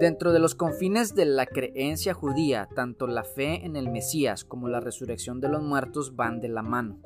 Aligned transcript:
Dentro 0.00 0.32
de 0.32 0.38
los 0.38 0.54
confines 0.54 1.16
de 1.16 1.24
la 1.24 1.46
creencia 1.46 2.14
judía, 2.14 2.68
tanto 2.72 3.08
la 3.08 3.24
fe 3.24 3.64
en 3.64 3.74
el 3.74 3.90
Mesías 3.90 4.44
como 4.44 4.68
la 4.68 4.78
resurrección 4.78 5.40
de 5.40 5.48
los 5.48 5.60
muertos 5.60 6.14
van 6.14 6.40
de 6.40 6.48
la 6.48 6.62
mano. 6.62 7.00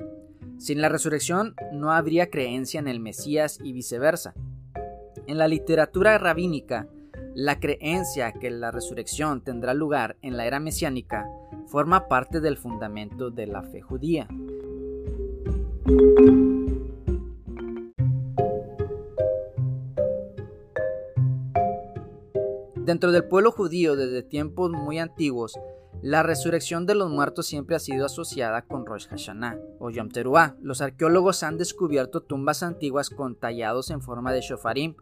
Sin 0.59 0.79
la 0.79 0.89
resurrección 0.89 1.55
no 1.71 1.91
habría 1.91 2.29
creencia 2.29 2.79
en 2.79 2.87
el 2.87 2.99
Mesías 2.99 3.57
y 3.63 3.73
viceversa. 3.73 4.35
En 5.25 5.39
la 5.39 5.47
literatura 5.47 6.19
rabínica, 6.19 6.87
la 7.33 7.59
creencia 7.59 8.31
que 8.31 8.51
la 8.51 8.69
resurrección 8.69 9.41
tendrá 9.41 9.73
lugar 9.73 10.17
en 10.21 10.37
la 10.37 10.45
era 10.45 10.59
mesiánica 10.59 11.27
forma 11.65 12.07
parte 12.07 12.41
del 12.41 12.57
fundamento 12.57 13.31
de 13.31 13.47
la 13.47 13.63
fe 13.63 13.81
judía. 13.81 14.27
Dentro 22.93 23.11
del 23.11 23.23
pueblo 23.23 23.51
judío 23.51 23.95
desde 23.95 24.21
tiempos 24.21 24.69
muy 24.69 24.99
antiguos, 24.99 25.59
la 26.03 26.21
resurrección 26.21 26.85
de 26.85 26.93
los 26.93 27.09
muertos 27.09 27.47
siempre 27.47 27.75
ha 27.75 27.79
sido 27.79 28.05
asociada 28.05 28.61
con 28.61 28.85
Rosh 28.85 29.07
Hashanah 29.07 29.57
o 29.79 29.89
Yom 29.89 30.09
Teruah. 30.09 30.57
Los 30.61 30.79
arqueólogos 30.79 31.41
han 31.41 31.57
descubierto 31.57 32.21
tumbas 32.21 32.61
antiguas 32.61 33.09
con 33.09 33.35
tallados 33.35 33.89
en 33.89 34.03
forma 34.03 34.31
de 34.31 34.41
shofarim, 34.41 34.93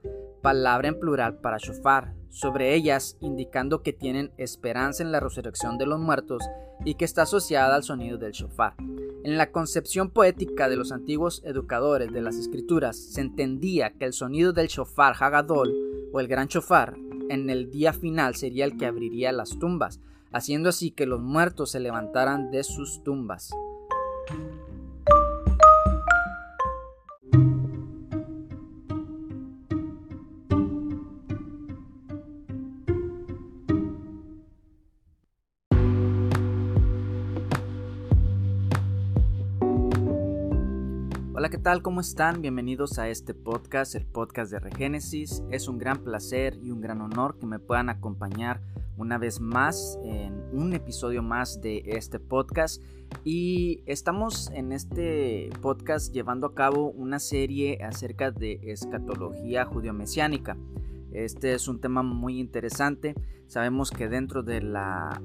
palabra 0.42 0.88
en 0.88 1.00
plural 1.00 1.40
para 1.40 1.58
shofar, 1.58 2.14
sobre 2.30 2.74
ellas 2.74 3.18
indicando 3.20 3.84
que 3.84 3.94
tienen 3.94 4.32
esperanza 4.38 5.04
en 5.04 5.12
la 5.12 5.20
resurrección 5.20 5.78
de 5.78 5.86
los 5.86 6.00
muertos 6.00 6.44
y 6.86 6.96
que 6.96 7.06
está 7.06 7.24
asociada 7.24 7.76
al 7.76 7.84
sonido 7.84 8.18
del 8.18 8.32
shofar. 8.32 8.76
En 9.24 9.38
la 9.38 9.52
concepción 9.52 10.10
poética 10.10 10.68
de 10.68 10.78
los 10.78 10.92
antiguos 10.92 11.42
educadores 11.46 12.12
de 12.12 12.22
las 12.22 12.38
escrituras 12.38 12.98
se 12.98 13.22
entendía 13.22 13.92
que 13.92 14.06
el 14.06 14.14
sonido 14.14 14.52
del 14.52 14.68
shofar 14.68 15.16
Hagadol 15.20 15.74
o 16.12 16.20
el 16.20 16.28
gran 16.28 16.48
shofar 16.48 16.98
en 17.30 17.50
el 17.50 17.70
día 17.70 17.94
final 17.94 18.36
sería 18.36 18.66
el 18.66 18.78
que 18.78 18.86
abriría 18.86 19.32
las 19.32 19.60
tumbas, 19.60 20.02
haciendo 20.32 20.70
así 20.70 20.92
que 20.92 21.06
los 21.06 21.22
muertos 21.22 21.72
se 21.72 21.80
levantaran 21.80 22.52
de 22.52 22.64
sus 22.64 23.04
tumbas. 23.04 23.52
Hola, 41.42 41.50
¿qué 41.50 41.58
tal? 41.58 41.82
¿Cómo 41.82 42.02
están? 42.02 42.44
Bienvenidos 42.44 43.00
a 43.00 43.10
este 43.10 43.34
podcast, 43.34 43.96
el 43.96 44.06
podcast 44.06 44.52
de 44.52 44.60
Regénesis. 44.60 45.42
Es 45.50 45.68
un 45.68 45.80
gran 45.80 46.04
placer 46.04 46.56
y 46.62 46.70
un 46.70 46.82
gran 46.82 47.02
honor 47.02 47.40
que 47.40 47.48
me 47.48 47.58
puedan 47.58 47.90
acompañar 47.90 48.62
una 48.96 49.18
vez 49.18 49.40
más 49.40 49.98
en 50.04 50.36
un 50.54 50.74
episodio 50.74 51.24
más 51.24 51.60
de 51.60 51.82
este 51.88 52.20
podcast 52.20 52.80
y 53.24 53.82
estamos 53.88 54.52
en 54.52 54.72
este 54.72 55.50
podcast 55.64 56.14
llevando 56.14 56.46
a 56.46 56.54
cabo 56.54 56.92
una 56.92 57.18
serie 57.18 57.84
acerca 57.84 58.30
de 58.30 58.60
escatología 58.62 59.66
judío-mesiánica. 59.66 60.58
Este 61.12 61.56
es 61.56 61.68
un 61.68 61.82
tema 61.82 62.04
muy 62.04 62.40
interesante. 62.40 63.16
Sabemos 63.48 63.90
que 63.90 64.08
dentro 64.10 64.44
de 64.44 64.62
la 64.62 65.20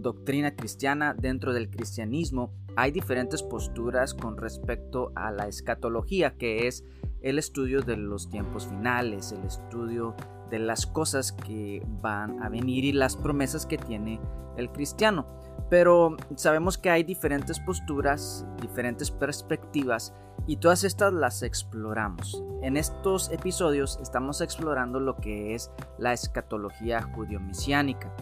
doctrina 0.00 0.56
cristiana, 0.56 1.12
dentro 1.12 1.52
del 1.52 1.68
cristianismo, 1.68 2.54
hay 2.78 2.92
diferentes 2.92 3.42
posturas 3.42 4.14
con 4.14 4.36
respecto 4.36 5.10
a 5.16 5.32
la 5.32 5.48
escatología, 5.48 6.36
que 6.36 6.68
es 6.68 6.84
el 7.22 7.40
estudio 7.40 7.82
de 7.82 7.96
los 7.96 8.30
tiempos 8.30 8.68
finales, 8.68 9.32
el 9.32 9.44
estudio 9.44 10.14
de 10.48 10.60
las 10.60 10.86
cosas 10.86 11.32
que 11.32 11.82
van 12.00 12.40
a 12.40 12.48
venir 12.48 12.84
y 12.84 12.92
las 12.92 13.16
promesas 13.16 13.66
que 13.66 13.78
tiene 13.78 14.20
el 14.56 14.70
cristiano. 14.70 15.26
Pero 15.68 16.16
sabemos 16.36 16.78
que 16.78 16.88
hay 16.88 17.02
diferentes 17.02 17.58
posturas, 17.58 18.46
diferentes 18.62 19.10
perspectivas 19.10 20.14
y 20.46 20.58
todas 20.58 20.84
estas 20.84 21.12
las 21.12 21.42
exploramos. 21.42 22.44
En 22.62 22.76
estos 22.76 23.32
episodios 23.32 23.98
estamos 24.00 24.40
explorando 24.40 25.00
lo 25.00 25.16
que 25.16 25.56
es 25.56 25.72
la 25.98 26.12
escatología 26.12 27.02
judío-mesiánica, 27.02 28.14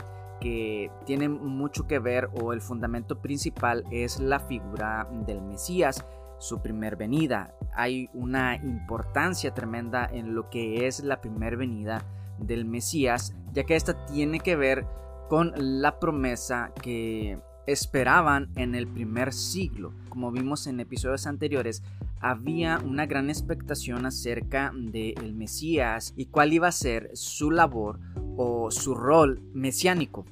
que 0.47 0.93
tiene 1.05 1.29
mucho 1.29 1.89
que 1.89 1.99
ver 1.99 2.29
o 2.41 2.53
el 2.53 2.61
fundamento 2.61 3.21
principal 3.21 3.83
es 3.91 4.21
la 4.21 4.39
figura 4.39 5.09
del 5.27 5.43
Mesías, 5.43 6.05
su 6.39 6.62
primer 6.62 6.95
venida. 6.95 7.53
Hay 7.75 8.09
una 8.15 8.55
importancia 8.55 9.53
tremenda 9.53 10.07
en 10.07 10.37
lo 10.37 10.49
que 10.49 10.87
es 10.87 11.03
la 11.03 11.21
primer 11.21 11.57
venida 11.57 12.05
del 12.39 12.65
Mesías, 12.65 13.34
ya 13.53 13.65
que 13.65 13.75
esta 13.75 14.07
tiene 14.07 14.39
que 14.39 14.55
ver 14.55 14.87
con 15.29 15.53
la 15.57 15.99
promesa 15.99 16.71
que 16.81 17.41
esperaban 17.67 18.53
en 18.55 18.77
el 18.77 18.87
primer 18.87 19.33
siglo. 19.33 19.95
Como 20.09 20.31
vimos 20.31 20.69
en 20.69 20.78
episodios 20.78 21.27
anteriores, 21.27 21.83
había 22.21 22.78
una 22.78 23.07
gran 23.07 23.31
expectación 23.31 24.07
acerca 24.07 24.71
del 24.73 25.34
Mesías 25.34 26.15
y 26.17 26.27
cuál 26.27 26.53
iba 26.53 26.69
a 26.69 26.73
ser 26.73 27.11
su 27.15 27.51
labor 27.51 27.99
o 28.37 28.71
su 28.71 28.95
rol 28.95 29.43
mesiánico. 29.53 30.25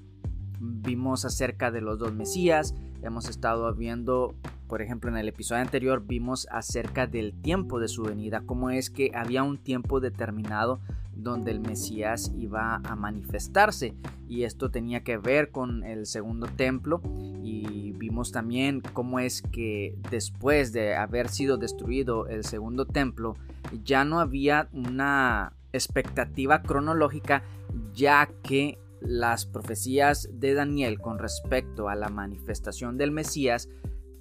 Vimos 0.66 1.24
acerca 1.24 1.70
de 1.70 1.80
los 1.80 1.98
dos 1.98 2.14
Mesías, 2.14 2.74
hemos 3.02 3.28
estado 3.28 3.74
viendo 3.74 4.34
por 4.68 4.82
ejemplo, 4.82 5.10
en 5.10 5.16
el 5.16 5.28
episodio 5.28 5.62
anterior 5.62 6.04
vimos 6.06 6.48
acerca 6.50 7.06
del 7.06 7.32
tiempo 7.32 7.78
de 7.78 7.88
su 7.88 8.02
venida, 8.02 8.42
cómo 8.46 8.70
es 8.70 8.90
que 8.90 9.12
había 9.14 9.42
un 9.42 9.58
tiempo 9.58 10.00
determinado 10.00 10.80
donde 11.14 11.52
el 11.52 11.60
Mesías 11.60 12.32
iba 12.36 12.76
a 12.76 12.96
manifestarse 12.96 13.94
y 14.28 14.42
esto 14.44 14.70
tenía 14.70 15.04
que 15.04 15.16
ver 15.16 15.50
con 15.50 15.84
el 15.84 16.06
segundo 16.06 16.46
templo 16.46 17.02
y 17.42 17.92
vimos 17.92 18.32
también 18.32 18.80
cómo 18.80 19.20
es 19.20 19.42
que 19.42 19.96
después 20.10 20.72
de 20.72 20.96
haber 20.96 21.28
sido 21.28 21.56
destruido 21.56 22.26
el 22.26 22.44
segundo 22.44 22.84
templo 22.84 23.36
ya 23.84 24.04
no 24.04 24.18
había 24.18 24.68
una 24.72 25.52
expectativa 25.72 26.62
cronológica 26.62 27.44
ya 27.92 28.28
que 28.42 28.78
las 29.04 29.46
profecías 29.46 30.28
de 30.32 30.54
Daniel 30.54 31.00
con 31.00 31.18
respecto 31.18 31.88
a 31.88 31.94
la 31.94 32.08
manifestación 32.08 32.96
del 32.96 33.10
Mesías 33.10 33.68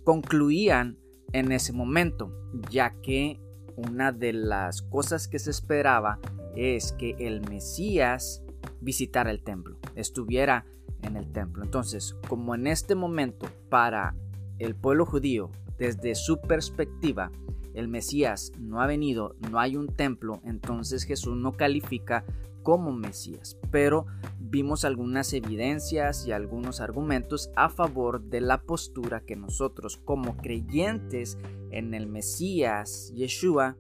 concluían 0.04 0.98
en 1.32 1.52
ese 1.52 1.74
momento, 1.74 2.32
ya 2.70 2.94
que 3.02 3.40
una 3.76 4.12
de 4.12 4.34
las 4.34 4.82
cosas 4.82 5.28
que 5.28 5.40
se 5.40 5.50
esperaba 5.52 6.20
es 6.56 6.92
que 6.94 7.16
el 7.20 7.42
Mesías 7.50 8.44
visitara 8.82 9.32
el 9.32 9.44
templo, 9.44 9.78
estuviera 9.96 10.66
en 11.02 11.18
el 11.18 11.32
templo. 11.32 11.64
Entonces, 11.64 12.16
como 12.28 12.54
en 12.54 12.68
este 12.68 12.96
momento 12.96 13.48
para 13.70 14.16
el 14.60 14.76
pueblo 14.76 15.06
judío, 15.06 15.50
desde 15.78 16.16
su 16.16 16.40
perspectiva, 16.40 17.32
el 17.74 17.88
Mesías 17.88 18.52
no 18.60 18.82
ha 18.82 18.88
venido, 18.88 19.36
no 19.50 19.60
hay 19.60 19.76
un 19.76 19.88
templo, 19.88 20.42
entonces 20.46 21.04
Jesús 21.04 21.36
no 21.36 21.54
califica 21.54 22.24
como 22.64 22.92
Mesías. 22.92 23.58
Pero 23.72 24.08
vimos 24.40 24.86
algunas 24.86 25.34
evidencias 25.34 26.26
y 26.26 26.32
algunos 26.32 26.80
argumentos 26.80 27.52
a 27.56 27.70
favor 27.70 28.22
de 28.22 28.42
la 28.42 28.62
postura 28.62 29.22
que 29.22 29.36
nosotros 29.36 29.98
como 29.98 30.38
creyentes 30.38 31.38
en 31.72 31.94
el 31.94 32.08
Mesías 32.08 33.12
Yeshua 33.14 33.78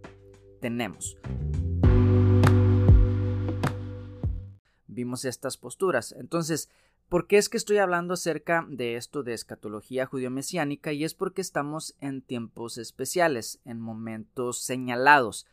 tenemos. 0.60 1.18
Vimos 4.88 5.26
estas 5.26 5.58
posturas. 5.58 6.12
Entonces, 6.12 6.70
¿por 7.10 7.28
qué 7.28 7.38
es 7.38 7.50
que 7.50 7.58
estoy 7.58 7.78
hablando 7.78 8.14
acerca 8.14 8.66
de 8.70 8.96
esto 8.96 9.24
de 9.24 9.34
escatología 9.34 10.06
judío-mesiánica? 10.06 10.94
Y 10.94 11.04
es 11.04 11.14
porque 11.16 11.42
estamos 11.42 11.96
en 12.00 12.22
tiempos 12.22 12.78
especiales, 12.78 13.60
en 13.66 13.80
momentos 13.80 14.60
señalados. 14.60 15.48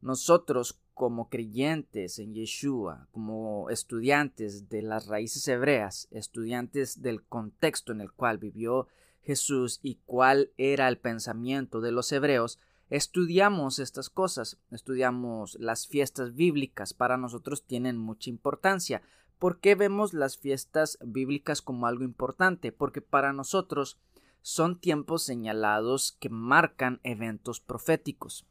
Nosotros 0.00 0.80
como 0.96 1.28
creyentes 1.28 2.18
en 2.18 2.32
Yeshua, 2.32 3.06
como 3.12 3.68
estudiantes 3.68 4.70
de 4.70 4.80
las 4.80 5.08
raíces 5.08 5.46
hebreas, 5.46 6.08
estudiantes 6.10 7.02
del 7.02 7.22
contexto 7.22 7.92
en 7.92 8.00
el 8.00 8.10
cual 8.12 8.38
vivió 8.38 8.88
Jesús 9.20 9.78
y 9.82 9.98
cuál 10.06 10.52
era 10.56 10.88
el 10.88 10.96
pensamiento 10.96 11.82
de 11.82 11.92
los 11.92 12.10
hebreos, 12.12 12.58
estudiamos 12.88 13.78
estas 13.78 14.08
cosas, 14.08 14.58
estudiamos 14.70 15.58
las 15.60 15.86
fiestas 15.86 16.34
bíblicas, 16.34 16.94
para 16.94 17.18
nosotros 17.18 17.66
tienen 17.66 17.98
mucha 17.98 18.30
importancia. 18.30 19.02
¿Por 19.38 19.60
qué 19.60 19.74
vemos 19.74 20.14
las 20.14 20.38
fiestas 20.38 20.98
bíblicas 21.04 21.60
como 21.60 21.86
algo 21.86 22.04
importante? 22.04 22.72
Porque 22.72 23.02
para 23.02 23.34
nosotros 23.34 23.98
son 24.40 24.80
tiempos 24.80 25.24
señalados 25.24 26.16
que 26.20 26.30
marcan 26.30 27.00
eventos 27.02 27.60
proféticos. 27.60 28.46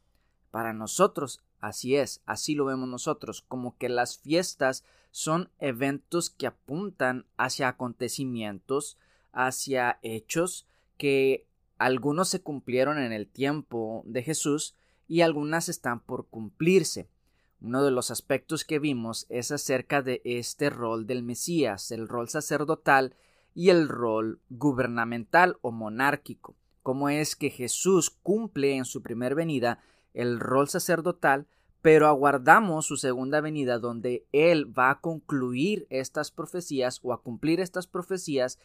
Para 0.52 0.72
nosotros 0.72 1.42
Así 1.60 1.96
es, 1.96 2.22
así 2.26 2.54
lo 2.54 2.64
vemos 2.64 2.88
nosotros, 2.88 3.42
como 3.48 3.76
que 3.78 3.88
las 3.88 4.18
fiestas 4.18 4.84
son 5.10 5.50
eventos 5.58 6.30
que 6.30 6.46
apuntan 6.46 7.24
hacia 7.36 7.68
acontecimientos, 7.68 8.98
hacia 9.32 9.98
hechos 10.02 10.66
que 10.98 11.46
algunos 11.78 12.28
se 12.28 12.40
cumplieron 12.40 12.98
en 12.98 13.12
el 13.12 13.26
tiempo 13.26 14.02
de 14.06 14.22
Jesús 14.22 14.74
y 15.08 15.20
algunas 15.20 15.68
están 15.68 16.00
por 16.00 16.26
cumplirse. 16.26 17.08
uno 17.60 17.82
de 17.82 17.90
los 17.90 18.10
aspectos 18.10 18.64
que 18.64 18.78
vimos 18.78 19.26
es 19.30 19.50
acerca 19.50 20.02
de 20.02 20.20
este 20.24 20.68
rol 20.68 21.06
del 21.06 21.22
Mesías, 21.22 21.90
el 21.90 22.06
rol 22.06 22.28
sacerdotal 22.28 23.14
y 23.54 23.70
el 23.70 23.88
rol 23.88 24.40
gubernamental 24.50 25.56
o 25.62 25.72
monárquico. 25.72 26.54
Cómo 26.82 27.08
es 27.08 27.34
que 27.34 27.50
Jesús 27.50 28.10
cumple 28.10 28.76
en 28.76 28.84
su 28.84 29.02
primer 29.02 29.34
venida 29.34 29.80
el 30.16 30.40
rol 30.40 30.68
sacerdotal, 30.68 31.46
pero 31.82 32.08
aguardamos 32.08 32.86
su 32.86 32.96
segunda 32.96 33.40
venida 33.40 33.78
donde 33.78 34.26
Él 34.32 34.76
va 34.76 34.90
a 34.90 35.00
concluir 35.00 35.86
estas 35.90 36.32
profecías 36.32 36.98
o 37.02 37.12
a 37.12 37.22
cumplir 37.22 37.60
estas 37.60 37.86
profecías 37.86 38.58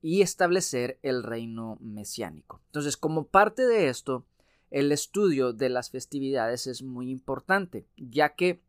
y 0.00 0.22
establecer 0.22 0.98
el 1.02 1.22
reino 1.22 1.76
mesiánico. 1.80 2.60
Entonces, 2.66 2.96
como 2.96 3.26
parte 3.26 3.66
de 3.66 3.88
esto, 3.88 4.24
el 4.70 4.90
estudio 4.90 5.52
de 5.52 5.68
las 5.68 5.90
festividades 5.90 6.66
es 6.66 6.82
muy 6.82 7.10
importante, 7.10 7.86
ya 7.96 8.34
que 8.34 8.62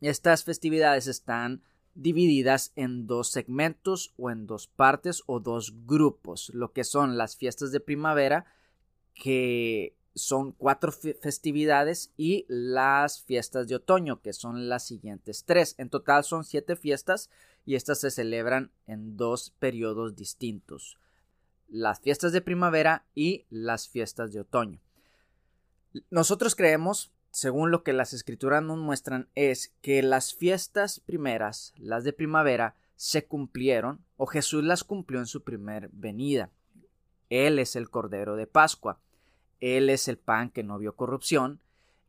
estas 0.00 0.44
festividades 0.44 1.06
están 1.06 1.62
divididas 1.94 2.72
en 2.76 3.06
dos 3.06 3.30
segmentos 3.30 4.12
o 4.16 4.30
en 4.30 4.46
dos 4.46 4.68
partes 4.68 5.22
o 5.26 5.40
dos 5.40 5.74
grupos, 5.86 6.50
lo 6.54 6.72
que 6.72 6.84
son 6.84 7.16
las 7.16 7.36
fiestas 7.36 7.72
de 7.72 7.80
primavera, 7.80 8.46
que 9.14 9.96
son 10.14 10.52
cuatro 10.52 10.92
festividades, 10.92 12.12
y 12.16 12.46
las 12.48 13.22
fiestas 13.22 13.68
de 13.68 13.76
otoño, 13.76 14.20
que 14.22 14.32
son 14.32 14.68
las 14.68 14.86
siguientes 14.86 15.44
tres. 15.44 15.74
En 15.78 15.90
total 15.90 16.24
son 16.24 16.44
siete 16.44 16.76
fiestas 16.76 17.30
y 17.64 17.74
estas 17.74 18.00
se 18.00 18.10
celebran 18.10 18.70
en 18.86 19.16
dos 19.16 19.50
periodos 19.58 20.16
distintos, 20.16 20.98
las 21.68 22.00
fiestas 22.00 22.32
de 22.32 22.40
primavera 22.40 23.06
y 23.14 23.46
las 23.50 23.88
fiestas 23.88 24.32
de 24.32 24.40
otoño. 24.40 24.80
Nosotros 26.10 26.54
creemos, 26.54 27.12
según 27.30 27.70
lo 27.70 27.82
que 27.82 27.92
las 27.92 28.12
escrituras 28.12 28.62
nos 28.62 28.78
muestran, 28.78 29.28
es 29.34 29.74
que 29.80 30.02
las 30.02 30.34
fiestas 30.34 31.00
primeras, 31.00 31.72
las 31.76 32.04
de 32.04 32.12
primavera, 32.12 32.76
se 32.96 33.26
cumplieron 33.26 34.04
o 34.16 34.26
Jesús 34.26 34.62
las 34.64 34.84
cumplió 34.84 35.20
en 35.20 35.26
su 35.26 35.42
primer 35.42 35.88
venida. 35.92 36.50
Él 37.30 37.58
es 37.58 37.76
el 37.76 37.90
Cordero 37.90 38.36
de 38.36 38.46
Pascua. 38.46 39.00
Él 39.64 39.88
es 39.88 40.08
el 40.08 40.18
pan 40.18 40.50
que 40.50 40.62
no 40.62 40.78
vio 40.78 40.94
corrupción. 40.94 41.58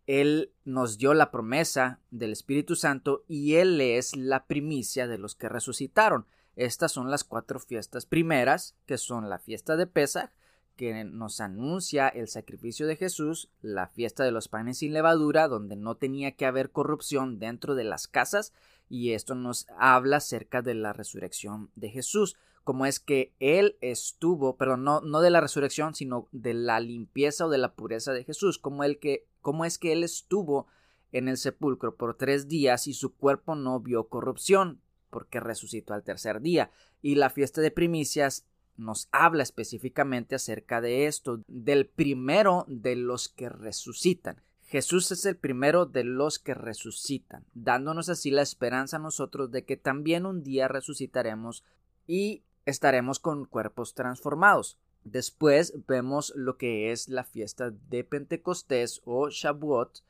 Él 0.07 0.51
nos 0.65 0.97
dio 0.97 1.13
la 1.13 1.31
promesa 1.31 2.01
del 2.11 2.33
Espíritu 2.33 2.75
Santo 2.75 3.23
y 3.29 3.55
Él 3.55 3.79
es 3.79 4.13
la 4.17 4.45
primicia 4.45 5.07
de 5.07 5.17
los 5.17 5.35
que 5.35 5.47
resucitaron. 5.47 6.25
Estas 6.57 6.91
son 6.91 7.09
las 7.09 7.23
cuatro 7.23 7.61
fiestas 7.61 8.05
primeras, 8.05 8.75
que 8.85 8.97
son 8.97 9.29
la 9.29 9.39
fiesta 9.39 9.77
de 9.77 9.87
Pesach, 9.87 10.31
que 10.75 11.05
nos 11.05 11.39
anuncia 11.39 12.09
el 12.09 12.27
sacrificio 12.27 12.87
de 12.87 12.97
Jesús, 12.97 13.49
la 13.61 13.87
fiesta 13.87 14.25
de 14.25 14.31
los 14.31 14.49
panes 14.49 14.79
sin 14.79 14.91
levadura, 14.91 15.47
donde 15.47 15.77
no 15.77 15.95
tenía 15.95 16.33
que 16.33 16.45
haber 16.45 16.71
corrupción 16.71 17.39
dentro 17.39 17.73
de 17.73 17.85
las 17.85 18.09
casas, 18.09 18.51
y 18.89 19.13
esto 19.13 19.33
nos 19.33 19.65
habla 19.79 20.17
acerca 20.17 20.61
de 20.61 20.73
la 20.73 20.91
resurrección 20.91 21.71
de 21.75 21.89
Jesús, 21.89 22.35
como 22.65 22.87
es 22.87 22.99
que 22.99 23.35
Él 23.39 23.77
estuvo, 23.79 24.57
perdón, 24.57 24.83
no, 24.83 24.99
no 24.99 25.21
de 25.21 25.29
la 25.29 25.39
resurrección, 25.39 25.93
sino 25.93 26.27
de 26.31 26.55
la 26.55 26.79
limpieza 26.79 27.45
o 27.45 27.49
de 27.49 27.59
la 27.59 27.75
pureza 27.75 28.11
de 28.11 28.23
Jesús, 28.23 28.57
como, 28.57 28.83
el 28.83 28.97
que, 28.97 29.27
como 29.39 29.65
es 29.65 29.77
que 29.77 29.93
Él 29.93 30.03
estuvo 30.03 30.65
en 31.11 31.27
el 31.27 31.37
sepulcro 31.37 31.95
por 31.95 32.17
tres 32.17 32.47
días 32.47 32.87
y 32.87 32.95
su 32.95 33.15
cuerpo 33.15 33.53
no 33.55 33.79
vio 33.79 34.09
corrupción, 34.09 34.81
porque 35.11 35.39
resucitó 35.39 35.93
al 35.93 36.03
tercer 36.03 36.41
día. 36.41 36.71
Y 37.03 37.15
la 37.15 37.29
fiesta 37.29 37.61
de 37.61 37.69
primicias 37.69 38.47
nos 38.77 39.09
habla 39.11 39.43
específicamente 39.43 40.33
acerca 40.33 40.81
de 40.81 41.05
esto, 41.05 41.43
del 41.47 41.85
primero 41.85 42.65
de 42.67 42.95
los 42.95 43.29
que 43.29 43.47
resucitan. 43.47 44.41
Jesús 44.63 45.11
es 45.11 45.23
el 45.27 45.37
primero 45.37 45.85
de 45.85 46.03
los 46.03 46.39
que 46.39 46.55
resucitan, 46.55 47.45
dándonos 47.53 48.09
así 48.09 48.31
la 48.31 48.41
esperanza 48.41 48.97
a 48.97 49.01
nosotros 49.01 49.51
de 49.51 49.65
que 49.65 49.77
también 49.77 50.25
un 50.25 50.41
día 50.41 50.67
resucitaremos 50.67 51.63
y 52.07 52.43
estaremos 52.65 53.19
con 53.19 53.45
cuerpos 53.45 53.93
transformados. 53.93 54.77
Después 55.03 55.73
vemos 55.87 56.33
lo 56.35 56.57
que 56.57 56.91
es 56.91 57.09
la 57.09 57.23
fiesta 57.23 57.71
de 57.89 58.03
Pentecostés 58.03 59.01
o 59.05 59.29
Shavuot, 59.29 60.03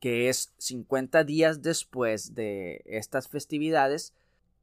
que 0.00 0.30
es 0.30 0.54
50 0.56 1.24
días 1.24 1.60
después 1.60 2.34
de 2.34 2.82
estas 2.86 3.28
festividades, 3.28 4.14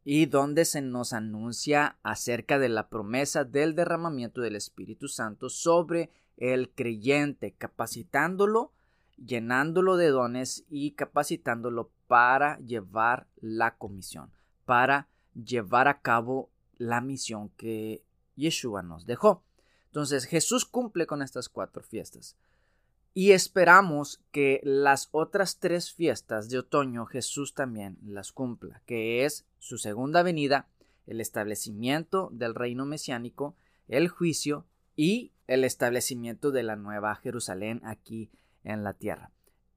y 0.04 0.25
donde 0.25 0.66
se 0.66 0.81
nos 0.81 1.13
anuncia 1.13 1.98
acerca 2.01 2.60
de 2.60 2.69
la 2.69 2.88
promesa 2.88 3.44
del 3.44 3.75
derramamiento 3.75 4.42
del 4.42 4.56
Espíritu 4.56 5.07
Santo 5.10 5.50
sobre 5.50 6.10
el 6.38 6.69
creyente, 6.69 7.51
capacitándolo, 7.51 8.72
llenándolo 9.18 9.98
de 9.98 10.07
dones 10.07 10.63
y 10.69 10.92
capacitándolo 10.92 11.92
para 12.07 12.57
llevar 12.60 13.28
la 13.42 13.75
comisión, 13.75 14.31
para 14.66 15.07
llevar 15.36 15.88
a 15.88 16.00
cabo 16.00 16.50
la 16.77 17.01
misión 17.01 17.50
que 17.57 18.03
Yeshua 18.35 18.83
nos 18.83 19.06
dejó. 19.06 19.44
Entonces 19.88 20.25
Jesús 20.25 20.65
cumple 20.65 21.07
con 21.07 21.21
estas 21.21 21.50
cuatro 21.50 21.83
fiestas. 21.83 22.38
Y 23.13 23.31
esperamos 23.31 24.21
que 24.31 24.62
las 24.63 25.09
otras 25.12 25.57
tres 25.57 25.91
fiestas 25.91 26.50
de 26.50 26.59
otoño 26.59 27.07
Jesús 27.07 27.56
también 27.56 27.97
las 28.06 28.31
cumpla, 28.31 28.81
que 28.85 29.25
es 29.25 29.47
su 29.57 29.79
segunda 29.79 30.21
venida, 30.21 30.68
el 31.07 31.19
establecimiento 31.19 32.29
del 32.31 32.53
reino 32.53 32.85
mesiánico, 32.85 33.56
el 33.88 34.07
juicio 34.07 34.65
y 34.95 35.31
el 35.47 35.63
establecimiento 35.63 36.51
de 36.51 36.63
la 36.63 36.75
nueva 36.75 37.15
Jerusalén 37.15 37.81
aquí 37.83 38.29
en 38.63 38.83
la 38.83 38.94
tierra. 38.94 39.31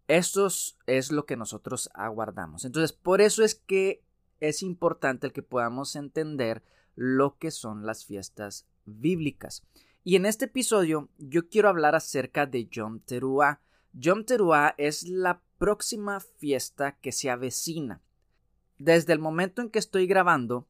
Esto 0.07 0.49
es 0.87 1.13
lo 1.13 1.25
que 1.25 1.37
nosotros 1.37 1.89
aguardamos. 1.95 2.65
Entonces, 2.65 2.93
por 2.93 3.21
eso 3.21 3.45
es 3.45 3.55
que 3.55 4.03
es 4.41 4.63
importante 4.63 5.29
el 5.29 5.33
que 5.33 5.43
podamos 5.43 5.95
entender 5.95 6.63
lo 7.01 7.39
que 7.39 7.51
son 7.51 7.87
las 7.87 8.05
fiestas 8.05 8.67
bíblicas. 8.85 9.65
Y 10.05 10.17
en 10.17 10.27
este 10.27 10.45
episodio 10.45 11.09
yo 11.17 11.49
quiero 11.49 11.71
hablar 11.71 11.95
acerca 11.95 12.45
de 12.45 12.67
Yom 12.67 13.01
Teruah. 13.01 13.63
Yom 13.95 14.27
Teruah 14.27 14.75
es 14.77 15.05
la 15.05 15.41
próxima 15.57 16.21
fiesta 16.21 16.99
que 17.01 17.11
se 17.11 17.31
avecina. 17.31 18.03
Desde 18.77 19.15
el 19.15 19.19
momento 19.19 19.63
en 19.63 19.71
que 19.71 19.79
estoy 19.79 20.07
grabando, 20.07 20.69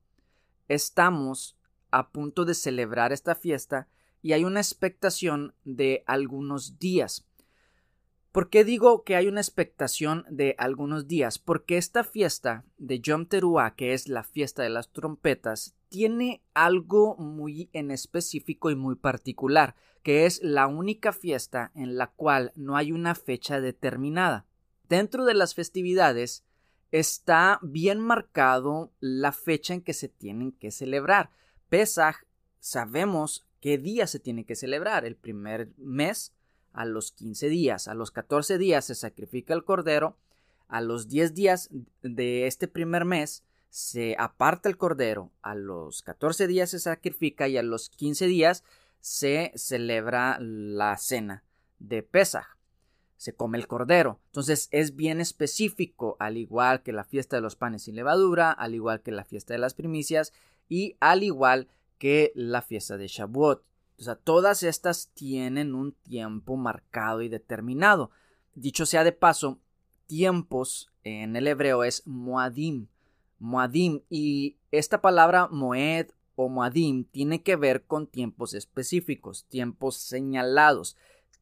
estamos 0.68 1.56
a 1.90 2.10
punto 2.10 2.44
de 2.44 2.54
celebrar 2.54 3.12
esta 3.12 3.34
fiesta 3.34 3.88
y 4.22 4.32
hay 4.32 4.44
una 4.44 4.60
expectación 4.60 5.52
de 5.64 6.04
algunos 6.06 6.78
días. 6.78 7.26
¿Por 8.32 8.48
qué 8.48 8.64
digo 8.64 9.02
que 9.02 9.16
hay 9.16 9.26
una 9.26 9.40
expectación 9.40 10.24
de 10.30 10.54
algunos 10.56 11.08
días? 11.08 11.40
Porque 11.40 11.78
esta 11.78 12.04
fiesta 12.04 12.64
de 12.78 13.00
Yom 13.00 13.26
Teruah, 13.26 13.74
que 13.74 13.92
es 13.92 14.06
la 14.06 14.22
fiesta 14.22 14.62
de 14.62 14.70
las 14.70 14.92
trompetas, 14.92 15.74
tiene 15.88 16.40
algo 16.54 17.16
muy 17.16 17.70
en 17.72 17.90
específico 17.90 18.70
y 18.70 18.76
muy 18.76 18.94
particular, 18.94 19.74
que 20.04 20.26
es 20.26 20.40
la 20.44 20.68
única 20.68 21.12
fiesta 21.12 21.72
en 21.74 21.98
la 21.98 22.12
cual 22.12 22.52
no 22.54 22.76
hay 22.76 22.92
una 22.92 23.16
fecha 23.16 23.60
determinada. 23.60 24.46
Dentro 24.88 25.24
de 25.24 25.34
las 25.34 25.56
festividades 25.56 26.44
está 26.92 27.58
bien 27.62 27.98
marcado 27.98 28.92
la 29.00 29.32
fecha 29.32 29.74
en 29.74 29.82
que 29.82 29.92
se 29.92 30.08
tienen 30.08 30.52
que 30.52 30.70
celebrar. 30.70 31.30
Pesaj 31.68 32.18
sabemos 32.60 33.48
qué 33.60 33.76
día 33.76 34.06
se 34.06 34.20
tiene 34.20 34.44
que 34.44 34.54
celebrar. 34.54 35.04
El 35.04 35.16
primer 35.16 35.72
mes 35.76 36.32
a 36.72 36.84
los 36.84 37.12
15 37.12 37.48
días, 37.48 37.88
a 37.88 37.94
los 37.94 38.10
14 38.10 38.58
días 38.58 38.84
se 38.84 38.94
sacrifica 38.94 39.54
el 39.54 39.64
cordero, 39.64 40.16
a 40.68 40.80
los 40.80 41.08
10 41.08 41.34
días 41.34 41.70
de 42.02 42.46
este 42.46 42.68
primer 42.68 43.04
mes 43.04 43.44
se 43.70 44.16
aparta 44.18 44.68
el 44.68 44.76
cordero, 44.76 45.30
a 45.42 45.54
los 45.54 46.02
14 46.02 46.46
días 46.46 46.70
se 46.70 46.80
sacrifica 46.80 47.48
y 47.48 47.56
a 47.56 47.62
los 47.62 47.90
15 47.90 48.26
días 48.26 48.64
se 49.00 49.52
celebra 49.54 50.38
la 50.40 50.96
cena 50.96 51.44
de 51.78 52.02
Pesaj. 52.02 52.46
Se 53.16 53.34
come 53.34 53.58
el 53.58 53.66
cordero. 53.66 54.18
Entonces 54.26 54.68
es 54.70 54.96
bien 54.96 55.20
específico, 55.20 56.16
al 56.18 56.38
igual 56.38 56.82
que 56.82 56.92
la 56.92 57.04
fiesta 57.04 57.36
de 57.36 57.42
los 57.42 57.54
panes 57.54 57.82
sin 57.82 57.94
levadura, 57.94 58.50
al 58.50 58.74
igual 58.74 59.02
que 59.02 59.12
la 59.12 59.24
fiesta 59.24 59.52
de 59.52 59.58
las 59.58 59.74
primicias 59.74 60.32
y 60.68 60.96
al 61.00 61.22
igual 61.22 61.68
que 61.98 62.32
la 62.34 62.62
fiesta 62.62 62.96
de 62.96 63.08
Shavuot. 63.08 63.62
O 64.00 64.02
sea, 64.02 64.16
todas 64.16 64.62
estas 64.62 65.10
tienen 65.12 65.74
un 65.74 65.92
tiempo 65.92 66.56
marcado 66.56 67.20
y 67.20 67.28
determinado. 67.28 68.10
Dicho 68.54 68.86
sea 68.86 69.04
de 69.04 69.12
paso, 69.12 69.60
tiempos 70.06 70.90
en 71.04 71.36
el 71.36 71.46
hebreo 71.46 71.84
es 71.84 72.06
moadim, 72.06 72.88
Moadim. 73.38 74.00
Y 74.08 74.56
esta 74.70 75.02
palabra 75.02 75.48
Moed 75.48 76.08
o 76.34 76.48
Moadim 76.48 77.04
tiene 77.04 77.42
que 77.42 77.56
ver 77.56 77.84
con 77.84 78.06
tiempos 78.06 78.54
específicos, 78.54 79.44
tiempos 79.48 79.98
señalados, 79.98 80.96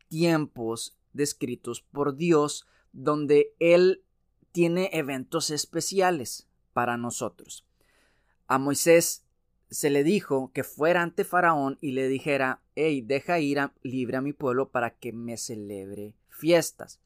tiempos 0.08 0.96
descritos 1.12 1.82
por 1.82 2.16
Dios, 2.16 2.66
donde 2.92 3.54
Él 3.60 4.02
tiene 4.50 4.90
eventos 4.92 5.50
especiales 5.50 6.48
para 6.72 6.96
nosotros. 6.96 7.64
A 8.48 8.58
Moisés 8.58 9.24
se 9.70 9.90
le 9.90 10.04
dijo 10.04 10.50
que 10.52 10.64
fuera 10.64 11.02
ante 11.02 11.24
Faraón 11.24 11.78
y 11.80 11.92
le 11.92 12.08
dijera, 12.08 12.62
hey, 12.74 13.02
deja 13.02 13.38
ir 13.38 13.58
libre 13.82 14.16
a 14.16 14.22
mi 14.22 14.32
pueblo 14.32 14.70
para 14.70 14.90
que 14.90 15.12
me 15.12 15.36
celebre 15.36 16.14
fiestas. 16.28 17.00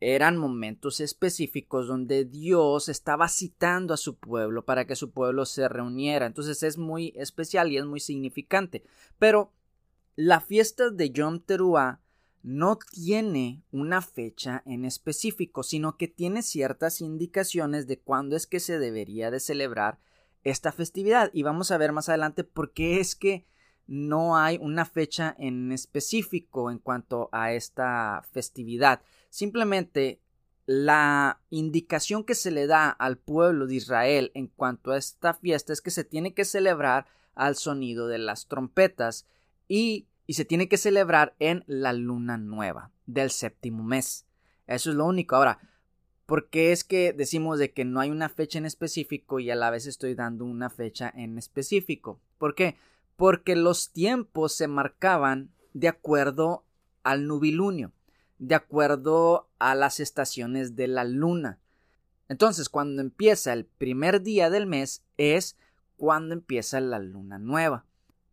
eran 0.00 0.36
momentos 0.36 0.98
específicos 0.98 1.86
donde 1.86 2.24
Dios 2.24 2.88
estaba 2.88 3.28
citando 3.28 3.94
a 3.94 3.96
su 3.96 4.16
pueblo 4.16 4.64
para 4.64 4.84
que 4.84 4.96
su 4.96 5.12
pueblo 5.12 5.46
se 5.46 5.68
reuniera. 5.68 6.26
Entonces 6.26 6.64
es 6.64 6.76
muy 6.76 7.12
especial 7.14 7.70
y 7.70 7.76
es 7.76 7.84
muy 7.84 8.00
significante. 8.00 8.82
Pero 9.20 9.52
la 10.16 10.40
fiesta 10.40 10.90
de 10.90 11.10
Yom 11.10 11.38
Teruah 11.38 12.00
no 12.42 12.78
tiene 12.90 13.62
una 13.70 14.02
fecha 14.02 14.62
en 14.66 14.84
específico, 14.84 15.62
sino 15.62 15.96
que 15.96 16.08
tiene 16.08 16.42
ciertas 16.42 17.00
indicaciones 17.00 17.86
de 17.86 18.00
cuándo 18.00 18.34
es 18.34 18.48
que 18.48 18.58
se 18.58 18.80
debería 18.80 19.30
de 19.30 19.38
celebrar 19.38 20.00
esta 20.44 20.72
festividad. 20.72 21.30
Y 21.32 21.42
vamos 21.42 21.70
a 21.70 21.78
ver 21.78 21.92
más 21.92 22.08
adelante 22.08 22.44
por 22.44 22.72
qué 22.72 23.00
es 23.00 23.14
que 23.14 23.46
no 23.86 24.36
hay 24.36 24.58
una 24.60 24.84
fecha 24.84 25.34
en 25.38 25.72
específico 25.72 26.70
en 26.70 26.78
cuanto 26.78 27.28
a 27.32 27.52
esta 27.52 28.22
festividad. 28.32 29.02
Simplemente 29.28 30.20
la 30.66 31.40
indicación 31.50 32.24
que 32.24 32.34
se 32.34 32.50
le 32.50 32.66
da 32.66 32.90
al 32.90 33.18
pueblo 33.18 33.66
de 33.66 33.74
Israel 33.74 34.30
en 34.34 34.46
cuanto 34.46 34.92
a 34.92 34.98
esta 34.98 35.34
fiesta 35.34 35.72
es 35.72 35.80
que 35.80 35.90
se 35.90 36.04
tiene 36.04 36.34
que 36.34 36.44
celebrar 36.44 37.06
al 37.34 37.56
sonido 37.56 38.06
de 38.06 38.18
las 38.18 38.46
trompetas 38.46 39.26
y, 39.68 40.06
y 40.26 40.34
se 40.34 40.44
tiene 40.44 40.68
que 40.68 40.76
celebrar 40.76 41.34
en 41.38 41.64
la 41.66 41.92
luna 41.92 42.38
nueva 42.38 42.92
del 43.06 43.30
séptimo 43.30 43.82
mes. 43.82 44.26
Eso 44.66 44.90
es 44.90 44.96
lo 44.96 45.06
único. 45.06 45.36
Ahora, 45.36 45.58
¿por 46.32 46.48
qué 46.48 46.72
es 46.72 46.82
que 46.82 47.12
decimos 47.12 47.58
de 47.58 47.74
que 47.74 47.84
no 47.84 48.00
hay 48.00 48.08
una 48.08 48.30
fecha 48.30 48.56
en 48.56 48.64
específico 48.64 49.38
y 49.38 49.50
a 49.50 49.54
la 49.54 49.68
vez 49.68 49.84
estoy 49.84 50.14
dando 50.14 50.46
una 50.46 50.70
fecha 50.70 51.12
en 51.14 51.36
específico? 51.36 52.22
¿Por 52.38 52.54
qué? 52.54 52.78
Porque 53.16 53.54
los 53.54 53.92
tiempos 53.92 54.54
se 54.54 54.66
marcaban 54.66 55.50
de 55.74 55.88
acuerdo 55.88 56.64
al 57.02 57.26
nubilunio 57.26 57.92
de 58.38 58.54
acuerdo 58.54 59.50
a 59.58 59.74
las 59.74 60.00
estaciones 60.00 60.74
de 60.74 60.88
la 60.88 61.04
luna. 61.04 61.58
Entonces, 62.30 62.70
cuando 62.70 63.02
empieza 63.02 63.52
el 63.52 63.66
primer 63.66 64.22
día 64.22 64.48
del 64.48 64.66
mes 64.66 65.04
es 65.18 65.58
cuando 65.98 66.32
empieza 66.32 66.80
la 66.80 66.98
luna 66.98 67.38
nueva. 67.38 67.84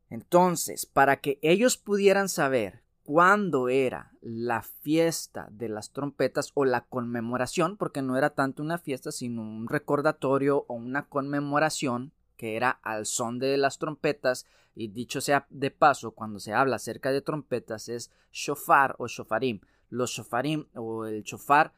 Entonces, 0.09 0.85
para 0.85 1.17
que 1.17 1.37
ellos 1.41 1.75
pudieran 1.75 2.29
saber 2.29 2.81
cuándo 3.09 3.69
era 3.69 4.11
la 4.21 4.61
fiesta 4.61 5.47
de 5.49 5.67
las 5.67 5.93
trompetas 5.93 6.51
o 6.53 6.63
la 6.63 6.81
conmemoración, 6.81 7.75
porque 7.75 8.03
no 8.03 8.15
era 8.17 8.35
tanto 8.35 8.61
una 8.61 8.77
fiesta, 8.77 9.11
sino 9.11 9.41
un 9.41 9.67
recordatorio 9.67 10.63
o 10.67 10.75
una 10.75 11.07
conmemoración 11.07 12.13
que 12.37 12.55
era 12.55 12.69
al 12.69 13.07
son 13.07 13.39
de 13.39 13.57
las 13.57 13.79
trompetas, 13.79 14.45
y 14.75 14.89
dicho 14.89 15.21
sea 15.21 15.47
de 15.49 15.71
paso, 15.71 16.11
cuando 16.11 16.37
se 16.37 16.53
habla 16.53 16.75
acerca 16.75 17.11
de 17.11 17.23
trompetas 17.23 17.89
es 17.89 18.11
shofar 18.31 18.95
o 18.99 19.07
shofarim, 19.07 19.59
los 19.89 20.11
shofarim 20.11 20.67
o 20.75 21.05
el 21.05 21.23
shofar 21.23 21.73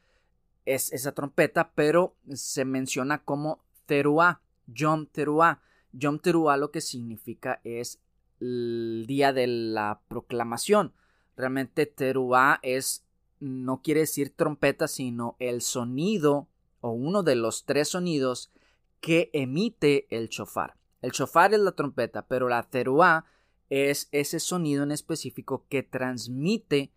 es 0.65 0.91
esa 0.91 1.13
trompeta, 1.13 1.71
pero 1.73 2.17
se 2.33 2.65
menciona 2.65 3.23
como 3.23 3.63
teruá, 3.85 4.41
Yom 4.67 5.05
Teruá. 5.05 5.61
Yom 5.93 6.19
Teruá 6.19 6.57
lo 6.57 6.71
que 6.71 6.81
significa 6.81 7.61
es 7.63 8.01
el 8.41 9.05
día 9.07 9.31
de 9.31 9.47
la 9.47 10.01
proclamación. 10.09 10.91
Realmente 11.41 11.87
teruá 11.87 12.59
es 12.61 13.03
no 13.39 13.81
quiere 13.81 14.01
decir 14.01 14.29
trompeta, 14.35 14.87
sino 14.87 15.37
el 15.39 15.63
sonido 15.63 16.47
o 16.81 16.91
uno 16.91 17.23
de 17.23 17.33
los 17.33 17.65
tres 17.65 17.89
sonidos 17.89 18.51
que 18.99 19.31
emite 19.33 20.05
el 20.15 20.29
shofar. 20.29 20.75
El 21.01 21.09
shofar 21.09 21.51
es 21.55 21.59
la 21.59 21.71
trompeta, 21.71 22.27
pero 22.27 22.47
la 22.47 22.61
teruá 22.61 23.25
es 23.71 24.07
ese 24.11 24.39
sonido 24.39 24.83
en 24.83 24.91
específico 24.91 25.65
que 25.67 25.81
transmite 25.81 26.91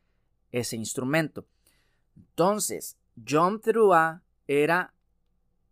ese 0.52 0.76
instrumento. 0.76 1.46
Entonces, 2.14 2.98
Yom 3.16 3.60
Teruah 3.60 4.20
era 4.46 4.92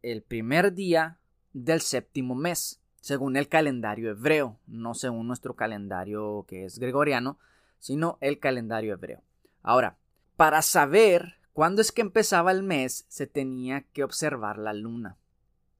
el 0.00 0.22
primer 0.22 0.72
día 0.72 1.18
del 1.52 1.82
séptimo 1.82 2.34
mes, 2.34 2.80
según 3.02 3.36
el 3.36 3.48
calendario 3.48 4.10
hebreo, 4.10 4.58
no 4.66 4.94
según 4.94 5.26
nuestro 5.26 5.56
calendario 5.56 6.46
que 6.48 6.64
es 6.64 6.78
gregoriano, 6.78 7.38
sino 7.82 8.16
el 8.20 8.38
calendario 8.38 8.94
hebreo. 8.94 9.24
Ahora, 9.60 9.98
para 10.36 10.62
saber 10.62 11.34
cuándo 11.52 11.82
es 11.82 11.90
que 11.90 12.00
empezaba 12.00 12.52
el 12.52 12.62
mes, 12.62 13.06
se 13.08 13.26
tenía 13.26 13.82
que 13.92 14.04
observar 14.04 14.56
la 14.56 14.72
luna. 14.72 15.18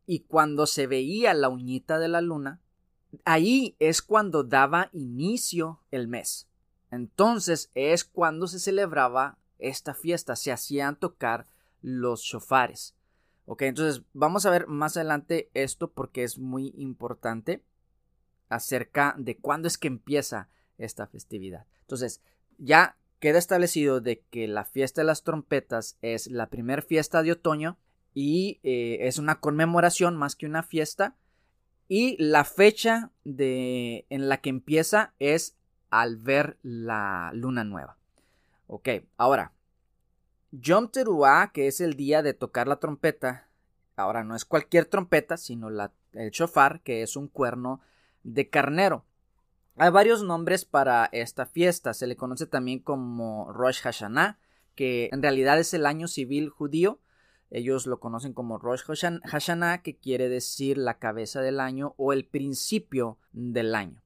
Y 0.04 0.24
cuando 0.24 0.66
se 0.66 0.88
veía 0.88 1.32
la 1.32 1.48
uñita 1.48 2.00
de 2.00 2.08
la 2.08 2.20
luna, 2.20 2.60
ahí 3.24 3.76
es 3.78 4.02
cuando 4.02 4.42
daba 4.42 4.90
inicio 4.92 5.80
el 5.92 6.08
mes. 6.08 6.48
Entonces 6.90 7.70
es 7.76 8.02
cuando 8.02 8.48
se 8.48 8.58
celebraba 8.58 9.38
esta 9.60 9.94
fiesta, 9.94 10.34
se 10.34 10.50
hacían 10.50 10.96
tocar 10.96 11.46
los 11.82 12.22
shofares. 12.22 12.96
Ok, 13.46 13.62
entonces 13.62 14.02
vamos 14.12 14.44
a 14.44 14.50
ver 14.50 14.66
más 14.66 14.96
adelante 14.96 15.52
esto 15.54 15.92
porque 15.92 16.24
es 16.24 16.36
muy 16.36 16.74
importante 16.76 17.62
acerca 18.48 19.14
de 19.18 19.36
cuándo 19.36 19.68
es 19.68 19.78
que 19.78 19.86
empieza 19.86 20.48
esta 20.78 21.06
festividad. 21.06 21.66
Entonces, 21.80 22.22
ya 22.58 22.96
queda 23.20 23.38
establecido 23.38 24.00
de 24.00 24.20
que 24.30 24.48
la 24.48 24.64
fiesta 24.64 25.00
de 25.00 25.06
las 25.06 25.22
trompetas 25.22 25.96
es 26.02 26.26
la 26.26 26.48
primera 26.48 26.82
fiesta 26.82 27.22
de 27.22 27.32
otoño 27.32 27.78
y 28.14 28.60
eh, 28.62 28.98
es 29.02 29.18
una 29.18 29.40
conmemoración 29.40 30.16
más 30.16 30.36
que 30.36 30.46
una 30.46 30.62
fiesta. 30.62 31.16
Y 31.88 32.16
la 32.22 32.44
fecha 32.44 33.10
de, 33.24 34.06
en 34.08 34.28
la 34.28 34.40
que 34.40 34.50
empieza 34.50 35.14
es 35.18 35.56
al 35.90 36.16
ver 36.16 36.58
la 36.62 37.30
luna 37.34 37.64
nueva. 37.64 37.98
Ok, 38.66 38.88
ahora, 39.18 39.52
Yom 40.50 40.90
Teruah, 40.90 41.52
que 41.52 41.66
es 41.66 41.80
el 41.80 41.94
día 41.94 42.22
de 42.22 42.34
tocar 42.34 42.66
la 42.66 42.76
trompeta, 42.76 43.48
ahora 43.96 44.24
no 44.24 44.34
es 44.34 44.44
cualquier 44.44 44.86
trompeta, 44.86 45.36
sino 45.36 45.70
la, 45.70 45.92
el 46.12 46.30
shofar, 46.30 46.80
que 46.82 47.02
es 47.02 47.16
un 47.16 47.28
cuerno 47.28 47.80
de 48.22 48.48
carnero. 48.48 49.04
Hay 49.76 49.90
varios 49.90 50.22
nombres 50.22 50.66
para 50.66 51.06
esta 51.12 51.46
fiesta, 51.46 51.94
se 51.94 52.06
le 52.06 52.16
conoce 52.16 52.46
también 52.46 52.78
como 52.78 53.50
Rosh 53.52 53.80
Hashanah, 53.80 54.38
que 54.74 55.08
en 55.12 55.22
realidad 55.22 55.58
es 55.58 55.72
el 55.72 55.86
año 55.86 56.08
civil 56.08 56.50
judío. 56.50 56.98
Ellos 57.50 57.86
lo 57.86 57.98
conocen 57.98 58.34
como 58.34 58.58
Rosh 58.58 58.82
Hashanah, 59.24 59.82
que 59.82 59.96
quiere 59.96 60.28
decir 60.28 60.76
la 60.76 60.98
cabeza 60.98 61.40
del 61.40 61.58
año 61.58 61.94
o 61.96 62.12
el 62.12 62.26
principio 62.26 63.18
del 63.32 63.74
año. 63.74 64.02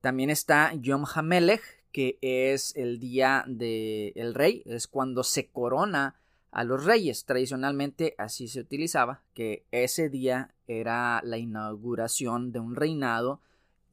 También 0.00 0.30
está 0.30 0.72
Yom 0.74 1.04
HaMelech, 1.12 1.62
que 1.90 2.18
es 2.20 2.74
el 2.76 2.98
día 2.98 3.44
del 3.46 4.34
rey, 4.34 4.62
es 4.66 4.86
cuando 4.86 5.24
se 5.24 5.48
corona 5.48 6.16
a 6.50 6.62
los 6.62 6.84
reyes. 6.84 7.24
Tradicionalmente 7.24 8.14
así 8.18 8.46
se 8.48 8.60
utilizaba, 8.60 9.22
que 9.34 9.64
ese 9.70 10.08
día 10.08 10.54
era 10.66 11.20
la 11.24 11.38
inauguración 11.38 12.52
de 12.52 12.60
un 12.60 12.76
reinado 12.76 13.40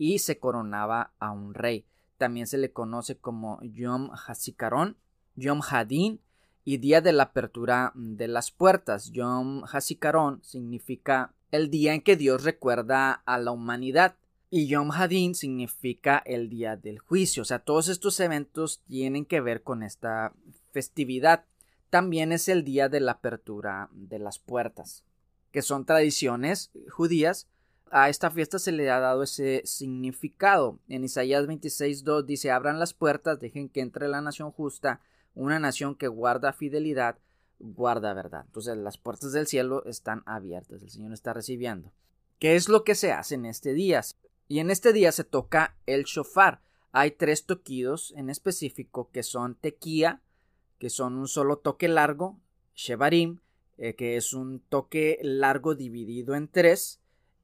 y 0.01 0.17
se 0.17 0.39
coronaba 0.39 1.13
a 1.19 1.29
un 1.29 1.53
rey. 1.53 1.85
También 2.17 2.47
se 2.47 2.57
le 2.57 2.71
conoce 2.71 3.17
como 3.17 3.59
Yom 3.61 4.09
Hasikaron, 4.25 4.97
Yom 5.35 5.61
Hadin 5.61 6.19
y 6.65 6.77
día 6.77 7.01
de 7.01 7.13
la 7.13 7.23
apertura 7.23 7.91
de 7.93 8.27
las 8.27 8.49
puertas. 8.49 9.11
Yom 9.11 9.63
Hasikaron 9.71 10.43
significa 10.43 11.35
el 11.51 11.69
día 11.69 11.93
en 11.93 12.01
que 12.01 12.15
Dios 12.15 12.43
recuerda 12.43 13.11
a 13.13 13.37
la 13.37 13.51
humanidad 13.51 14.15
y 14.49 14.65
Yom 14.65 14.89
Hadin 14.91 15.35
significa 15.35 16.17
el 16.25 16.49
día 16.49 16.75
del 16.77 16.97
juicio. 16.97 17.43
O 17.43 17.45
sea, 17.45 17.59
todos 17.59 17.87
estos 17.87 18.19
eventos 18.21 18.81
tienen 18.87 19.23
que 19.23 19.39
ver 19.39 19.61
con 19.61 19.83
esta 19.83 20.33
festividad. 20.71 21.45
También 21.91 22.31
es 22.31 22.49
el 22.49 22.63
día 22.63 22.89
de 22.89 23.01
la 23.01 23.11
apertura 23.11 23.87
de 23.91 24.17
las 24.17 24.39
puertas, 24.39 25.03
que 25.51 25.61
son 25.61 25.85
tradiciones 25.85 26.71
judías. 26.89 27.50
A 27.93 28.07
esta 28.07 28.31
fiesta 28.31 28.57
se 28.57 28.71
le 28.71 28.89
ha 28.89 29.01
dado 29.01 29.23
ese 29.23 29.63
significado. 29.65 30.79
En 30.87 31.03
Isaías 31.03 31.45
26.2 31.45 32.23
dice, 32.23 32.49
abran 32.49 32.79
las 32.79 32.93
puertas, 32.93 33.37
dejen 33.37 33.67
que 33.67 33.81
entre 33.81 34.07
la 34.07 34.21
nación 34.21 34.51
justa, 34.51 35.01
una 35.35 35.59
nación 35.59 35.95
que 35.95 36.07
guarda 36.07 36.53
fidelidad, 36.53 37.17
guarda 37.59 38.13
verdad. 38.13 38.45
Entonces 38.45 38.77
las 38.77 38.97
puertas 38.97 39.33
del 39.33 39.45
cielo 39.45 39.83
están 39.83 40.23
abiertas, 40.25 40.81
el 40.81 40.89
Señor 40.89 41.11
está 41.11 41.33
recibiendo. 41.33 41.91
¿Qué 42.39 42.55
es 42.55 42.69
lo 42.69 42.85
que 42.85 42.95
se 42.95 43.11
hace 43.11 43.35
en 43.35 43.45
este 43.45 43.73
día? 43.73 44.01
Y 44.47 44.59
en 44.59 44.71
este 44.71 44.93
día 44.93 45.11
se 45.11 45.25
toca 45.25 45.75
el 45.85 46.05
shofar. 46.05 46.61
Hay 46.93 47.11
tres 47.11 47.45
toquidos 47.45 48.13
en 48.15 48.29
específico 48.29 49.09
que 49.11 49.21
son 49.21 49.55
tequía, 49.55 50.21
que 50.79 50.89
son 50.89 51.17
un 51.17 51.27
solo 51.27 51.57
toque 51.57 51.89
largo, 51.89 52.39
shevarim, 52.73 53.39
eh, 53.77 53.95
que 53.95 54.15
es 54.15 54.33
un 54.33 54.61
toque 54.61 55.19
largo 55.21 55.75
dividido 55.75 56.35
en 56.35 56.47
tres, 56.47 57.00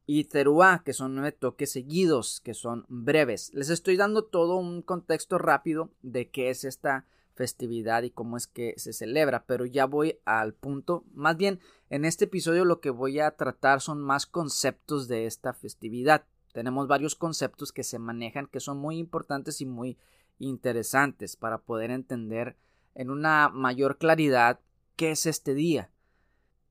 y 0.09 0.23
teruá, 0.23 0.83
que 0.85 0.93
son 0.93 1.15
nueve 1.15 1.33
toques 1.33 1.73
seguidos, 1.73 2.39
que 2.39 2.53
son 2.53 2.85
breves. 2.87 3.51
Les 3.53 3.69
estoy 3.69 3.97
dando 3.97 4.23
todo 4.23 4.55
un 4.55 4.81
contexto 4.81 5.37
rápido 5.37 5.91
de 6.01 6.29
qué 6.29 6.49
es 6.49 6.63
esta 6.63 7.05
festividad 7.35 8.03
y 8.03 8.09
cómo 8.09 8.37
es 8.37 8.47
que 8.47 8.73
se 8.77 8.93
celebra, 8.93 9.43
pero 9.45 9.65
ya 9.65 9.85
voy 9.85 10.17
al 10.23 10.53
punto. 10.53 11.03
Más 11.13 11.35
bien, 11.35 11.59
en 11.89 12.05
este 12.05 12.25
episodio 12.25 12.63
lo 12.63 12.79
que 12.79 12.89
voy 12.89 13.19
a 13.19 13.31
tratar 13.31 13.81
son 13.81 14.01
más 14.01 14.25
conceptos 14.25 15.09
de 15.09 15.25
esta 15.25 15.53
festividad. 15.53 16.25
Tenemos 16.53 16.87
varios 16.87 17.15
conceptos 17.15 17.73
que 17.73 17.83
se 17.83 17.99
manejan 17.99 18.47
que 18.47 18.61
son 18.61 18.77
muy 18.77 18.97
importantes 18.97 19.59
y 19.59 19.65
muy 19.65 19.97
interesantes 20.39 21.35
para 21.35 21.59
poder 21.59 21.91
entender 21.91 22.55
en 22.95 23.09
una 23.09 23.49
mayor 23.49 23.97
claridad 23.97 24.61
¿qué 24.95 25.11
es 25.11 25.25
este 25.25 25.53
día? 25.53 25.91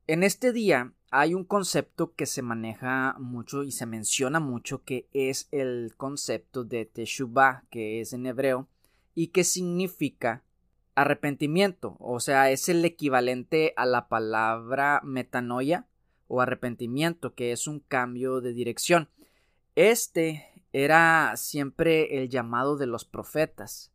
En 0.07 0.23
este 0.23 0.53
día 0.53 0.95
hay 1.11 1.35
un 1.35 1.45
concepto 1.45 2.15
que 2.15 2.27
se 2.27 2.43
maneja 2.43 3.17
mucho 3.19 3.63
y 3.63 3.71
se 3.71 3.87
menciona 3.87 4.41
mucho 4.41 4.83
que 4.83 5.09
es 5.13 5.49
el 5.53 5.95
concepto 5.97 6.65
de 6.65 6.85
Teshuvah, 6.85 7.65
que 7.71 8.01
es 8.01 8.13
en 8.13 8.27
hebreo, 8.27 8.69
y 9.15 9.29
que 9.29 9.45
significa 9.45 10.43
arrepentimiento, 10.95 11.97
o 12.01 12.21
sea, 12.21 12.51
es 12.51 12.69
el 12.69 12.85
equivalente 12.85 13.75
a 13.77 13.85
la 13.85 14.09
palabra 14.09 15.01
metanoia 15.05 15.87
o 16.27 16.41
arrepentimiento, 16.41 17.35
que 17.35 17.53
es 17.53 17.67
un 17.67 17.81
cambio 17.81 18.41
de 18.41 18.53
dirección. 18.53 19.09
Este 19.75 20.47
era 20.73 21.35
siempre 21.37 22.19
el 22.19 22.29
llamado 22.29 22.77
de 22.77 22.87
los 22.87 23.05
profetas. 23.05 23.93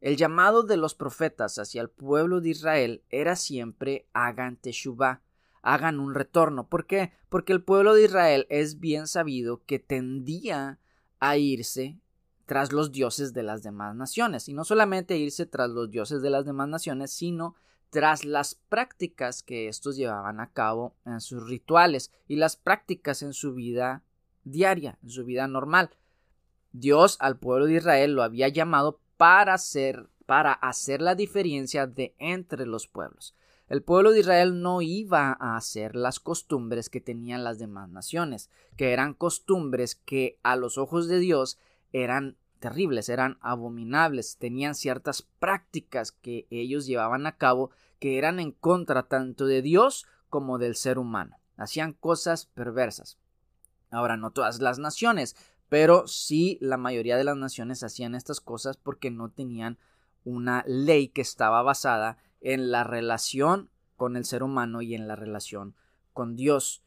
El 0.00 0.16
llamado 0.16 0.62
de 0.62 0.76
los 0.76 0.94
profetas 0.94 1.58
hacia 1.58 1.80
el 1.80 1.88
pueblo 1.88 2.42
de 2.42 2.50
Israel 2.50 3.02
era 3.08 3.36
siempre 3.36 4.06
hagan 4.12 4.56
teshuvah, 4.56 5.22
hagan 5.64 5.98
un 5.98 6.14
retorno. 6.14 6.68
¿Por 6.68 6.86
qué? 6.86 7.12
Porque 7.28 7.52
el 7.52 7.62
pueblo 7.62 7.94
de 7.94 8.04
Israel 8.04 8.46
es 8.50 8.78
bien 8.78 9.06
sabido 9.08 9.62
que 9.64 9.78
tendía 9.78 10.78
a 11.18 11.36
irse 11.36 11.98
tras 12.46 12.72
los 12.72 12.92
dioses 12.92 13.32
de 13.32 13.42
las 13.42 13.62
demás 13.62 13.96
naciones. 13.96 14.48
Y 14.48 14.54
no 14.54 14.64
solamente 14.64 15.16
irse 15.16 15.46
tras 15.46 15.70
los 15.70 15.90
dioses 15.90 16.20
de 16.20 16.30
las 16.30 16.44
demás 16.44 16.68
naciones, 16.68 17.10
sino 17.10 17.56
tras 17.88 18.24
las 18.24 18.56
prácticas 18.56 19.42
que 19.42 19.68
estos 19.68 19.96
llevaban 19.96 20.40
a 20.40 20.50
cabo 20.52 20.96
en 21.06 21.20
sus 21.20 21.48
rituales 21.48 22.12
y 22.28 22.36
las 22.36 22.56
prácticas 22.56 23.22
en 23.22 23.32
su 23.32 23.54
vida 23.54 24.02
diaria, 24.44 24.98
en 25.02 25.10
su 25.10 25.24
vida 25.24 25.48
normal. 25.48 25.90
Dios 26.72 27.16
al 27.20 27.38
pueblo 27.38 27.66
de 27.66 27.74
Israel 27.74 28.12
lo 28.12 28.22
había 28.22 28.48
llamado 28.48 29.00
para 29.16 29.54
hacer, 29.54 30.08
para 30.26 30.52
hacer 30.52 31.00
la 31.02 31.14
diferencia 31.14 31.86
de 31.86 32.14
entre 32.18 32.66
los 32.66 32.86
pueblos. 32.86 33.34
El 33.68 33.82
pueblo 33.82 34.12
de 34.12 34.20
Israel 34.20 34.60
no 34.60 34.82
iba 34.82 35.36
a 35.40 35.56
hacer 35.56 35.96
las 35.96 36.20
costumbres 36.20 36.90
que 36.90 37.00
tenían 37.00 37.44
las 37.44 37.58
demás 37.58 37.88
naciones, 37.88 38.50
que 38.76 38.92
eran 38.92 39.14
costumbres 39.14 39.94
que 39.94 40.38
a 40.42 40.56
los 40.56 40.76
ojos 40.76 41.08
de 41.08 41.18
Dios 41.18 41.58
eran 41.92 42.36
terribles, 42.58 43.08
eran 43.08 43.38
abominables, 43.40 44.36
tenían 44.38 44.74
ciertas 44.74 45.22
prácticas 45.22 46.12
que 46.12 46.46
ellos 46.50 46.86
llevaban 46.86 47.26
a 47.26 47.36
cabo 47.36 47.70
que 47.98 48.18
eran 48.18 48.38
en 48.38 48.52
contra 48.52 49.04
tanto 49.04 49.46
de 49.46 49.62
Dios 49.62 50.06
como 50.28 50.58
del 50.58 50.74
ser 50.76 50.98
humano. 50.98 51.38
Hacían 51.56 51.92
cosas 51.92 52.46
perversas. 52.46 53.18
Ahora, 53.90 54.16
no 54.16 54.30
todas 54.30 54.60
las 54.60 54.78
naciones, 54.78 55.36
pero 55.68 56.06
sí 56.06 56.58
la 56.60 56.76
mayoría 56.76 57.16
de 57.16 57.24
las 57.24 57.36
naciones 57.36 57.82
hacían 57.82 58.14
estas 58.14 58.40
cosas 58.40 58.76
porque 58.76 59.10
no 59.10 59.30
tenían 59.30 59.78
una 60.24 60.64
ley 60.66 61.08
que 61.08 61.20
estaba 61.20 61.62
basada 61.62 62.18
en 62.40 62.70
la 62.70 62.84
relación 62.84 63.70
con 63.96 64.16
el 64.16 64.24
ser 64.24 64.42
humano 64.42 64.82
y 64.82 64.94
en 64.94 65.06
la 65.06 65.16
relación 65.16 65.74
con 66.12 66.36
Dios, 66.36 66.82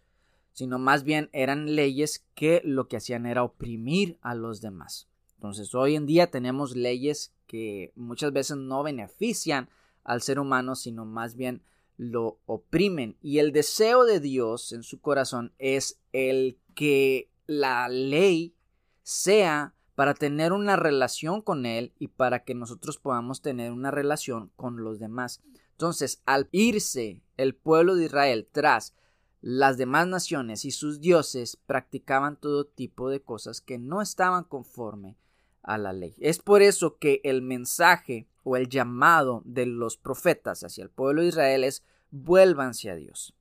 sino 0.53 0.79
más 0.79 1.03
bien 1.03 1.29
eran 1.33 1.75
leyes 1.75 2.25
que 2.35 2.61
lo 2.63 2.87
que 2.87 2.97
hacían 2.97 3.25
era 3.25 3.43
oprimir 3.43 4.17
a 4.21 4.35
los 4.35 4.61
demás. 4.61 5.07
Entonces, 5.35 5.75
hoy 5.75 5.95
en 5.95 6.07
día 6.07 6.31
tenemos 6.31 6.75
leyes 6.75 7.33
que 7.45 7.91
muchas 7.95 8.33
veces 8.33 8.57
no 8.57 8.81
benefician 8.83 9.69
al 10.03 10.21
ser 10.21 10.39
humano, 10.39 10.75
sino 10.75 11.05
más 11.05 11.35
bien 11.35 11.61
lo 11.97 12.39
oprimen. 12.45 13.17
Y 13.21 13.39
el 13.39 13.51
deseo 13.51 14.05
de 14.05 14.19
Dios 14.19 14.71
en 14.71 14.83
su 14.83 14.99
corazón 14.99 15.53
es 15.59 15.99
el 16.11 16.57
que 16.73 17.29
la 17.45 17.87
ley 17.89 18.55
sea 19.03 19.73
para 19.97 20.13
tener 20.13 20.53
una 20.53 20.75
relación 20.75 21.41
con 21.41 21.65
Él 21.65 21.91
y 21.97 22.09
para 22.09 22.43
que 22.43 22.53
nosotros 22.53 22.99
podamos 22.99 23.41
tener 23.41 23.71
una 23.71 23.89
relación 23.89 24.51
con 24.55 24.83
los 24.83 24.99
demás. 24.99 25.41
Entonces, 25.71 26.21
al 26.27 26.47
irse 26.51 27.23
el 27.35 27.55
pueblo 27.55 27.95
de 27.95 28.05
Israel 28.05 28.47
tras 28.51 28.93
las 29.41 29.75
demás 29.75 30.05
naciones 30.05 30.65
y 30.65 30.71
sus 30.71 31.01
dioses, 31.01 31.57
practicaban 31.65 32.39
todo 32.39 32.67
tipo 32.67 33.09
de 33.09 33.23
cosas 33.23 33.59
que 33.59 33.79
no 33.79 34.03
estaban 34.03 34.43
conforme 34.43 35.17
a 35.63 35.79
la 35.79 35.93
ley. 35.93 36.13
Es 36.19 36.37
por 36.37 36.61
eso 36.61 36.99
que 36.99 37.19
el 37.23 37.41
mensaje 37.41 38.27
o 38.43 38.55
el 38.55 38.69
llamado 38.69 39.41
de 39.45 39.65
los 39.65 39.97
profetas 39.97 40.63
hacia 40.63 40.83
el 40.83 40.91
pueblo 40.91 41.23
de 41.23 41.29
Israel 41.29 41.63
es 41.63 41.83
vuélvanse 42.11 42.91
a 42.91 42.95
Dios. 42.95 43.33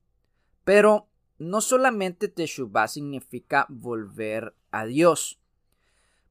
Pero 0.65 1.11
no 1.37 1.61
solamente 1.61 2.29
Teshuvah 2.29 2.89
significa 2.89 3.67
volver 3.69 4.55
a 4.71 4.87
Dios. 4.87 5.39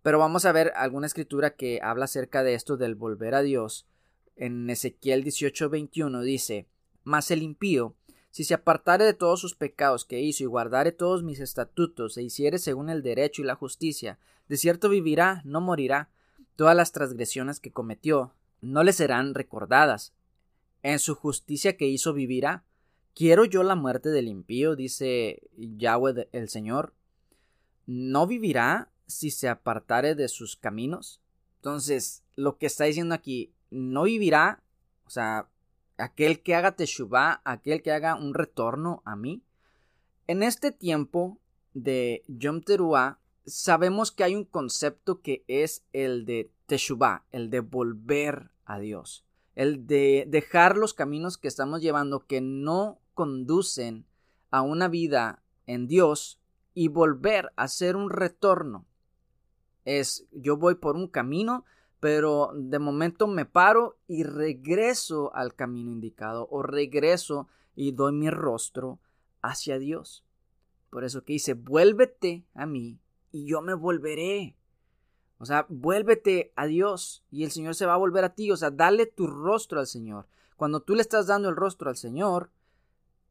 Pero 0.06 0.20
vamos 0.20 0.46
a 0.46 0.52
ver 0.52 0.72
alguna 0.76 1.08
escritura 1.08 1.56
que 1.56 1.80
habla 1.82 2.06
acerca 2.06 2.44
de 2.44 2.54
esto 2.54 2.78
del 2.78 2.94
volver 2.94 3.34
a 3.34 3.42
Dios. 3.42 3.88
En 4.36 4.70
Ezequiel 4.70 5.24
18:21 5.24 6.22
dice, 6.22 6.68
Mas 7.04 7.32
el 7.32 7.42
impío, 7.42 7.96
si 8.30 8.44
se 8.44 8.54
apartare 8.54 9.04
de 9.04 9.16
todos 9.16 9.42
sus 9.42 9.56
pecados 9.56 10.06
que 10.06 10.22
hizo 10.22 10.44
y 10.44 10.46
guardare 10.46 10.92
todos 10.92 11.24
mis 11.24 11.40
estatutos 11.40 12.18
e 12.18 12.22
hiciere 12.22 12.60
según 12.60 12.92
el 12.92 13.02
derecho 13.02 13.42
y 13.42 13.46
la 13.46 13.56
justicia, 13.56 14.20
de 14.48 14.58
cierto 14.58 14.90
vivirá, 14.90 15.42
no 15.44 15.60
morirá. 15.60 16.12
Todas 16.56 16.76
las 16.76 16.92
transgresiones 16.92 17.60
que 17.60 17.72
cometió 17.72 18.36
no 18.62 18.84
le 18.84 18.94
serán 18.94 19.34
recordadas. 19.34 20.14
En 20.84 21.00
su 21.00 21.16
justicia 21.16 21.78
que 21.78 21.88
hizo 21.88 22.14
vivirá. 22.14 22.64
¿Quiero 23.16 23.44
yo 23.44 23.64
la 23.64 23.74
muerte 23.74 24.10
del 24.10 24.28
impío? 24.28 24.76
dice 24.76 25.42
Yahweh 25.58 26.30
el 26.32 26.48
Señor. 26.48 26.94
¿No 27.88 28.28
vivirá 28.28 28.92
si 29.08 29.32
se 29.32 29.50
apartare 29.50 30.16
de 30.16 30.28
sus 30.28 30.56
caminos. 30.56 31.22
Entonces, 31.58 32.24
lo 32.36 32.58
que 32.58 32.68
está 32.68 32.86
diciendo 32.86 33.16
aquí, 33.16 33.54
no 33.72 34.04
vivirá, 34.04 34.64
o 35.06 35.10
sea, 35.10 35.50
aquel 35.98 36.42
que 36.42 36.56
haga 36.56 36.76
teshuvah, 36.76 37.42
aquel 37.44 37.82
que 37.82 37.92
haga 37.92 38.16
un 38.16 38.34
retorno 38.34 39.02
a 39.06 39.16
mí. 39.16 39.44
En 40.28 40.44
este 40.44 40.72
tiempo 40.72 41.40
de 41.74 42.24
Yom 42.28 42.62
Teruah, 42.62 43.20
sabemos 43.46 44.12
que 44.12 44.24
hay 44.24 44.36
un 44.36 44.46
concepto 44.46 45.22
que 45.22 45.44
es 45.48 45.84
el 45.94 46.26
de 46.26 46.52
teshuvah, 46.66 47.26
el 47.32 47.50
de 47.50 47.60
volver 47.60 48.52
a 48.66 48.80
Dios, 48.80 49.26
el 49.56 49.88
de 49.88 50.26
dejar 50.28 50.78
los 50.78 50.94
caminos 50.94 51.38
que 51.38 51.48
estamos 51.48 51.82
llevando 51.82 52.26
que 52.26 52.42
no 52.42 53.00
conducen 53.14 54.06
a 54.52 54.62
una 54.62 54.88
vida 54.88 55.44
en 55.68 55.88
Dios 55.88 56.40
y 56.74 56.88
volver 56.88 57.52
a 57.56 57.64
hacer 57.64 57.96
un 57.96 58.10
retorno 58.10 58.86
es 59.86 60.28
yo 60.32 60.58
voy 60.58 60.76
por 60.76 60.96
un 60.96 61.08
camino, 61.08 61.64
pero 62.00 62.52
de 62.54 62.80
momento 62.80 63.28
me 63.28 63.46
paro 63.46 63.98
y 64.08 64.24
regreso 64.24 65.34
al 65.34 65.56
camino 65.56 65.92
indicado 65.92 66.48
o 66.52 66.62
regreso 66.62 67.48
y 67.76 67.94
doy 67.94 68.14
mi 68.14 68.30
rostro 68.30 69.00
hacia 69.42 69.80
Dios. 69.80 70.24
Por 70.90 71.04
eso 71.04 71.24
que 71.24 71.34
dice, 71.34 71.54
vuélvete 71.54 72.46
a 72.54 72.66
mí 72.66 73.00
y 73.32 73.46
yo 73.46 73.62
me 73.62 73.74
volveré. 73.74 74.56
O 75.38 75.46
sea, 75.46 75.66
vuélvete 75.70 76.54
a 76.56 76.66
Dios 76.66 77.24
y 77.30 77.44
el 77.44 77.52
Señor 77.52 77.76
se 77.76 77.86
va 77.86 77.94
a 77.94 77.98
volver 77.98 78.24
a 78.24 78.34
ti. 78.34 78.52
O 78.52 78.58
sea, 78.58 78.72
dale 78.72 79.06
tu 79.06 79.28
rostro 79.28 79.80
al 79.80 79.88
Señor. 79.88 80.28
Cuando 80.56 80.80
tú 80.80 80.96
le 80.96 81.02
estás 81.02 81.28
dando 81.28 81.50
el 81.50 81.56
rostro 81.56 81.90
al 81.90 81.98
Señor, 81.98 82.50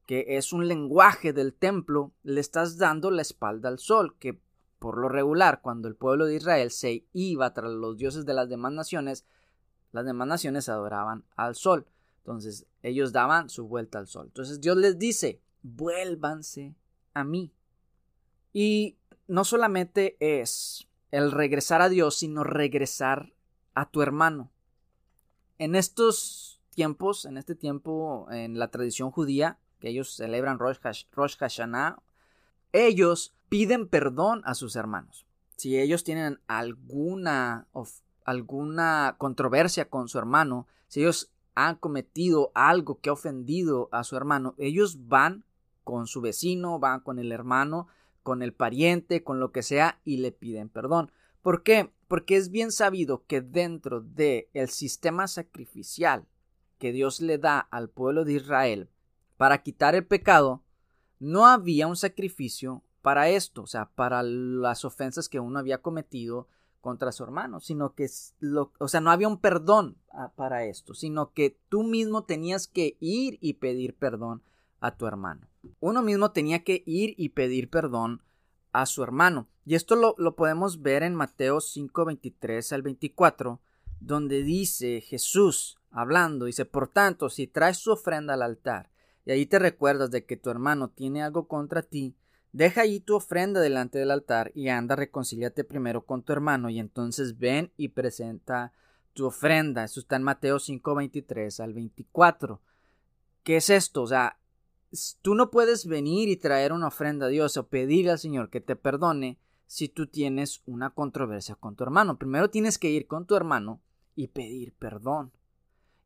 que 0.07 0.37
es 0.37 0.53
un 0.53 0.69
lenguaje 0.69 1.33
del 1.33 1.55
templo, 1.55 2.12
le 2.23 2.40
estás 2.40 2.77
dando 2.77 3.11
la 3.11 3.23
espalda 3.23 3.71
al 3.71 3.79
sol, 3.79 4.14
que 4.19 4.38
por 4.85 4.99
lo 4.99 5.09
regular, 5.09 5.62
cuando 5.62 5.88
el 5.88 5.97
pueblo 5.97 6.27
de 6.27 6.37
Israel 6.37 6.70
se 6.70 7.07
iba 7.14 7.55
tras 7.55 7.70
los 7.70 7.97
dioses 7.97 8.27
de 8.27 8.35
las 8.35 8.51
demás 8.51 8.70
naciones, 8.70 9.25
las 9.92 10.05
demás 10.05 10.29
naciones 10.29 10.68
adoraban 10.68 11.25
al 11.37 11.55
sol. 11.55 11.87
Entonces 12.18 12.66
ellos 12.83 13.11
daban 13.11 13.49
su 13.49 13.66
vuelta 13.66 13.99
al 13.99 14.09
sol. 14.09 14.27
Entonces 14.27 14.61
Dios 14.61 14.77
les 14.77 14.99
dice, 14.99 15.40
vuélvanse 15.62 16.75
a 17.14 17.25
mí. 17.25 17.51
Y 18.53 18.99
no 19.27 19.44
solamente 19.44 20.18
es 20.20 20.87
el 21.11 21.33
regresar 21.33 21.81
a 21.81 21.88
Dios, 21.88 22.16
sino 22.16 22.44
regresar 22.44 23.33
a 23.73 23.88
tu 23.88 24.03
hermano. 24.03 24.51
En 25.57 25.77
estos 25.77 26.61
tiempos, 26.75 27.25
en 27.25 27.38
este 27.38 27.55
tiempo, 27.55 28.27
en 28.31 28.59
la 28.59 28.68
tradición 28.68 29.11
judía, 29.11 29.59
que 29.81 29.88
ellos 29.88 30.14
celebran 30.14 30.59
Rosh, 30.59 30.77
Hashanah, 31.38 32.03
ellos 32.75 33.33
piden 33.49 33.87
perdón 33.87 34.43
a 34.45 34.55
sus 34.55 34.75
hermanos. 34.75 35.27
Si 35.57 35.79
ellos 35.79 36.03
tienen 36.03 36.41
alguna, 36.49 37.69
alguna 38.25 39.15
controversia 39.17 39.89
con 39.89 40.09
su 40.09 40.19
hermano, 40.19 40.67
si 40.89 41.01
ellos 41.01 41.31
han 41.55 41.77
cometido 41.77 42.51
algo 42.53 42.99
que 43.01 43.11
ha 43.11 43.13
ofendido 43.13 43.89
a 43.93 44.03
su 44.03 44.17
hermano, 44.17 44.57
ellos 44.59 45.07
van 45.07 45.45
con 45.85 46.09
su 46.09 46.21
vecino, 46.21 46.81
van 46.81 46.99
con 46.99 47.21
el 47.21 47.31
hermano, 47.31 47.87
con 48.25 48.43
el 48.43 48.53
pariente, 48.53 49.23
con 49.23 49.39
lo 49.39 49.53
que 49.53 49.63
sea 49.63 50.01
y 50.05 50.17
le 50.17 50.33
piden 50.33 50.69
perdón. 50.69 51.13
¿Por 51.43 51.63
qué? 51.63 51.93
Porque 52.09 52.37
es 52.37 52.51
bien 52.51 52.73
sabido 52.73 53.25
que 53.27 53.41
dentro 53.41 54.01
del 54.01 54.49
el 54.53 54.69
sistema 54.69 55.29
sacrificial 55.29 56.27
que 56.79 56.91
Dios 56.91 57.21
le 57.21 57.39
da 57.39 57.61
al 57.61 57.89
pueblo 57.89 58.25
de 58.25 58.33
Israel 58.33 58.89
para 59.37 59.63
quitar 59.63 59.95
el 59.95 60.05
pecado, 60.05 60.63
no 61.25 61.47
había 61.47 61.87
un 61.87 61.97
sacrificio 61.97 62.83
para 63.01 63.29
esto, 63.29 63.63
o 63.63 63.67
sea, 63.67 63.87
para 63.95 64.23
las 64.23 64.85
ofensas 64.85 65.29
que 65.29 65.41
uno 65.41 65.59
había 65.59 65.79
cometido 65.79 66.49
contra 66.81 67.13
su 67.13 67.25
hermano, 67.25 67.61
sino 67.61 67.95
que, 67.95 68.09
o 68.79 68.89
sea, 68.89 69.01
no 69.01 69.11
había 69.11 69.29
un 69.29 69.39
perdón 69.39 69.97
ah, 70.13 70.33
para 70.37 70.67
esto, 70.67 70.93
sino 70.93 71.33
que 71.33 71.59
tú 71.71 71.83
mismo 71.83 72.25
tenías 72.25 72.69
que 72.69 72.99
ir 73.01 73.39
y 73.41 73.55
pedir 73.55 73.97
perdón 73.97 74.43
a 74.81 74.97
tu 74.97 75.07
hermano. 75.07 75.47
Uno 75.81 76.03
mismo 76.03 76.33
tenía 76.33 76.63
que 76.63 76.83
ir 76.87 77.15
y 77.17 77.31
pedir 77.31 77.71
perdón 77.71 78.23
a 78.73 78.85
su 78.85 79.03
hermano. 79.03 79.49
Y 79.65 79.77
esto 79.77 79.97
lo, 79.97 80.15
lo 80.19 80.37
podemos 80.37 80.83
ver 80.83 81.03
en 81.03 81.15
Mateo 81.15 81.63
5, 81.63 82.05
23 82.05 82.73
al 82.75 82.83
24, 82.83 83.61
donde 84.01 84.43
dice 84.43 85.01
Jesús 85.01 85.79
hablando, 85.91 86.45
dice, 86.45 86.67
por 86.67 86.89
tanto, 86.89 87.31
si 87.31 87.47
traes 87.47 87.79
su 87.79 87.93
ofrenda 87.93 88.35
al 88.35 88.43
altar 88.43 88.91
y 89.25 89.31
ahí 89.31 89.47
te 89.47 89.59
recuerdas 89.59 90.11
de 90.11 90.25
que 90.25 90.37
tu 90.37 90.51
hermano 90.51 90.89
tiene 90.89 91.23
algo 91.23 91.49
contra 91.49 91.83
ti, 91.83 92.15
deja 92.53 92.83
ahí 92.83 93.01
tu 93.01 93.17
ofrenda 93.17 93.61
delante 93.61 93.99
del 93.99 94.11
altar 94.11 94.53
y 94.55 94.69
anda, 94.69 94.97
reconcíliate 94.97 95.65
primero 95.65 96.05
con 96.05 96.23
tu 96.23 96.33
hermano 96.33 96.69
y 96.71 96.79
entonces 96.79 97.39
ven 97.39 97.73
y 97.77 97.89
presenta 97.89 98.73
tu 99.15 99.27
ofrenda. 99.27 99.85
Eso 99.85 100.01
está 100.01 100.17
en 100.17 100.23
Mateo 100.23 100.59
5, 100.59 100.95
23 100.95 101.61
al 101.61 101.73
24. 101.73 102.61
¿Qué 103.43 103.57
es 103.57 103.71
esto? 103.71 104.03
O 104.03 104.07
sea, 104.07 104.39
tú 105.23 105.35
no 105.35 105.51
puedes 105.51 105.87
venir 105.87 106.29
y 106.29 106.37
traer 106.37 106.73
una 106.73 106.89
ofrenda 106.89 107.27
a 107.27 107.31
Dios 107.31 107.57
o 107.57 107.69
pedir 107.69 108.11
al 108.11 108.19
Señor 108.19 108.51
que 108.51 108.61
te 108.61 108.77
perdone 108.77 109.39
si 109.67 109.89
tú 109.89 110.07
tienes 110.07 110.63
una 110.67 110.91
controversia 110.91 111.55
con 111.55 111.75
tu 111.75 111.85
hermano. 111.85 112.19
Primero 112.19 112.51
tienes 112.51 112.79
que 112.79 112.91
ir 112.91 113.07
con 113.07 113.27
tu 113.27 113.35
hermano 113.35 113.81
y 114.15 114.29
pedir 114.29 114.75
perdón. 114.75 115.33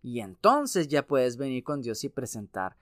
Y 0.02 0.20
entonces 0.20 0.88
ya 0.88 1.06
puedes 1.06 1.36
venir 1.36 1.64
con 1.64 1.82
Dios 1.82 2.04
y 2.04 2.08
presentar 2.08 2.76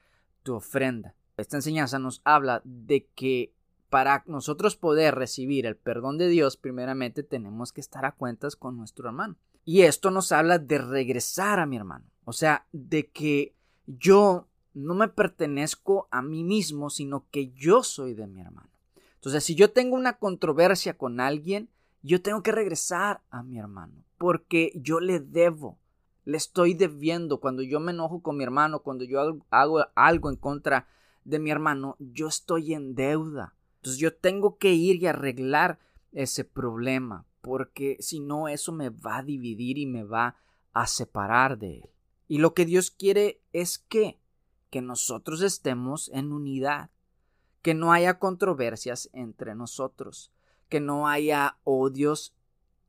tu 0.47 0.55
ofrenda. 0.55 1.17
Esta 1.37 1.57
enseñanza 1.57 1.99
nos 1.99 2.23
habla 2.25 2.63
de 2.65 3.09
que 3.17 3.53
para 3.91 4.23
nosotros 4.27 4.77
poder 4.77 5.17
recibir 5.17 5.67
el 5.67 5.77
perdón 5.77 6.19
de 6.19 6.29
Dios, 6.29 6.57
primeramente 6.57 7.25
tenemos 7.25 7.73
que 7.73 7.81
estar 7.81 8.05
a 8.05 8.13
cuentas 8.13 8.55
con 8.55 8.77
nuestro 8.77 9.09
hermano. 9.09 9.37
Y 9.65 9.83
esto 9.83 10.13
nos 10.13 10.31
habla 10.31 10.61
de 10.61 10.79
regresar 10.79 11.59
a 11.59 11.67
mi 11.67 11.77
hermano. 11.77 12.07
O 12.25 12.33
sea, 12.33 12.67
de 12.71 13.09
que 13.09 13.57
yo 13.87 14.47
no 14.73 14.95
me 14.95 15.09
pertenezco 15.09 16.07
a 16.13 16.23
mí 16.23 16.45
mismo, 16.45 16.91
sino 16.91 17.27
que 17.33 17.51
yo 17.51 17.83
soy 17.83 18.15
de 18.15 18.29
mi 18.29 18.41
hermano. 18.41 18.71
Entonces, 19.17 19.43
si 19.43 19.57
yo 19.57 19.73
tengo 19.73 19.97
una 19.97 20.19
controversia 20.19 20.97
con 20.97 21.19
alguien, 21.19 21.69
yo 22.03 22.23
tengo 22.23 22.45
que 22.45 22.53
regresar 22.53 23.23
a 23.31 23.43
mi 23.43 23.59
hermano, 23.59 24.05
porque 24.19 24.71
yo 24.77 25.01
le 25.01 25.19
debo, 25.19 25.81
le 26.27 26.37
estoy 26.37 26.75
debiendo. 26.75 27.41
Cuando 27.41 27.63
yo 27.63 27.81
me 27.81 27.93
enojo 27.93 28.21
con 28.21 28.37
mi 28.37 28.45
hermano, 28.45 28.81
cuando 28.81 29.05
yo 29.05 29.41
hago 29.49 29.87
algo 29.95 30.29
en 30.29 30.37
contra 30.37 30.87
de 31.25 31.39
mi 31.39 31.51
hermano, 31.51 31.97
yo 31.99 32.29
estoy 32.29 32.75
en 32.75 32.95
deuda. 32.95 33.55
Entonces 33.77 33.99
yo 34.01 34.15
tengo 34.15 34.59
que 34.59 34.75
ir 34.75 34.97
y 34.97 35.07
arreglar 35.07 35.79
ese 36.13 36.45
problema, 36.45 37.25
porque 37.41 37.97
si 38.01 38.21
no, 38.21 38.49
eso 38.49 38.73
me 38.73 38.91
va 38.91 39.19
a 39.19 39.23
dividir 39.23 39.79
y 39.79 39.87
me 39.87 40.03
va 40.03 40.37
a 40.73 40.87
separar 40.87 41.59
de 41.59 41.79
él. 41.79 41.91
Y 42.29 42.39
lo 42.39 42.55
que 42.55 42.67
Dios 42.67 42.91
quiere 42.91 43.41
es 43.53 43.79
que 43.79 44.19
que 44.71 44.83
nosotros 44.83 45.43
estemos 45.43 46.11
en 46.13 46.33
unidad, 46.33 46.91
que 47.63 47.73
no 47.73 47.93
haya 47.93 48.19
controversias 48.19 49.09
entre 49.13 49.55
nosotros, 49.55 50.33
que 50.69 50.81
no 50.81 51.07
haya 51.07 51.57
odios, 51.63 52.35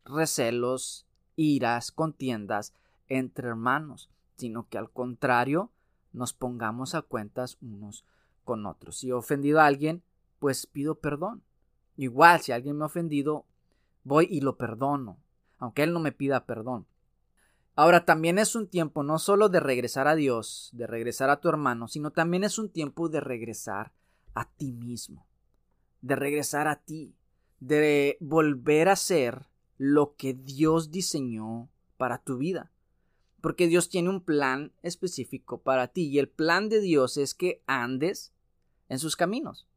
recelos, 0.04 1.06
iras, 1.36 1.92
contiendas 1.92 2.74
entre 3.08 3.48
hermanos, 3.48 4.10
sino 4.36 4.68
que 4.68 4.78
al 4.78 4.92
contrario 4.92 5.72
nos 6.14 6.34
pongamos 6.34 6.96
a 6.96 7.02
cuentas 7.02 7.58
unos 7.62 8.06
con 8.44 8.66
otros. 8.66 8.98
Si 8.98 9.10
he 9.10 9.14
ofendido 9.14 9.60
a 9.60 9.66
alguien, 9.66 10.04
pues 10.40 10.66
pido 10.66 10.96
perdón. 10.96 11.44
Igual, 11.96 12.42
si 12.42 12.52
alguien 12.52 12.78
me 12.78 12.84
ha 12.84 12.88
ofendido, 12.88 13.46
voy 14.04 14.28
y 14.30 14.42
lo 14.42 14.58
perdono, 14.58 15.18
aunque 15.58 15.84
él 15.84 15.94
no 15.94 16.00
me 16.00 16.12
pida 16.12 16.46
perdón. 16.46 16.86
Ahora 17.76 18.06
también 18.06 18.40
es 18.40 18.56
un 18.56 18.68
tiempo 18.68 19.04
no 19.04 19.20
solo 19.20 19.50
de 19.50 19.60
regresar 19.60 20.08
a 20.08 20.16
Dios, 20.16 20.72
de 20.74 20.88
regresar 20.88 21.30
a 21.30 21.40
tu 21.40 21.50
hermano, 21.50 21.88
sino 21.88 22.12
también 22.12 22.44
es 22.44 22.58
un 22.58 22.70
tiempo 22.70 23.10
de 23.10 23.20
regresar 23.20 23.92
a 24.34 24.50
ti 24.50 24.72
mismo, 24.72 25.28
de 26.02 26.16
regresar 26.16 26.68
a 26.68 26.78
ti, 26.78 27.14
de 27.60 28.18
volver 28.20 28.90
a 28.90 28.96
ser 28.96 29.48
lo 29.78 30.16
que 30.16 30.34
Dios 30.34 30.90
diseñó 30.90 31.70
para 31.98 32.18
tu 32.18 32.38
vida. 32.38 32.72
Porque 33.48 33.68
Dios 33.70 33.88
tiene 33.88 34.10
un 34.10 34.20
plan 34.20 34.74
específico 34.82 35.62
para 35.62 35.88
ti 35.88 36.10
y 36.10 36.20
el 36.20 36.28
plan 36.28 36.68
de 36.68 36.82
Dios 36.82 37.16
es 37.16 37.34
que 37.34 37.64
andes 37.66 38.34
en 38.90 39.00
sus 39.00 39.16
caminos. 39.16 39.70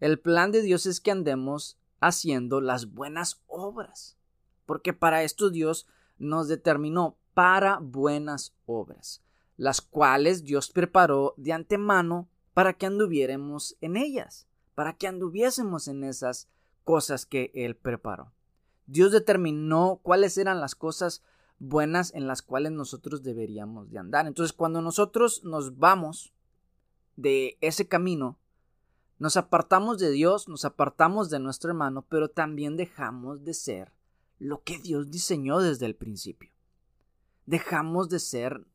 El 0.00 0.20
plan 0.20 0.52
de 0.52 0.60
Dios 0.60 0.84
es 0.84 1.00
que 1.00 1.12
andemos 1.12 1.78
haciendo 1.98 2.60
las 2.60 2.92
buenas 2.92 3.40
obras. 3.46 4.18
Porque 4.66 4.92
para 4.92 5.22
esto 5.22 5.48
Dios 5.48 5.86
nos 6.18 6.46
determinó 6.46 7.16
para 7.32 7.78
buenas 7.78 8.54
obras, 8.66 9.22
las 9.56 9.80
cuales 9.80 10.44
Dios 10.44 10.68
preparó 10.68 11.32
de 11.38 11.54
antemano 11.54 12.28
para 12.52 12.74
que 12.74 12.84
anduviéramos 12.84 13.78
en 13.80 13.96
ellas, 13.96 14.46
para 14.74 14.92
que 14.92 15.06
anduviésemos 15.06 15.88
en 15.88 16.04
esas 16.04 16.50
cosas 16.84 17.24
que 17.24 17.50
Él 17.54 17.76
preparó. 17.76 18.34
Dios 18.84 19.10
determinó 19.10 20.00
cuáles 20.02 20.36
eran 20.36 20.60
las 20.60 20.74
cosas 20.74 21.22
buenas 21.58 22.12
en 22.14 22.26
las 22.26 22.42
cuales 22.42 22.72
nosotros 22.72 23.22
deberíamos 23.22 23.90
de 23.90 23.98
andar. 23.98 24.26
Entonces, 24.26 24.52
cuando 24.52 24.82
nosotros 24.82 25.44
nos 25.44 25.78
vamos 25.78 26.32
de 27.16 27.56
ese 27.60 27.88
camino, 27.88 28.38
nos 29.18 29.36
apartamos 29.36 29.98
de 29.98 30.10
Dios, 30.10 30.48
nos 30.48 30.64
apartamos 30.64 31.30
de 31.30 31.38
nuestro 31.38 31.70
hermano, 31.70 32.02
pero 32.08 32.28
también 32.28 32.76
dejamos 32.76 33.44
de 33.44 33.54
ser 33.54 33.92
lo 34.38 34.62
que 34.62 34.78
Dios 34.78 35.10
diseñó 35.10 35.60
desde 35.60 35.86
el 35.86 35.96
principio 35.96 36.50
dejamos 37.46 38.08
de 38.08 38.18
ser 38.18 38.66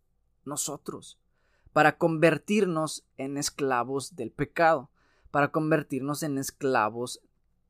nosotros 0.46 1.20
para 1.74 1.98
convertirnos 1.98 3.06
en 3.18 3.38
esclavos 3.38 4.16
del 4.16 4.32
pecado, 4.32 4.90
para 5.30 5.52
convertirnos 5.52 6.24
en 6.24 6.38
esclavos 6.38 7.22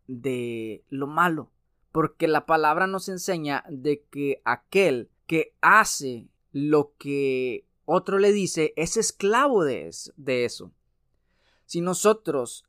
de 0.07 0.83
lo 0.89 1.07
malo, 1.07 1.51
porque 1.91 2.27
la 2.27 2.45
palabra 2.45 2.87
nos 2.87 3.09
enseña 3.09 3.63
de 3.69 4.03
que 4.09 4.41
aquel 4.45 5.09
que 5.27 5.53
hace 5.61 6.27
lo 6.51 6.93
que 6.97 7.65
otro 7.85 8.19
le 8.19 8.31
dice 8.31 8.73
es 8.75 8.97
esclavo 8.97 9.63
de 9.63 9.87
eso. 9.87 10.13
De 10.15 10.45
eso. 10.45 10.71
Si 11.65 11.81
nosotros 11.81 12.65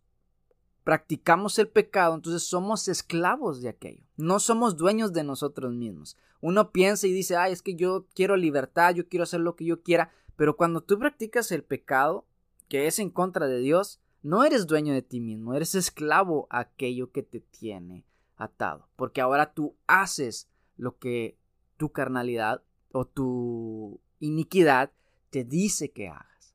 practicamos 0.85 1.59
el 1.59 1.69
pecado, 1.69 2.15
entonces 2.15 2.43
somos 2.43 2.89
esclavos 2.89 3.63
de 3.63 3.69
aquello. 3.69 4.05
No 4.17 4.41
somos 4.41 4.77
dueños 4.77 5.13
de 5.13 5.23
nosotros 5.23 5.73
mismos. 5.73 6.17
Uno 6.41 6.73
piensa 6.73 7.07
y 7.07 7.13
dice, 7.13 7.37
ay, 7.37 7.53
es 7.53 7.63
que 7.63 7.77
yo 7.77 8.07
quiero 8.15 8.37
libertad, 8.37 8.95
yo 8.95 9.09
quiero 9.09 9.23
hacer 9.23 9.41
lo 9.41 9.55
que 9.55 9.65
yo 9.65 9.83
quiera, 9.83 10.11
pero 10.35 10.57
cuando 10.57 10.81
tú 10.81 10.99
practicas 10.99 11.53
el 11.53 11.63
pecado, 11.63 12.27
que 12.69 12.89
es 12.89 12.99
en 12.99 13.11
contra 13.11 13.47
de 13.47 13.61
Dios, 13.61 14.01
no 14.23 14.43
eres 14.43 14.67
dueño 14.67 14.93
de 14.93 15.03
ti 15.03 15.21
mismo, 15.21 15.55
eres 15.55 15.77
esclavo 15.77 16.49
a 16.51 16.61
aquello 16.61 17.13
que 17.13 17.23
te 17.23 17.41
tiene 17.41 18.05
atado, 18.37 18.89
porque 18.97 19.21
ahora 19.21 19.53
tú 19.55 19.77
haces 19.87 20.49
lo 20.77 20.99
que 20.99 21.37
tu 21.77 21.93
carnalidad 21.93 22.63
o 22.93 23.07
tu 23.07 24.01
iniquidad 24.21 24.93
te 25.31 25.45
dice 25.45 25.91
que 25.91 26.09
hagas. 26.09 26.55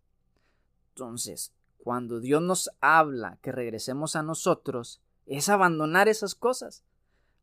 Entonces, 0.90 1.54
cuando 1.78 2.20
Dios 2.20 2.42
nos 2.42 2.70
habla 2.82 3.40
que 3.42 3.52
regresemos 3.52 4.16
a 4.16 4.24
nosotros, 4.24 5.02
es 5.26 5.50
abandonar 5.50 6.08
esas 6.08 6.36
cosas. 6.36 6.84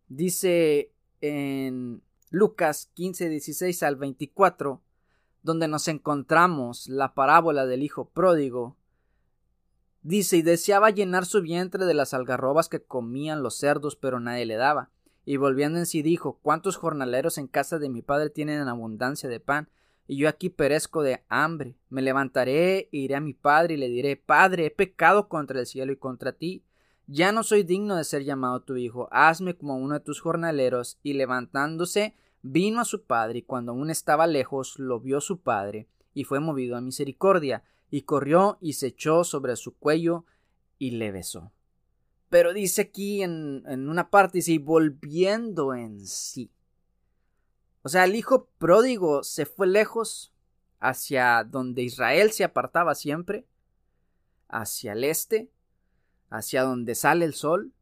Dice 0.09 0.93
en 1.21 2.03
Lucas 2.31 2.91
15, 2.95 3.29
16 3.29 3.83
al 3.83 3.97
24, 3.97 4.83
donde 5.43 5.69
nos 5.69 5.89
encontramos 5.89 6.89
la 6.89 7.15
parábola 7.15 7.67
del 7.67 7.83
hijo 7.83 8.09
pródigo, 8.09 8.77
dice, 10.05 10.37
y 10.37 10.43
deseaba 10.43 10.91
llenar 10.91 11.27
su 11.27 11.43
vientre 11.43 11.85
de 11.85 11.95
las 11.95 12.15
algarrobas 12.15 12.69
que 12.69 12.81
comían 12.81 13.43
los 13.43 13.57
cerdos, 13.57 13.97
pero 13.97 14.21
nadie 14.21 14.47
le 14.47 14.55
daba. 14.55 14.91
Y 15.25 15.39
volviendo 15.39 15.81
en 15.81 15.87
sí 15.87 16.03
dijo, 16.03 16.39
¿cuántos 16.43 16.77
jornaleros 16.77 17.39
en 17.39 17.49
casa 17.49 17.81
de 17.81 17.89
mi 17.89 18.03
padre 18.03 18.31
tienen 18.31 18.69
abundancia 18.69 19.29
de 19.29 19.41
pan? 19.41 19.69
y 20.07 20.17
yo 20.17 20.29
aquí 20.29 20.51
perezco 20.51 21.03
de 21.03 21.23
hambre. 21.29 21.77
Me 21.89 22.03
levantaré 22.03 22.79
e 22.79 22.89
iré 22.93 23.15
a 23.15 23.21
mi 23.21 23.33
padre 23.33 23.75
y 23.75 23.77
le 23.77 23.89
diré, 23.89 24.17
Padre, 24.17 24.67
he 24.67 24.71
pecado 24.71 25.29
contra 25.29 25.61
el 25.61 25.67
cielo 25.67 25.93
y 25.93 25.97
contra 25.97 26.33
ti. 26.33 26.65
Ya 27.07 27.33
no 27.33 27.43
soy 27.43 27.63
digno 27.63 27.97
de 27.97 28.05
ser 28.05 28.25
llamado 28.25 28.63
tu 28.63 28.77
hijo, 28.77 29.09
hazme 29.11 29.57
como 29.57 29.77
uno 29.77 29.95
de 29.95 30.01
tus 30.01 30.21
jornaleros. 30.21 30.99
Y 31.03 31.15
levantándose, 31.15 32.17
vino 32.43 32.81
a 32.81 32.85
su 32.85 33.05
padre, 33.05 33.41
y 33.41 33.43
cuando 33.43 33.73
aún 33.73 33.91
estaba 33.91 34.27
lejos, 34.27 34.79
lo 34.79 35.01
vio 35.01 35.21
su 35.21 35.41
padre, 35.41 35.89
y 36.13 36.25
fue 36.25 36.41
movido 36.41 36.77
a 36.77 36.81
misericordia, 36.81 37.63
y 37.91 38.03
corrió 38.03 38.59
y 38.61 38.75
se 38.75 38.89
echó 38.89 39.25
sobre 39.25 39.57
su 39.57 39.77
cuello 39.77 40.25
y 40.79 40.93
le 40.93 41.13
besó. 41.13 41.53
Pero 42.29 42.53
dice 42.53 42.83
aquí 42.83 43.23
en, 43.23 43.63
en 43.67 43.89
una 43.89 44.11
parte, 44.11 44.39
dice, 44.39 44.53
y 44.53 44.59
volviendo 44.59 45.75
en 45.75 46.05
sí. 46.07 46.51
O 47.83 47.89
sea, 47.89 48.05
el 48.05 48.17
hijo 48.17 48.49
pródigo 48.59 49.23
se 49.23 49.47
fue 49.47 49.67
lejos 49.67 50.33
hacia 50.81 51.45
donde 51.45 51.83
Israel 51.83 52.33
se 52.33 52.45
apartaba 52.45 52.95
siempre, 52.95 53.47
hacia 54.49 54.93
el 54.93 55.05
este, 55.05 55.51
hacia 56.31 56.63
donde 56.63 56.95
sale 56.95 57.25
el 57.25 57.35
sol, 57.35 57.73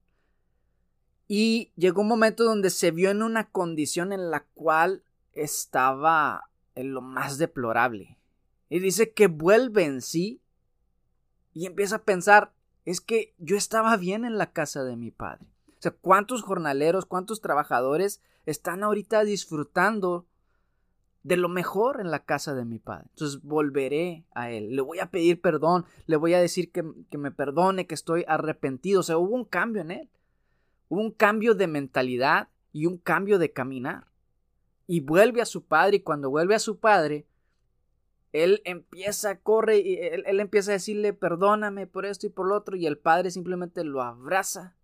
Y 1.29 1.73
llegó 1.77 2.03
un 2.03 2.09
momento 2.09 2.45
donde 2.45 2.69
se 2.69 2.91
vio 2.91 3.11
en 3.11 3.23
una 3.23 3.49
condición 3.49 4.13
en 4.13 4.31
la 4.31 4.45
cual 4.55 5.03
estaba 5.33 6.51
en 6.75 6.93
lo 6.93 7.01
más 7.01 7.39
deplorable. 7.39 8.19
Y 8.73 8.79
dice 8.79 9.13
que 9.13 9.27
vuelve 9.27 9.85
en 9.85 10.01
sí 10.01 10.41
y 11.53 11.67
empieza 11.67 11.97
a 11.97 12.05
pensar, 12.05 12.55
es 12.87 13.03
que 13.03 13.35
yo 13.37 13.59
estaba 13.59 13.99
bien 13.99 14.25
en 14.25 14.39
la 14.39 14.55
casa 14.55 14.83
de 14.83 14.97
mi 14.97 15.11
padre. 15.11 15.45
O 15.69 15.81
sea, 15.83 15.91
¿cuántos 15.91 16.43
jornaleros, 16.43 17.05
cuántos 17.05 17.43
trabajadores 17.43 18.23
están 18.47 18.83
ahorita 18.83 19.25
disfrutando 19.25 20.27
de 21.23 21.37
lo 21.37 21.51
mejor 21.51 22.01
en 22.01 22.11
la 22.11 22.25
casa 22.25 22.55
de 22.55 22.65
mi 22.65 22.79
padre? 22.79 23.09
Entonces 23.11 23.43
volveré 23.43 24.25
a 24.35 24.51
él, 24.51 24.75
le 24.75 24.81
voy 24.81 25.01
a 25.01 25.11
pedir 25.11 25.43
perdón, 25.43 25.85
le 26.07 26.17
voy 26.17 26.33
a 26.33 26.41
decir 26.41 26.73
que, 26.73 26.83
que 27.11 27.19
me 27.19 27.31
perdone, 27.31 27.87
que 27.87 27.95
estoy 27.95 28.25
arrepentido. 28.27 29.01
O 29.01 29.03
sea, 29.03 29.19
hubo 29.19 29.35
un 29.35 29.45
cambio 29.45 29.83
en 29.83 29.91
él. 29.91 30.11
Hubo 30.89 31.03
un 31.03 31.13
cambio 31.13 31.55
de 31.55 31.67
mentalidad 31.67 32.49
y 32.73 32.87
un 32.87 32.97
cambio 32.97 33.39
de 33.39 33.53
caminar. 33.53 34.07
Y 34.87 35.01
vuelve 35.01 35.43
a 35.43 35.45
su 35.45 35.63
padre 35.67 35.97
y 35.97 36.01
cuando 36.01 36.31
vuelve 36.31 36.55
a 36.55 36.59
su 36.59 36.79
padre, 36.79 37.27
él 38.33 38.63
empieza, 38.65 39.39
corre 39.41 39.79
y 39.79 39.97
él, 39.97 40.41
empieza 40.41 40.71
a 40.71 40.75
decirle 40.75 41.13
perdóname 41.13 41.87
por 41.87 42.07
esto 42.07 42.27
y 42.27 42.31
por 42.31 42.49
lo 42.49 42.57
otro 42.57 42.77
y 42.77 42.87
el 42.87 42.99
padre 42.99 43.31
simplemente 43.31 43.85
lo 43.85 44.03
abraza 44.03 44.75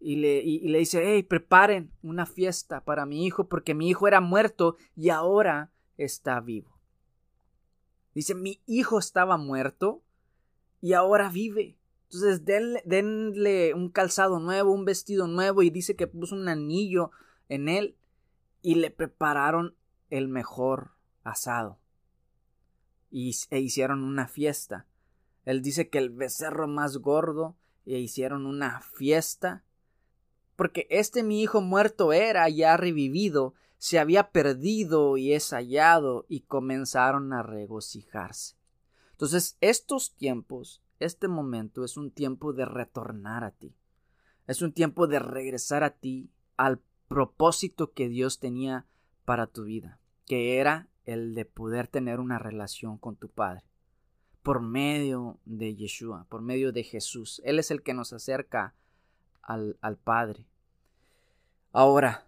y 0.00 0.16
le, 0.16 0.42
y 0.42 0.68
le 0.68 0.78
dice, 0.78 1.02
hey, 1.04 1.22
preparen 1.22 1.90
una 2.02 2.26
fiesta 2.26 2.84
para 2.84 3.06
mi 3.06 3.24
hijo 3.26 3.48
porque 3.48 3.74
mi 3.74 3.88
hijo 3.88 4.08
era 4.08 4.20
muerto 4.20 4.76
y 4.96 5.10
ahora 5.10 5.72
está 5.96 6.40
vivo. 6.40 6.78
Dice, 8.14 8.34
mi 8.34 8.60
hijo 8.66 8.98
estaba 8.98 9.36
muerto 9.36 10.02
y 10.80 10.92
ahora 10.92 11.30
vive. 11.30 11.78
Entonces 12.04 12.44
denle, 12.44 12.82
denle 12.84 13.74
un 13.74 13.90
calzado 13.90 14.40
nuevo, 14.40 14.72
un 14.72 14.84
vestido 14.84 15.26
nuevo 15.26 15.62
y 15.62 15.70
dice 15.70 15.96
que 15.96 16.06
puso 16.06 16.34
un 16.34 16.48
anillo 16.48 17.10
en 17.48 17.68
él 17.68 17.96
y 18.62 18.76
le 18.76 18.90
prepararon 18.90 19.74
el 20.10 20.28
mejor 20.28 20.92
asado 21.24 21.78
e 23.50 23.60
hicieron 23.60 24.02
una 24.02 24.26
fiesta. 24.26 24.86
Él 25.44 25.62
dice 25.62 25.88
que 25.88 25.98
el 25.98 26.10
becerro 26.10 26.66
más 26.66 26.96
gordo 26.98 27.56
e 27.86 27.98
hicieron 27.98 28.46
una 28.46 28.80
fiesta 28.80 29.62
porque 30.56 30.86
este 30.90 31.22
mi 31.22 31.42
hijo 31.42 31.60
muerto 31.60 32.12
era 32.12 32.48
ya 32.48 32.76
revivido, 32.76 33.54
se 33.78 33.98
había 33.98 34.30
perdido 34.30 35.16
y 35.16 35.32
es 35.32 35.50
hallado 35.50 36.26
y 36.28 36.40
comenzaron 36.40 37.32
a 37.32 37.42
regocijarse. 37.42 38.56
Entonces 39.12 39.56
estos 39.60 40.14
tiempos, 40.14 40.82
este 41.00 41.28
momento 41.28 41.84
es 41.84 41.96
un 41.96 42.10
tiempo 42.10 42.52
de 42.52 42.64
retornar 42.64 43.44
a 43.44 43.50
ti. 43.50 43.74
Es 44.46 44.62
un 44.62 44.72
tiempo 44.72 45.06
de 45.06 45.18
regresar 45.18 45.84
a 45.84 45.90
ti 45.90 46.30
al 46.56 46.80
propósito 47.08 47.92
que 47.92 48.08
Dios 48.08 48.38
tenía 48.38 48.86
para 49.24 49.46
tu 49.46 49.64
vida, 49.64 49.98
que 50.26 50.58
era 50.58 50.88
el 51.04 51.34
de 51.34 51.44
poder 51.44 51.88
tener 51.88 52.20
una 52.20 52.38
relación 52.38 52.98
con 52.98 53.16
tu 53.16 53.28
Padre 53.28 53.64
por 54.44 54.60
medio 54.60 55.38
de 55.46 55.74
Yeshua, 55.74 56.26
por 56.28 56.42
medio 56.42 56.70
de 56.70 56.84
Jesús. 56.84 57.40
Él 57.44 57.58
es 57.58 57.70
el 57.70 57.82
que 57.82 57.94
nos 57.94 58.12
acerca 58.12 58.74
al, 59.40 59.78
al 59.80 59.96
Padre. 59.96 60.44
Ahora, 61.72 62.26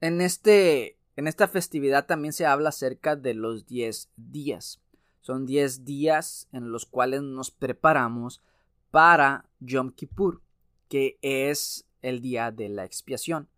en, 0.00 0.20
este, 0.20 0.98
en 1.14 1.28
esta 1.28 1.46
festividad 1.46 2.06
también 2.06 2.32
se 2.32 2.44
habla 2.44 2.70
acerca 2.70 3.14
de 3.14 3.34
los 3.34 3.66
10 3.66 4.10
días. 4.16 4.80
Son 5.20 5.46
10 5.46 5.84
días 5.84 6.48
en 6.52 6.72
los 6.72 6.86
cuales 6.86 7.22
nos 7.22 7.52
preparamos 7.52 8.42
para 8.90 9.46
Yom 9.60 9.92
Kippur, 9.92 10.42
que 10.88 11.18
es 11.22 11.86
el 12.02 12.20
día 12.20 12.50
de 12.50 12.68
la 12.68 12.84
expiación. 12.84 13.48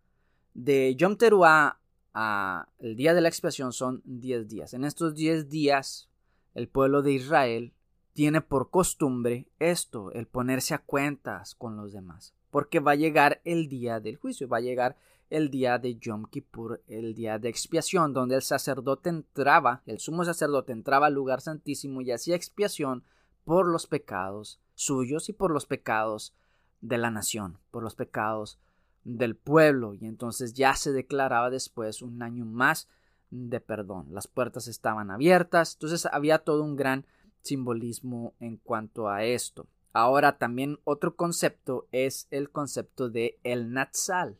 De 0.53 0.95
Yom 0.95 1.17
Teruah 1.17 1.79
el 2.13 2.95
día 2.95 3.13
de 3.13 3.21
la 3.21 3.29
expiación 3.29 3.73
son 3.73 4.01
10 4.05 4.47
días. 4.47 4.73
En 4.73 4.83
estos 4.83 5.15
10 5.15 5.49
días, 5.49 6.09
el 6.53 6.67
pueblo 6.67 7.01
de 7.01 7.13
Israel 7.13 7.73
tiene 8.13 8.41
por 8.41 8.69
costumbre 8.69 9.47
esto, 9.59 10.11
el 10.11 10.27
ponerse 10.27 10.73
a 10.75 10.79
cuentas 10.79 11.55
con 11.55 11.75
los 11.75 11.93
demás, 11.93 12.35
porque 12.51 12.79
va 12.79 12.91
a 12.91 12.95
llegar 12.95 13.41
el 13.43 13.67
día 13.67 13.99
del 13.99 14.17
juicio, 14.17 14.47
va 14.47 14.57
a 14.57 14.61
llegar 14.61 14.95
el 15.31 15.49
día 15.49 15.79
de 15.79 15.95
Yom 15.95 16.25
Kippur, 16.25 16.83
el 16.87 17.15
día 17.15 17.39
de 17.39 17.49
expiación, 17.49 18.13
donde 18.13 18.35
el 18.35 18.43
sacerdote 18.43 19.09
entraba, 19.09 19.81
el 19.87 19.97
sumo 19.97 20.23
sacerdote 20.23 20.71
entraba 20.71 21.07
al 21.07 21.15
lugar 21.15 21.41
santísimo 21.41 22.01
y 22.01 22.11
hacía 22.11 22.35
expiación 22.35 23.03
por 23.43 23.67
los 23.67 23.87
pecados 23.87 24.59
suyos 24.75 25.29
y 25.29 25.33
por 25.33 25.51
los 25.51 25.65
pecados 25.65 26.35
de 26.81 26.99
la 26.99 27.09
nación, 27.09 27.57
por 27.71 27.81
los 27.81 27.95
pecados 27.95 28.59
del 29.03 29.35
pueblo 29.35 29.93
y 29.93 30.05
entonces 30.05 30.53
ya 30.53 30.75
se 30.75 30.91
declaraba 30.91 31.49
después 31.49 32.01
un 32.01 32.21
año 32.21 32.45
más 32.45 32.87
de 33.29 33.59
perdón. 33.59 34.07
Las 34.11 34.27
puertas 34.27 34.67
estaban 34.67 35.11
abiertas, 35.11 35.73
entonces 35.73 36.05
había 36.05 36.39
todo 36.39 36.63
un 36.63 36.75
gran 36.75 37.05
simbolismo 37.41 38.33
en 38.39 38.57
cuanto 38.57 39.09
a 39.09 39.23
esto. 39.23 39.67
Ahora 39.91 40.37
también 40.37 40.79
otro 40.85 41.15
concepto 41.15 41.87
es 41.91 42.27
el 42.31 42.49
concepto 42.49 43.09
de 43.09 43.39
el 43.43 43.71
Natsal. 43.73 44.37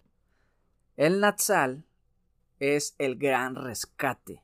El 0.97 1.19
Natsal 1.19 1.85
es 2.59 2.95
el 2.97 3.17
gran 3.17 3.55
rescate 3.55 4.43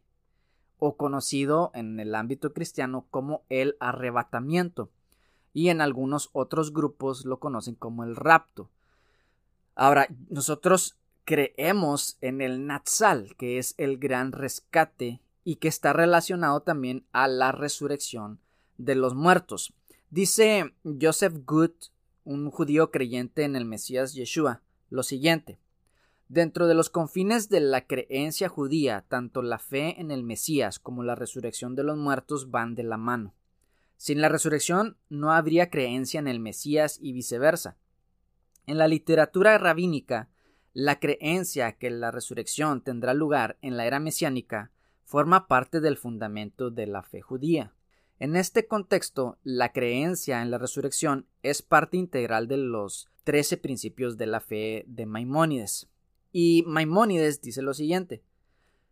o 0.77 0.97
conocido 0.97 1.71
en 1.73 1.99
el 1.99 2.15
ámbito 2.15 2.53
cristiano 2.53 3.05
como 3.09 3.43
el 3.49 3.75
arrebatamiento 3.79 4.89
y 5.53 5.69
en 5.69 5.81
algunos 5.81 6.29
otros 6.33 6.73
grupos 6.73 7.25
lo 7.25 7.39
conocen 7.39 7.75
como 7.75 8.03
el 8.03 8.15
rapto. 8.15 8.69
Ahora, 9.81 10.09
nosotros 10.27 10.97
creemos 11.23 12.17
en 12.19 12.41
el 12.41 12.67
Natsal, 12.67 13.37
que 13.37 13.59
es 13.59 13.75
el 13.77 13.97
gran 13.97 14.33
rescate 14.33 15.21
y 15.45 15.55
que 15.55 15.69
está 15.69 15.93
relacionado 15.93 16.63
también 16.63 17.05
a 17.13 17.29
la 17.29 17.53
resurrección 17.53 18.41
de 18.77 18.95
los 18.95 19.15
muertos. 19.15 19.73
Dice 20.09 20.75
Joseph 20.83 21.45
Good, 21.45 21.71
un 22.25 22.51
judío 22.51 22.91
creyente 22.91 23.45
en 23.45 23.55
el 23.55 23.63
Mesías 23.63 24.13
Yeshua, 24.13 24.61
lo 24.89 25.01
siguiente. 25.01 25.59
Dentro 26.27 26.67
de 26.67 26.73
los 26.73 26.89
confines 26.89 27.47
de 27.47 27.61
la 27.61 27.87
creencia 27.87 28.49
judía, 28.49 29.05
tanto 29.07 29.41
la 29.41 29.59
fe 29.59 30.01
en 30.01 30.11
el 30.11 30.23
Mesías 30.23 30.77
como 30.77 31.03
la 31.03 31.15
resurrección 31.15 31.77
de 31.77 31.85
los 31.85 31.97
muertos 31.97 32.51
van 32.51 32.75
de 32.75 32.83
la 32.83 32.97
mano. 32.97 33.33
Sin 33.95 34.19
la 34.19 34.27
resurrección 34.27 34.97
no 35.07 35.31
habría 35.31 35.69
creencia 35.69 36.19
en 36.19 36.27
el 36.27 36.41
Mesías 36.41 36.99
y 37.01 37.13
viceversa. 37.13 37.77
En 38.69 38.77
la 38.77 38.87
literatura 38.87 39.57
rabínica, 39.57 40.29
la 40.73 40.99
creencia 40.99 41.71
que 41.71 41.89
la 41.89 42.11
resurrección 42.11 42.83
tendrá 42.83 43.15
lugar 43.15 43.57
en 43.63 43.77
la 43.77 43.87
era 43.87 43.99
mesiánica 43.99 44.69
forma 45.05 45.47
parte 45.47 45.79
del 45.81 45.97
fundamento 45.97 46.69
de 46.69 46.85
la 46.85 47.01
fe 47.01 47.19
judía. 47.19 47.73
En 48.19 48.35
este 48.35 48.67
contexto, 48.67 49.39
la 49.41 49.71
creencia 49.71 50.43
en 50.43 50.51
la 50.51 50.59
resurrección 50.59 51.25
es 51.41 51.63
parte 51.63 51.97
integral 51.97 52.47
de 52.47 52.57
los 52.57 53.09
trece 53.23 53.57
principios 53.57 54.17
de 54.17 54.27
la 54.27 54.39
fe 54.39 54.85
de 54.85 55.07
Maimónides. 55.07 55.89
Y 56.31 56.63
Maimónides 56.67 57.41
dice 57.41 57.63
lo 57.63 57.73
siguiente 57.73 58.21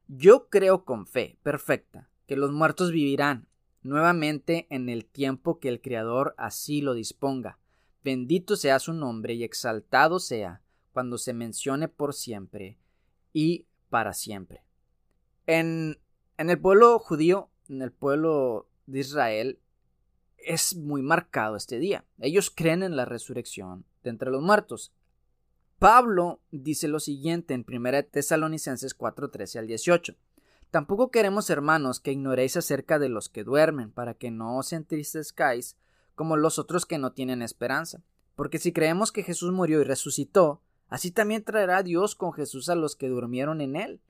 Yo 0.08 0.50
creo 0.50 0.86
con 0.86 1.06
fe 1.06 1.38
perfecta 1.44 2.10
que 2.26 2.36
los 2.36 2.52
muertos 2.52 2.92
vivirán 2.92 3.48
nuevamente 3.84 4.66
en 4.72 4.90
el 4.90 5.06
tiempo 5.06 5.60
que 5.60 5.70
el 5.70 5.82
Creador 5.82 6.34
así 6.40 6.82
lo 6.82 6.96
disponga, 6.96 7.60
Bendito 8.04 8.56
sea 8.56 8.80
su 8.80 8.94
nombre 8.94 9.34
y 9.34 9.44
exaltado 9.44 10.20
sea 10.20 10.62
cuando 10.92 11.18
se 11.18 11.34
mencione 11.34 11.88
por 11.88 12.14
siempre 12.14 12.78
y 13.34 13.66
para 13.90 14.14
siempre. 14.14 14.64
En, 15.46 16.00
en 16.38 16.50
el 16.50 16.60
pueblo 16.60 17.00
judío, 17.00 17.50
en 17.70 17.82
el 17.82 17.92
pueblo 17.92 18.68
de 18.86 19.00
Israel, 19.00 19.60
es 20.38 20.76
muy 20.76 21.02
marcado 21.02 21.56
este 21.56 21.80
día. 21.80 22.06
Ellos 22.20 22.50
creen 22.50 22.84
en 22.84 22.96
la 22.96 23.06
resurrección 23.06 23.86
de 24.04 24.10
entre 24.10 24.32
los 24.32 24.42
muertos. 24.42 24.94
Pablo 25.80 26.42
dice 26.52 26.88
lo 26.88 27.00
siguiente 27.00 27.54
en 27.54 27.66
1 27.68 28.06
Tesalonicenses 28.06 28.94
4, 28.94 29.30
13 29.30 29.60
al 29.60 29.68
18. 29.68 30.16
Tampoco 30.72 31.12
queremos, 31.12 31.50
hermanos, 31.50 32.00
que 32.00 32.12
ignoréis 32.12 32.58
acerca 32.58 33.00
de 33.00 33.10
los 33.10 33.30
que 33.30 33.44
duermen, 33.44 33.92
para 33.92 34.16
que 34.16 34.32
no 34.32 34.58
os 34.58 34.74
entristezcáis 34.74 35.78
como 36.18 36.36
los 36.36 36.58
otros 36.58 36.88
que 36.88 36.98
no 36.98 37.12
tienen 37.12 37.44
esperanza. 37.44 38.02
Porque 38.36 38.58
si 38.58 38.74
creemos 38.74 39.12
que 39.12 39.22
Jesús 39.22 39.54
murió 39.54 39.82
y 39.82 39.84
resucitó, 39.84 40.62
así 40.90 41.12
también 41.12 41.44
traerá 41.44 41.84
Dios 41.84 42.16
con 42.16 42.34
Jesús 42.34 42.70
a 42.70 42.76
los 42.76 42.96
que 42.96 43.08
durmieron 43.08 43.62
en 43.62 43.76
él. 43.76 44.02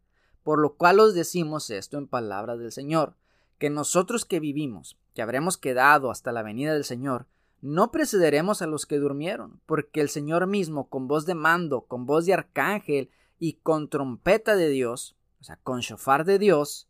Por 0.41 0.59
lo 0.59 0.75
cual 0.75 1.01
os 1.01 1.13
decimos 1.13 1.69
esto 1.69 1.97
en 1.97 2.07
palabras 2.07 2.59
del 2.59 2.71
Señor, 2.71 3.15
que 3.59 3.69
nosotros 3.69 4.23
que 4.23 4.39
vivimos, 4.39 4.97
que 5.13 5.21
habremos 5.21 5.57
quedado 5.57 6.09
hasta 6.09 6.31
la 6.31 6.43
venida 6.43 6.73
del 6.73 6.85
Señor, 6.85 7.27
no 7.61 7.91
precederemos 7.91 8.61
a 8.61 8.67
los 8.67 8.85
que 8.85 8.99
durmieron, 8.99 9.59
porque 9.65 9.99
el 9.99 10.07
Señor 10.07 10.47
mismo, 10.47 10.87
con 10.87 11.09
voz 11.09 11.25
de 11.25 11.35
mando, 11.35 11.81
con 11.81 12.05
voz 12.05 12.25
de 12.25 12.33
arcángel 12.33 13.09
y 13.37 13.53
con 13.55 13.89
trompeta 13.89 14.55
de 14.55 14.69
Dios, 14.69 15.17
o 15.41 15.43
sea, 15.43 15.59
con 15.61 15.81
shofar 15.81 16.23
de 16.23 16.39
Dios, 16.39 16.87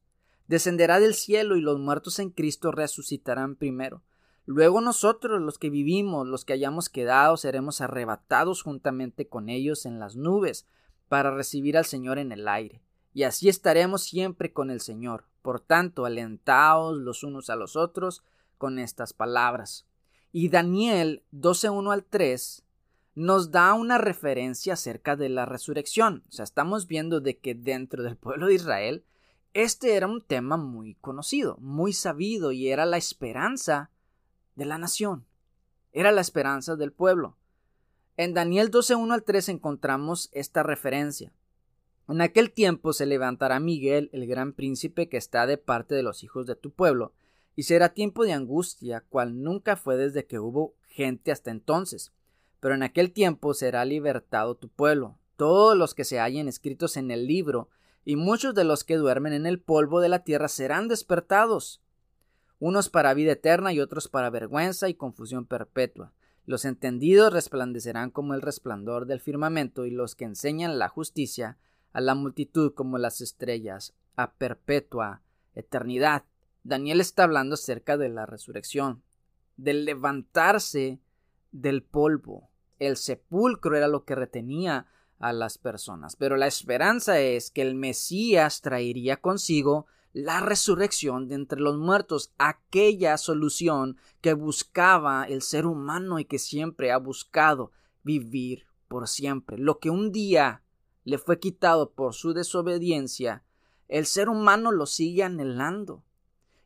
descenderá 0.47 0.99
del 0.99 1.15
cielo 1.15 1.57
y 1.57 1.61
los 1.61 1.79
muertos 1.79 2.19
en 2.19 2.29
Cristo 2.29 2.71
resucitarán 2.71 3.55
primero. 3.55 4.03
Luego 4.47 4.79
nosotros, 4.79 5.41
los 5.41 5.59
que 5.59 5.69
vivimos, 5.69 6.25
los 6.25 6.45
que 6.45 6.53
hayamos 6.53 6.87
quedado, 6.87 7.35
seremos 7.35 7.81
arrebatados 7.81 8.63
juntamente 8.63 9.27
con 9.27 9.49
ellos 9.49 9.85
en 9.85 9.99
las 9.99 10.15
nubes, 10.15 10.65
para 11.09 11.31
recibir 11.31 11.77
al 11.77 11.83
Señor 11.83 12.17
en 12.17 12.31
el 12.31 12.47
aire. 12.47 12.81
Y 13.13 13.23
así 13.23 13.49
estaremos 13.49 14.03
siempre 14.03 14.53
con 14.53 14.71
el 14.71 14.79
Señor. 14.79 15.25
Por 15.41 15.59
tanto, 15.59 16.05
alentaos 16.05 16.97
los 16.97 17.23
unos 17.23 17.49
a 17.49 17.57
los 17.57 17.75
otros 17.75 18.23
con 18.57 18.79
estas 18.79 19.11
palabras. 19.11 19.85
Y 20.31 20.47
Daniel 20.47 21.23
12.1 21.33 21.91
al 21.91 22.05
3 22.05 22.63
nos 23.15 23.51
da 23.51 23.73
una 23.73 23.97
referencia 23.97 24.73
acerca 24.73 25.17
de 25.17 25.27
la 25.27 25.45
resurrección. 25.45 26.23
O 26.29 26.31
sea, 26.31 26.43
estamos 26.43 26.87
viendo 26.87 27.19
de 27.19 27.37
que 27.37 27.53
dentro 27.53 28.01
del 28.01 28.15
pueblo 28.15 28.47
de 28.47 28.53
Israel 28.53 29.03
este 29.53 29.95
era 29.95 30.07
un 30.07 30.21
tema 30.21 30.55
muy 30.55 30.95
conocido, 30.95 31.57
muy 31.59 31.91
sabido 31.91 32.53
y 32.53 32.69
era 32.69 32.85
la 32.85 32.97
esperanza 32.97 33.91
de 34.57 34.65
la 34.65 34.77
nación. 34.77 35.25
Era 35.93 36.11
la 36.11 36.19
esperanza 36.19 36.75
del 36.75 36.91
pueblo. 36.91 37.37
En 38.17 38.33
Daniel 38.33 38.69
12.1 38.69 39.13
al 39.13 39.23
3 39.23 39.47
encontramos 39.47 40.29
esta 40.33 40.63
referencia. 40.63 41.31
En 42.09 42.19
aquel 42.19 42.51
tiempo 42.51 42.91
se 42.91 43.05
levantará 43.05 43.61
Miguel, 43.61 44.09
el 44.11 44.27
gran 44.27 44.51
príncipe 44.51 45.07
que 45.07 45.15
está 45.15 45.47
de 45.47 45.57
parte 45.57 45.95
de 45.95 46.03
los 46.03 46.23
hijos 46.23 46.45
de 46.45 46.55
tu 46.55 46.71
pueblo, 46.71 47.13
y 47.55 47.63
será 47.63 47.93
tiempo 47.93 48.25
de 48.25 48.33
angustia, 48.33 49.05
cual 49.07 49.41
nunca 49.41 49.77
fue 49.77 49.95
desde 49.95 50.25
que 50.25 50.39
hubo 50.39 50.75
gente 50.87 51.31
hasta 51.31 51.51
entonces 51.51 52.11
pero 52.59 52.75
en 52.75 52.83
aquel 52.83 53.11
tiempo 53.11 53.53
será 53.53 53.85
libertado 53.85 54.55
tu 54.55 54.69
pueblo, 54.69 55.17
todos 55.35 55.77
los 55.77 55.93
que 55.93 56.03
se 56.03 56.19
hallen 56.19 56.47
escritos 56.47 56.97
en 56.97 57.11
el 57.11 57.27
libro, 57.27 57.69
y 58.03 58.15
muchos 58.15 58.55
de 58.55 58.63
los 58.63 58.83
que 58.83 58.95
duermen 58.95 59.33
en 59.33 59.45
el 59.45 59.59
polvo 59.59 59.99
de 59.99 60.09
la 60.09 60.23
tierra 60.23 60.47
serán 60.47 60.87
despertados, 60.87 61.81
unos 62.59 62.89
para 62.89 63.13
vida 63.13 63.33
eterna 63.33 63.73
y 63.73 63.79
otros 63.79 64.07
para 64.07 64.29
vergüenza 64.29 64.89
y 64.89 64.95
confusión 64.95 65.45
perpetua. 65.45 66.13
Los 66.45 66.65
entendidos 66.65 67.33
resplandecerán 67.33 68.09
como 68.09 68.33
el 68.33 68.41
resplandor 68.41 69.05
del 69.05 69.19
firmamento, 69.19 69.85
y 69.85 69.91
los 69.91 70.15
que 70.15 70.25
enseñan 70.25 70.79
la 70.79 70.87
justicia 70.87 71.57
a 71.91 72.01
la 72.01 72.15
multitud 72.15 72.73
como 72.73 72.97
las 72.97 73.21
estrellas, 73.21 73.93
a 74.15 74.33
perpetua 74.33 75.21
eternidad. 75.55 76.23
Daniel 76.63 77.01
está 77.01 77.23
hablando 77.23 77.55
acerca 77.55 77.97
de 77.97 78.09
la 78.09 78.25
resurrección, 78.25 79.03
del 79.57 79.85
levantarse 79.85 80.99
del 81.51 81.83
polvo. 81.83 82.49
El 82.79 82.97
sepulcro 82.97 83.75
era 83.75 83.87
lo 83.87 84.05
que 84.05 84.15
retenía 84.15 84.87
a 85.19 85.33
las 85.33 85.57
personas. 85.57 86.15
Pero 86.15 86.37
la 86.37 86.47
esperanza 86.47 87.19
es 87.19 87.51
que 87.51 87.61
el 87.61 87.75
Mesías 87.75 88.61
traería 88.61 89.17
consigo 89.17 89.87
la 90.13 90.39
resurrección 90.39 91.27
de 91.27 91.35
entre 91.35 91.59
los 91.59 91.77
muertos, 91.77 92.33
aquella 92.37 93.17
solución 93.17 93.97
que 94.21 94.33
buscaba 94.33 95.25
el 95.25 95.41
ser 95.41 95.65
humano 95.65 96.19
y 96.19 96.25
que 96.25 96.39
siempre 96.39 96.91
ha 96.91 96.97
buscado 96.97 97.71
vivir 98.03 98.65
por 98.87 99.07
siempre. 99.07 99.57
Lo 99.57 99.79
que 99.79 99.89
un 99.89 100.11
día 100.11 100.63
le 101.03 101.17
fue 101.17 101.39
quitado 101.39 101.91
por 101.91 102.13
su 102.13 102.33
desobediencia, 102.33 103.43
el 103.87 104.05
ser 104.05 104.29
humano 104.29 104.71
lo 104.71 104.85
sigue 104.85 105.23
anhelando. 105.23 106.03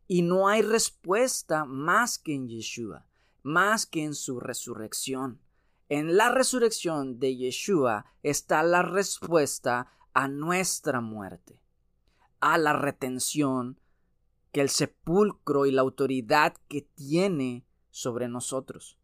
Y 0.08 0.24
no 0.24 0.48
hay 0.48 0.62
respuesta 0.62 1.66
más 1.66 2.20
que 2.20 2.34
en 2.34 2.48
Yeshua 2.48 3.06
más 3.44 3.86
que 3.86 4.04
en 4.04 4.16
su 4.16 4.40
resurrección. 4.40 5.40
En 5.90 6.16
la 6.16 6.30
resurrección 6.30 7.20
de 7.20 7.36
Yeshua 7.36 8.06
está 8.24 8.64
la 8.64 8.82
respuesta 8.82 9.88
a 10.14 10.28
nuestra 10.28 11.02
muerte, 11.02 11.61
a 12.42 12.58
la 12.58 12.74
retención 12.74 13.80
que 14.52 14.62
el 14.62 14.70
sepulcro 14.70 15.66
y 15.66 15.72
la 15.72 15.82
autoridad 15.82 16.56
que 16.68 16.82
tiene 16.82 17.66
sobre 17.90 18.28
nosotros. 18.28 18.98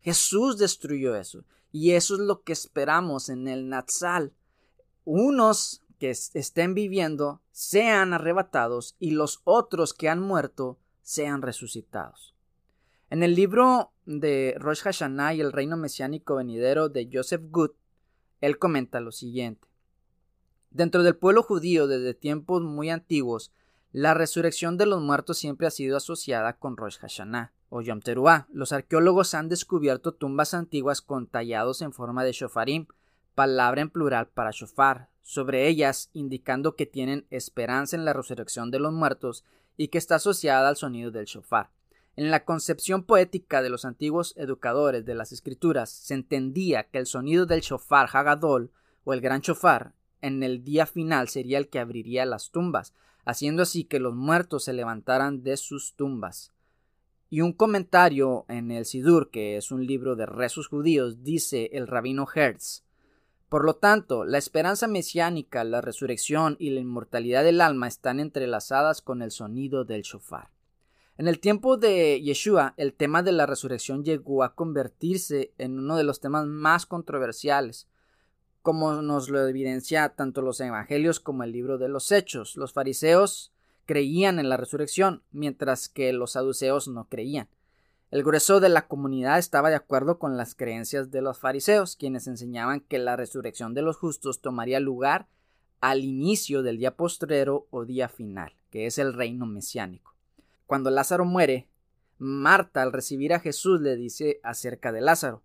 Jesús 0.00 0.58
destruyó 0.58 1.16
eso 1.16 1.44
y 1.70 1.92
eso 1.92 2.14
es 2.14 2.20
lo 2.20 2.42
que 2.42 2.52
esperamos 2.52 3.28
en 3.28 3.48
el 3.48 3.68
Natsal. 3.68 4.34
Unos 5.04 5.82
que 5.98 6.10
estén 6.10 6.74
viviendo 6.74 7.40
sean 7.52 8.12
arrebatados 8.12 8.96
y 8.98 9.12
los 9.12 9.40
otros 9.44 9.94
que 9.94 10.08
han 10.08 10.20
muerto 10.20 10.78
sean 11.00 11.42
resucitados. 11.42 12.34
En 13.08 13.22
el 13.22 13.34
libro 13.34 13.92
de 14.04 14.54
Rosh 14.58 14.80
Hashanah 14.80 15.34
y 15.34 15.40
el 15.40 15.52
reino 15.52 15.76
mesiánico 15.76 16.36
venidero 16.36 16.88
de 16.88 17.08
Joseph 17.12 17.42
Good, 17.50 17.72
él 18.40 18.58
comenta 18.58 19.00
lo 19.00 19.12
siguiente. 19.12 19.68
Dentro 20.74 21.02
del 21.02 21.16
pueblo 21.16 21.42
judío 21.42 21.86
desde 21.86 22.14
tiempos 22.14 22.62
muy 22.62 22.88
antiguos, 22.88 23.52
la 23.92 24.14
resurrección 24.14 24.78
de 24.78 24.86
los 24.86 25.02
muertos 25.02 25.36
siempre 25.36 25.66
ha 25.66 25.70
sido 25.70 25.98
asociada 25.98 26.54
con 26.54 26.78
Rosh 26.78 26.96
Hashanah 26.96 27.52
o 27.68 27.82
Yom 27.82 28.00
Teruah. 28.00 28.46
Los 28.50 28.72
arqueólogos 28.72 29.34
han 29.34 29.50
descubierto 29.50 30.14
tumbas 30.14 30.54
antiguas 30.54 31.02
con 31.02 31.26
tallados 31.26 31.82
en 31.82 31.92
forma 31.92 32.24
de 32.24 32.32
shofarim, 32.32 32.86
palabra 33.34 33.82
en 33.82 33.90
plural 33.90 34.28
para 34.28 34.50
shofar, 34.50 35.10
sobre 35.20 35.68
ellas 35.68 36.08
indicando 36.14 36.74
que 36.74 36.86
tienen 36.86 37.26
esperanza 37.28 37.94
en 37.94 38.06
la 38.06 38.14
resurrección 38.14 38.70
de 38.70 38.78
los 38.78 38.94
muertos 38.94 39.44
y 39.76 39.88
que 39.88 39.98
está 39.98 40.14
asociada 40.14 40.70
al 40.70 40.76
sonido 40.76 41.10
del 41.10 41.26
shofar. 41.26 41.68
En 42.16 42.30
la 42.30 42.46
concepción 42.46 43.04
poética 43.04 43.60
de 43.60 43.68
los 43.68 43.84
antiguos 43.84 44.32
educadores 44.38 45.04
de 45.04 45.16
las 45.16 45.32
escrituras 45.32 45.90
se 45.90 46.14
entendía 46.14 46.84
que 46.84 46.96
el 46.96 47.06
sonido 47.06 47.44
del 47.44 47.60
shofar 47.60 48.08
Hagadol 48.10 48.70
o 49.04 49.12
el 49.12 49.20
gran 49.20 49.42
shofar 49.42 49.92
en 50.22 50.42
el 50.42 50.64
día 50.64 50.86
final 50.86 51.28
sería 51.28 51.58
el 51.58 51.68
que 51.68 51.78
abriría 51.78 52.24
las 52.24 52.50
tumbas, 52.50 52.94
haciendo 53.24 53.62
así 53.62 53.84
que 53.84 54.00
los 54.00 54.14
muertos 54.14 54.64
se 54.64 54.72
levantaran 54.72 55.42
de 55.42 55.56
sus 55.56 55.94
tumbas. 55.94 56.52
Y 57.28 57.40
un 57.40 57.52
comentario 57.52 58.44
en 58.48 58.70
el 58.70 58.84
Sidur, 58.84 59.30
que 59.30 59.56
es 59.56 59.70
un 59.70 59.86
libro 59.86 60.16
de 60.16 60.26
rezos 60.26 60.68
judíos, 60.68 61.22
dice 61.22 61.70
el 61.72 61.86
rabino 61.86 62.26
Hertz. 62.32 62.84
Por 63.48 63.64
lo 63.64 63.76
tanto, 63.76 64.24
la 64.24 64.38
esperanza 64.38 64.86
mesiánica, 64.86 65.64
la 65.64 65.80
resurrección 65.82 66.56
y 66.58 66.70
la 66.70 66.80
inmortalidad 66.80 67.44
del 67.44 67.60
alma 67.60 67.88
están 67.88 68.18
entrelazadas 68.18 69.02
con 69.02 69.20
el 69.20 69.30
sonido 69.30 69.84
del 69.84 70.02
shofar. 70.02 70.50
En 71.18 71.28
el 71.28 71.38
tiempo 71.38 71.76
de 71.76 72.20
Yeshua, 72.22 72.74
el 72.78 72.94
tema 72.94 73.22
de 73.22 73.32
la 73.32 73.44
resurrección 73.44 74.04
llegó 74.04 74.42
a 74.42 74.54
convertirse 74.54 75.52
en 75.58 75.78
uno 75.78 75.96
de 75.96 76.04
los 76.04 76.20
temas 76.20 76.46
más 76.46 76.86
controversiales, 76.86 77.88
como 78.62 79.02
nos 79.02 79.28
lo 79.28 79.46
evidencia 79.46 80.08
tanto 80.10 80.40
los 80.40 80.60
evangelios 80.60 81.20
como 81.20 81.42
el 81.42 81.52
libro 81.52 81.78
de 81.78 81.88
los 81.88 82.12
Hechos. 82.12 82.56
Los 82.56 82.72
fariseos 82.72 83.52
creían 83.86 84.38
en 84.38 84.48
la 84.48 84.56
resurrección, 84.56 85.22
mientras 85.32 85.88
que 85.88 86.12
los 86.12 86.32
saduceos 86.32 86.88
no 86.88 87.08
creían. 87.08 87.48
El 88.12 88.22
grueso 88.22 88.60
de 88.60 88.68
la 88.68 88.86
comunidad 88.86 89.38
estaba 89.38 89.70
de 89.70 89.76
acuerdo 89.76 90.18
con 90.18 90.36
las 90.36 90.54
creencias 90.54 91.10
de 91.10 91.22
los 91.22 91.38
fariseos, 91.38 91.96
quienes 91.96 92.26
enseñaban 92.26 92.80
que 92.80 92.98
la 92.98 93.16
resurrección 93.16 93.74
de 93.74 93.82
los 93.82 93.96
justos 93.96 94.40
tomaría 94.40 94.80
lugar 94.80 95.28
al 95.80 96.04
inicio 96.04 96.62
del 96.62 96.78
día 96.78 96.94
postrero 96.94 97.66
o 97.70 97.84
día 97.84 98.08
final, 98.08 98.52
que 98.70 98.86
es 98.86 98.98
el 98.98 99.14
reino 99.14 99.46
mesiánico. 99.46 100.14
Cuando 100.66 100.90
Lázaro 100.90 101.24
muere, 101.24 101.68
Marta 102.18 102.82
al 102.82 102.92
recibir 102.92 103.32
a 103.32 103.40
Jesús 103.40 103.80
le 103.80 103.96
dice 103.96 104.38
acerca 104.44 104.92
de 104.92 105.00
Lázaro, 105.00 105.42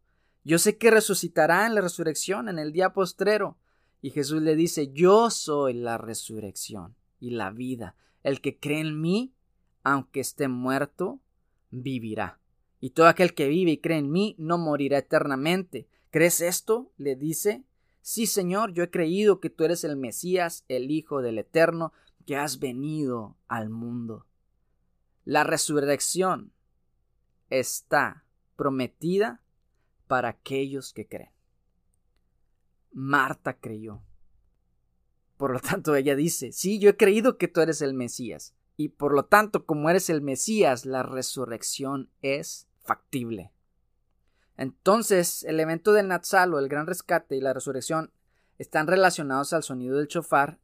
yo 0.47 0.59
sé 0.59 0.77
que 0.77 0.91
resucitará 0.91 1.65
en 1.65 1.75
la 1.75 1.81
resurrección 1.81 2.47
en 2.47 2.57
el 2.57 2.71
día 2.71 2.93
postrero. 2.93 3.57
Y 4.01 4.11
Jesús 4.11 4.41
le 4.41 4.55
dice, 4.55 4.93
yo 4.93 5.29
soy 5.29 5.73
la 5.73 5.97
resurrección 5.97 6.95
y 7.19 7.31
la 7.31 7.51
vida. 7.51 7.97
El 8.23 8.39
que 8.39 8.57
cree 8.57 8.79
en 8.79 9.01
mí, 9.01 9.33
aunque 9.83 10.21
esté 10.21 10.47
muerto, 10.47 11.19
vivirá. 11.69 12.39
Y 12.79 12.91
todo 12.91 13.07
aquel 13.07 13.33
que 13.33 13.49
vive 13.49 13.71
y 13.71 13.77
cree 13.79 13.97
en 13.97 14.09
mí 14.09 14.35
no 14.39 14.57
morirá 14.57 14.99
eternamente. 14.99 15.89
¿Crees 16.11 16.39
esto? 16.39 16.93
le 16.95 17.17
dice. 17.17 17.65
Sí, 18.01 18.25
Señor, 18.25 18.71
yo 18.71 18.83
he 18.83 18.89
creído 18.89 19.41
que 19.41 19.49
tú 19.49 19.65
eres 19.65 19.83
el 19.83 19.97
Mesías, 19.97 20.63
el 20.69 20.91
Hijo 20.91 21.21
del 21.21 21.39
Eterno, 21.39 21.91
que 22.25 22.37
has 22.37 22.59
venido 22.59 23.35
al 23.49 23.69
mundo. 23.69 24.25
La 25.25 25.43
resurrección 25.43 26.53
está 27.49 28.23
prometida 28.55 29.41
para 30.07 30.29
aquellos 30.29 30.93
que 30.93 31.07
creen. 31.07 31.31
Marta 32.91 33.57
creyó. 33.59 34.01
Por 35.37 35.51
lo 35.51 35.59
tanto, 35.59 35.95
ella 35.95 36.15
dice, 36.15 36.51
sí, 36.51 36.79
yo 36.79 36.89
he 36.89 36.97
creído 36.97 37.37
que 37.37 37.47
tú 37.47 37.61
eres 37.61 37.81
el 37.81 37.93
Mesías. 37.93 38.55
Y 38.75 38.89
por 38.89 39.13
lo 39.13 39.25
tanto, 39.25 39.65
como 39.65 39.89
eres 39.89 40.09
el 40.09 40.21
Mesías, 40.21 40.85
la 40.85 41.03
resurrección 41.03 42.09
es 42.21 42.67
factible. 42.81 43.51
Entonces, 44.55 45.43
el 45.43 45.59
evento 45.59 45.93
del 45.93 46.07
Natsal 46.07 46.53
o 46.53 46.59
el 46.59 46.67
gran 46.67 46.87
rescate 46.87 47.35
y 47.35 47.41
la 47.41 47.53
resurrección 47.53 48.11
están 48.57 48.87
relacionados 48.87 49.53
al 49.53 49.61
sonido 49.61 49.97
del 49.97 50.07
chofar 50.07 50.59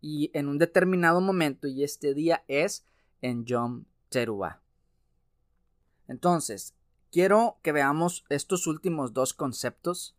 y 0.00 0.30
en 0.34 0.48
un 0.48 0.58
determinado 0.58 1.20
momento, 1.20 1.66
y 1.66 1.82
este 1.82 2.14
día 2.14 2.44
es 2.46 2.84
en 3.20 3.44
Yom 3.44 3.84
Teruah. 4.10 4.60
Entonces, 6.06 6.74
quiero 7.10 7.58
que 7.62 7.72
veamos 7.72 8.24
estos 8.28 8.66
últimos 8.66 9.12
dos 9.12 9.34
conceptos 9.34 10.16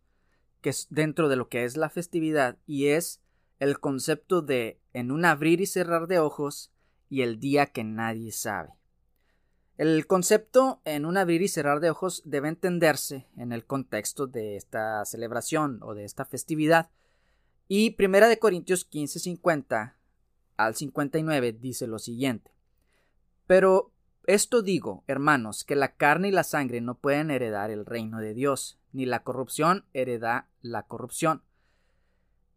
que 0.60 0.70
es 0.70 0.86
dentro 0.90 1.28
de 1.28 1.36
lo 1.36 1.48
que 1.48 1.64
es 1.64 1.76
la 1.76 1.88
festividad 1.88 2.58
y 2.66 2.88
es 2.88 3.20
el 3.58 3.80
concepto 3.80 4.42
de 4.42 4.80
en 4.92 5.10
un 5.10 5.24
abrir 5.24 5.60
y 5.60 5.66
cerrar 5.66 6.06
de 6.06 6.18
ojos 6.18 6.70
y 7.08 7.22
el 7.22 7.40
día 7.40 7.66
que 7.66 7.84
nadie 7.84 8.32
sabe. 8.32 8.70
El 9.76 10.06
concepto 10.06 10.82
en 10.84 11.06
un 11.06 11.16
abrir 11.16 11.40
y 11.40 11.48
cerrar 11.48 11.80
de 11.80 11.90
ojos 11.90 12.22
debe 12.26 12.48
entenderse 12.48 13.26
en 13.36 13.52
el 13.52 13.64
contexto 13.64 14.26
de 14.26 14.56
esta 14.56 15.04
celebración 15.06 15.80
o 15.82 15.94
de 15.94 16.04
esta 16.04 16.26
festividad. 16.26 16.90
Y 17.66 17.92
Primera 17.92 18.28
de 18.28 18.38
Corintios 18.38 18.84
15, 18.84 19.18
50 19.20 19.96
al 20.58 20.74
59 20.74 21.52
dice 21.54 21.86
lo 21.86 21.98
siguiente. 21.98 22.50
Pero 23.46 23.92
esto 24.26 24.62
digo, 24.62 25.02
hermanos, 25.06 25.64
que 25.64 25.76
la 25.76 25.94
carne 25.94 26.28
y 26.28 26.32
la 26.32 26.44
sangre 26.44 26.80
no 26.80 26.94
pueden 26.94 27.30
heredar 27.30 27.70
el 27.70 27.86
reino 27.86 28.18
de 28.18 28.34
Dios, 28.34 28.78
ni 28.92 29.06
la 29.06 29.22
corrupción 29.22 29.84
hereda 29.92 30.48
la 30.60 30.82
corrupción. 30.82 31.42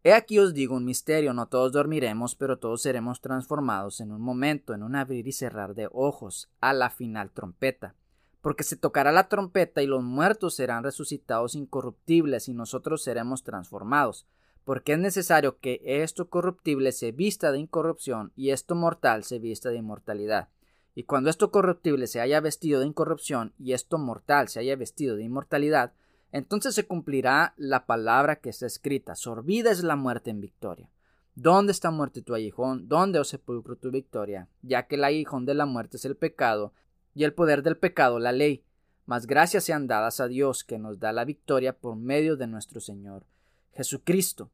He 0.06 0.12
aquí 0.12 0.38
os 0.38 0.52
digo 0.52 0.76
un 0.76 0.84
misterio, 0.84 1.32
no 1.32 1.46
todos 1.46 1.72
dormiremos, 1.72 2.34
pero 2.34 2.58
todos 2.58 2.82
seremos 2.82 3.22
transformados 3.22 4.00
en 4.00 4.12
un 4.12 4.20
momento, 4.20 4.74
en 4.74 4.82
un 4.82 4.96
abrir 4.96 5.26
y 5.26 5.32
cerrar 5.32 5.74
de 5.74 5.88
ojos, 5.90 6.50
a 6.60 6.74
la 6.74 6.90
final 6.90 7.30
trompeta. 7.30 7.94
Porque 8.42 8.64
se 8.64 8.76
tocará 8.76 9.12
la 9.12 9.30
trompeta 9.30 9.80
y 9.82 9.86
los 9.86 10.02
muertos 10.02 10.56
serán 10.56 10.84
resucitados 10.84 11.54
incorruptibles 11.54 12.50
y 12.50 12.52
nosotros 12.52 13.02
seremos 13.02 13.44
transformados. 13.44 14.26
Porque 14.64 14.92
es 14.92 14.98
necesario 14.98 15.58
que 15.58 15.80
esto 15.82 16.28
corruptible 16.28 16.92
se 16.92 17.10
vista 17.12 17.50
de 17.50 17.60
incorrupción 17.60 18.32
y 18.36 18.50
esto 18.50 18.74
mortal 18.74 19.24
se 19.24 19.38
vista 19.38 19.70
de 19.70 19.78
inmortalidad. 19.78 20.48
Y 20.94 21.04
cuando 21.04 21.30
esto 21.30 21.50
corruptible 21.50 22.06
se 22.06 22.20
haya 22.20 22.40
vestido 22.40 22.80
de 22.80 22.86
incorrupción 22.86 23.52
y 23.58 23.72
esto 23.72 23.98
mortal 23.98 24.48
se 24.48 24.60
haya 24.60 24.76
vestido 24.76 25.16
de 25.16 25.24
inmortalidad, 25.24 25.92
entonces 26.30 26.74
se 26.74 26.86
cumplirá 26.86 27.54
la 27.56 27.86
palabra 27.86 28.36
que 28.36 28.50
está 28.50 28.66
escrita, 28.66 29.14
sorbida 29.14 29.70
es 29.70 29.82
la 29.82 29.96
muerte 29.96 30.30
en 30.30 30.40
victoria. 30.40 30.90
¿Dónde 31.36 31.72
está 31.72 31.90
muerte 31.90 32.22
tu 32.22 32.34
aguijón? 32.34 32.88
¿Dónde, 32.88 33.18
oh 33.18 33.24
sepulcro, 33.24 33.76
tu 33.76 33.90
victoria? 33.90 34.48
Ya 34.62 34.86
que 34.86 34.94
el 34.94 35.04
aguijón 35.04 35.46
de 35.46 35.54
la 35.54 35.66
muerte 35.66 35.96
es 35.96 36.04
el 36.04 36.16
pecado, 36.16 36.72
y 37.14 37.24
el 37.24 37.32
poder 37.32 37.62
del 37.62 37.76
pecado 37.76 38.18
la 38.18 38.32
ley. 38.32 38.64
Mas 39.06 39.26
gracias 39.26 39.64
sean 39.64 39.86
dadas 39.86 40.20
a 40.20 40.28
Dios 40.28 40.64
que 40.64 40.78
nos 40.78 40.98
da 40.98 41.12
la 41.12 41.24
victoria 41.24 41.76
por 41.76 41.96
medio 41.96 42.36
de 42.36 42.46
nuestro 42.46 42.80
Señor 42.80 43.24
Jesucristo. 43.72 44.50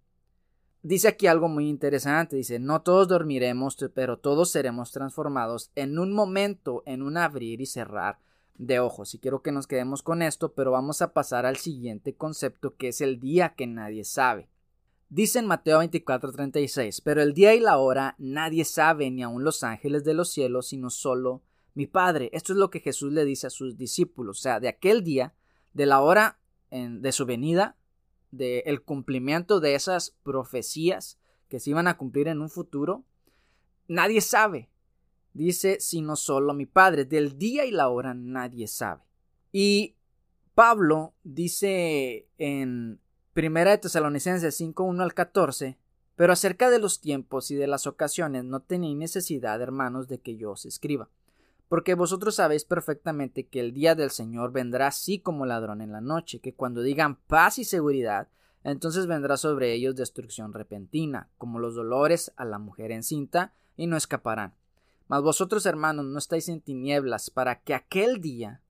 Dice 0.83 1.09
aquí 1.09 1.27
algo 1.27 1.49
muy 1.49 1.69
interesante, 1.69 2.37
dice, 2.37 2.59
no 2.59 2.81
todos 2.81 3.07
dormiremos, 3.07 3.77
pero 3.95 4.19
todos 4.19 4.51
seremos 4.51 4.93
transformados 4.93 5.71
en 5.75 5.99
un 5.99 6.13
momento, 6.13 6.83
en 6.87 7.03
un 7.03 7.19
abrir 7.19 7.61
y 7.61 7.67
cerrar 7.67 8.19
de 8.55 8.81
ojos. 8.81 9.15
Y 9.15 9.19
quiero 9.19 9.43
que 9.43 9.53
nos 9.53 9.67
quedemos 9.67 10.03
con 10.03 10.23
esto, 10.23 10.55
pero 10.55 10.71
vamos 10.71 11.03
a 11.03 11.13
pasar 11.13 11.45
al 11.45 11.57
siguiente 11.57 12.15
concepto 12.15 12.77
que 12.77 12.89
es 12.89 13.03
el 13.03 13.21
día 13.21 13.55
que 13.55 13.67
nadie 13.67 14.05
sabe. 14.05 14.49
Dice 15.11 15.41
en 15.41 15.47
Mateo 15.47 15.81
24:36, 15.81 17.03
pero 17.03 17.21
el 17.21 17.35
día 17.35 17.55
y 17.55 17.61
la 17.61 17.77
hora 17.77 18.15
nadie 18.19 18.65
sabe, 18.65 19.11
ni 19.11 19.23
aun 19.23 19.45
los 19.45 19.65
ángeles 19.65 20.05
de 20.05 20.15
los 20.15 20.31
cielos, 20.31 20.69
sino 20.69 20.89
solo 20.89 21.43
mi 21.75 21.87
Padre. 21.87 22.31
Esto 22.33 22.53
es 22.53 22.59
lo 22.59 22.71
que 22.71 22.81
Jesús 22.81 23.13
le 23.13 23.25
dice 23.25 23.49
a 23.49 23.51
sus 23.51 23.77
discípulos, 23.77 24.39
o 24.39 24.43
sea, 24.43 24.61
de 24.61 24.69
aquel 24.69 25.05
día, 25.05 25.35
de 25.75 25.87
la 25.87 26.01
hora 26.01 26.39
de 26.71 27.13
su 27.13 27.27
venida, 27.27 27.77
del 28.31 28.63
el 28.67 28.83
cumplimiento 28.83 29.61
de 29.61 29.75
esas 29.75 30.17
profecías 30.23 31.19
que 31.49 31.61
se 31.61 31.71
iban 31.71 31.89
a 31.89 31.97
cumplir 31.97 32.29
en 32.29 32.41
un 32.41 32.51
futuro, 32.51 33.05
nadie 33.89 34.21
sabe, 34.21 34.71
Dice, 35.33 35.79
sino 35.81 36.17
solo 36.17 36.55
mi 36.55 36.67
Padre. 36.67 37.05
Del 37.05 37.39
día 37.39 37.65
y 37.65 37.71
la 37.71 37.89
hora 37.89 38.15
nadie 38.15 38.67
sabe. 38.67 39.03
Y 39.53 39.95
Pablo 40.55 41.15
dice 41.23 42.27
en 42.39 43.01
Primera 43.33 43.71
de 43.71 43.79
Tesalonicenses 43.79 44.57
5, 44.57 44.83
1 44.83 45.03
al 45.03 45.15
14, 45.15 45.79
pero 46.17 46.33
acerca 46.33 46.69
de 46.69 46.81
los 46.81 47.01
tiempos 47.01 47.51
y 47.51 47.55
de 47.55 47.69
las 47.69 47.87
ocasiones 47.87 48.45
no 48.45 48.61
tenéis 48.61 48.97
necesidad, 48.97 49.63
hermanos, 49.63 50.09
de 50.09 50.19
que 50.19 50.37
yo 50.37 50.51
os 50.53 50.67
escriba, 50.67 51.09
porque 51.71 51.95
vosotros 51.95 52.35
sabéis 52.35 52.65
perfectamente 52.65 53.47
que 53.47 53.61
el 53.61 53.73
día 53.73 53.95
del 53.95 54.11
Señor 54.11 54.51
vendrá 54.51 54.89
así 54.89 55.21
como 55.21 55.47
ladrón 55.47 55.81
en 55.81 55.93
la 55.93 56.01
noche, 56.01 56.41
que 56.41 56.53
cuando 56.53 56.83
digan 56.83 57.15
paz 57.15 57.61
y 57.61 57.65
seguridad, 57.65 58.27
entonces 58.65 59.07
vendrá 59.07 59.37
sobre 59.37 59.73
ellos 59.73 59.95
destrucción 59.95 60.53
repentina, 60.53 61.29
como 61.39 61.61
los 61.61 61.77
dolores 61.77 62.33
a 62.35 62.45
la 62.45 62.59
mujer 62.59 62.91
encinta, 62.91 63.53
y 63.77 63.87
no 63.87 63.97
escaparán. 63.97 64.53
Mas 65.07 65.23
vosotros, 65.23 65.65
hermanos, 65.65 66.07
no 66.07 66.19
estáis 66.19 66.49
en 66.49 66.61
tinieblas 66.61 67.31
para 67.31 67.61
que 67.61 67.75
aquel 67.75 68.21
día 68.21 68.63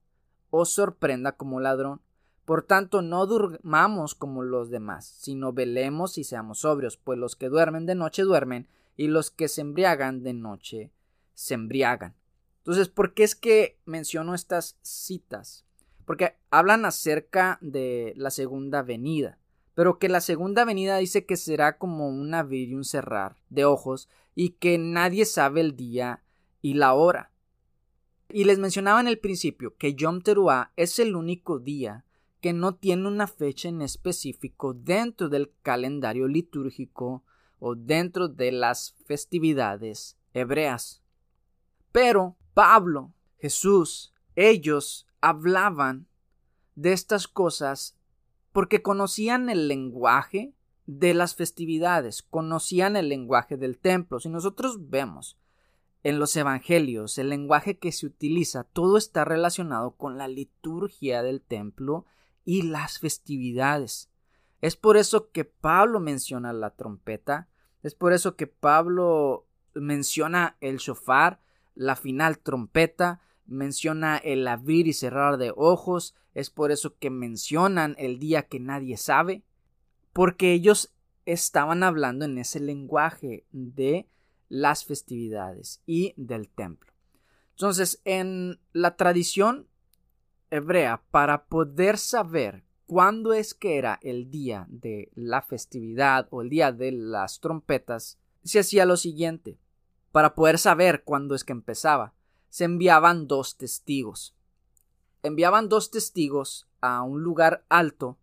os 0.51 0.71
sorprenda 0.71 1.31
como 1.31 1.59
ladrón. 1.59 2.01
Por 2.45 2.61
tanto, 2.61 3.01
no 3.01 3.25
durmamos 3.25 4.13
como 4.13 4.43
los 4.43 4.69
demás, 4.69 5.07
sino 5.07 5.53
velemos 5.53 6.19
y 6.19 6.23
seamos 6.23 6.59
sobrios, 6.59 6.97
pues 6.97 7.17
los 7.17 7.35
que 7.35 7.49
duermen 7.49 7.87
de 7.87 7.95
noche 7.95 8.21
duermen, 8.21 8.67
y 8.95 9.07
los 9.07 9.31
que 9.31 9.47
se 9.47 9.61
embriagan 9.61 10.21
de 10.21 10.33
noche 10.33 10.91
se 11.33 11.55
embriagan. 11.55 12.20
Entonces, 12.61 12.89
¿por 12.89 13.13
qué 13.13 13.23
es 13.23 13.35
que 13.35 13.79
menciono 13.85 14.35
estas 14.35 14.77
citas? 14.83 15.65
Porque 16.05 16.37
hablan 16.51 16.85
acerca 16.85 17.57
de 17.61 18.13
la 18.15 18.29
segunda 18.29 18.83
venida, 18.83 19.39
pero 19.73 19.97
que 19.97 20.09
la 20.09 20.21
segunda 20.21 20.63
venida 20.63 20.97
dice 20.97 21.25
que 21.25 21.37
será 21.37 21.79
como 21.79 22.07
un 22.07 22.35
abrir 22.35 22.69
y 22.69 22.75
un 22.75 22.83
cerrar 22.83 23.37
de 23.49 23.65
ojos, 23.65 24.09
y 24.35 24.49
que 24.51 24.77
nadie 24.77 25.25
sabe 25.25 25.61
el 25.61 25.75
día 25.75 26.23
y 26.61 26.75
la 26.75 26.93
hora. 26.93 27.31
Y 28.29 28.43
les 28.43 28.59
mencionaba 28.59 29.01
en 29.01 29.07
el 29.07 29.19
principio 29.19 29.75
que 29.75 29.95
Yom 29.95 30.21
Teruah 30.21 30.71
es 30.75 30.99
el 30.99 31.15
único 31.15 31.59
día 31.59 32.05
que 32.41 32.53
no 32.53 32.75
tiene 32.75 33.07
una 33.07 33.27
fecha 33.27 33.69
en 33.69 33.81
específico 33.81 34.73
dentro 34.73 35.29
del 35.29 35.51
calendario 35.61 36.27
litúrgico 36.27 37.23
o 37.59 37.75
dentro 37.75 38.27
de 38.27 38.51
las 38.51 38.95
festividades 39.05 40.17
hebreas. 40.33 41.01
Pero 41.91 42.37
Pablo, 42.53 43.13
Jesús, 43.37 44.13
ellos 44.35 45.07
hablaban 45.21 46.07
de 46.75 46.93
estas 46.93 47.27
cosas 47.27 47.97
porque 48.51 48.81
conocían 48.81 49.49
el 49.49 49.67
lenguaje 49.67 50.53
de 50.85 51.13
las 51.13 51.35
festividades, 51.35 52.21
conocían 52.21 52.95
el 52.95 53.09
lenguaje 53.09 53.57
del 53.57 53.77
templo. 53.77 54.19
Si 54.19 54.29
nosotros 54.29 54.89
vemos 54.89 55.37
en 56.03 56.19
los 56.19 56.35
evangelios, 56.35 57.17
el 57.17 57.29
lenguaje 57.29 57.77
que 57.77 57.91
se 57.91 58.05
utiliza, 58.05 58.63
todo 58.63 58.97
está 58.97 59.23
relacionado 59.23 59.91
con 59.91 60.17
la 60.17 60.27
liturgia 60.27 61.21
del 61.23 61.41
templo 61.41 62.05
y 62.43 62.63
las 62.63 62.99
festividades. 62.99 64.09
Es 64.61 64.75
por 64.75 64.97
eso 64.97 65.31
que 65.31 65.45
Pablo 65.45 65.99
menciona 65.99 66.53
la 66.53 66.71
trompeta, 66.71 67.47
es 67.83 67.95
por 67.95 68.13
eso 68.13 68.35
que 68.35 68.47
Pablo 68.47 69.47
menciona 69.73 70.57
el 70.59 70.77
shofar, 70.77 71.39
la 71.75 71.95
final 71.95 72.39
trompeta, 72.39 73.21
menciona 73.45 74.17
el 74.17 74.47
abrir 74.47 74.87
y 74.87 74.93
cerrar 74.93 75.37
de 75.37 75.53
ojos, 75.55 76.15
es 76.33 76.49
por 76.49 76.71
eso 76.71 76.97
que 76.97 77.09
mencionan 77.09 77.95
el 77.97 78.19
día 78.19 78.43
que 78.43 78.59
nadie 78.59 78.97
sabe, 78.97 79.43
porque 80.13 80.53
ellos 80.53 80.93
estaban 81.25 81.83
hablando 81.83 82.25
en 82.25 82.37
ese 82.37 82.59
lenguaje 82.59 83.45
de 83.51 84.07
las 84.49 84.85
festividades 84.85 85.81
y 85.85 86.13
del 86.17 86.49
templo. 86.49 86.91
Entonces, 87.51 88.01
en 88.05 88.59
la 88.73 88.95
tradición 88.95 89.67
hebrea, 90.49 91.03
para 91.11 91.45
poder 91.45 91.97
saber 91.97 92.63
cuándo 92.85 93.33
es 93.33 93.53
que 93.53 93.77
era 93.77 93.99
el 94.01 94.29
día 94.29 94.65
de 94.69 95.11
la 95.15 95.41
festividad 95.41 96.27
o 96.31 96.41
el 96.41 96.49
día 96.49 96.71
de 96.71 96.91
las 96.91 97.39
trompetas, 97.39 98.19
se 98.43 98.59
hacía 98.59 98.85
lo 98.85 98.97
siguiente. 98.97 99.57
Para 100.11 100.35
poder 100.35 100.57
saber 100.57 101.03
cuándo 101.03 101.35
es 101.35 101.43
que 101.43 101.53
empezaba, 101.53 102.13
se 102.49 102.65
enviaban 102.65 103.27
dos 103.27 103.57
testigos. 103.57 104.35
Enviaban 105.23 105.69
dos 105.69 105.91
testigos 105.91 106.67
a 106.81 107.03
un 107.03 107.23
lugar 107.23 107.65
alto, 107.69 108.17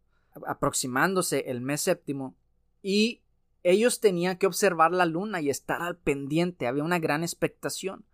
aproximándose 0.47 1.51
el 1.51 1.61
mes 1.61 1.81
séptimo, 1.81 2.35
y 2.83 3.23
ellos 3.63 4.01
tenían 4.01 4.37
que 4.37 4.47
observar 4.47 4.93
la 4.93 5.07
luna 5.07 5.41
y 5.41 5.51
estar 5.51 5.83
al 5.83 5.97
pendiente, 5.97 6.67
había 6.67 6.85
una 6.85 6.99
gran 6.99 7.23
expectación, 7.23 8.05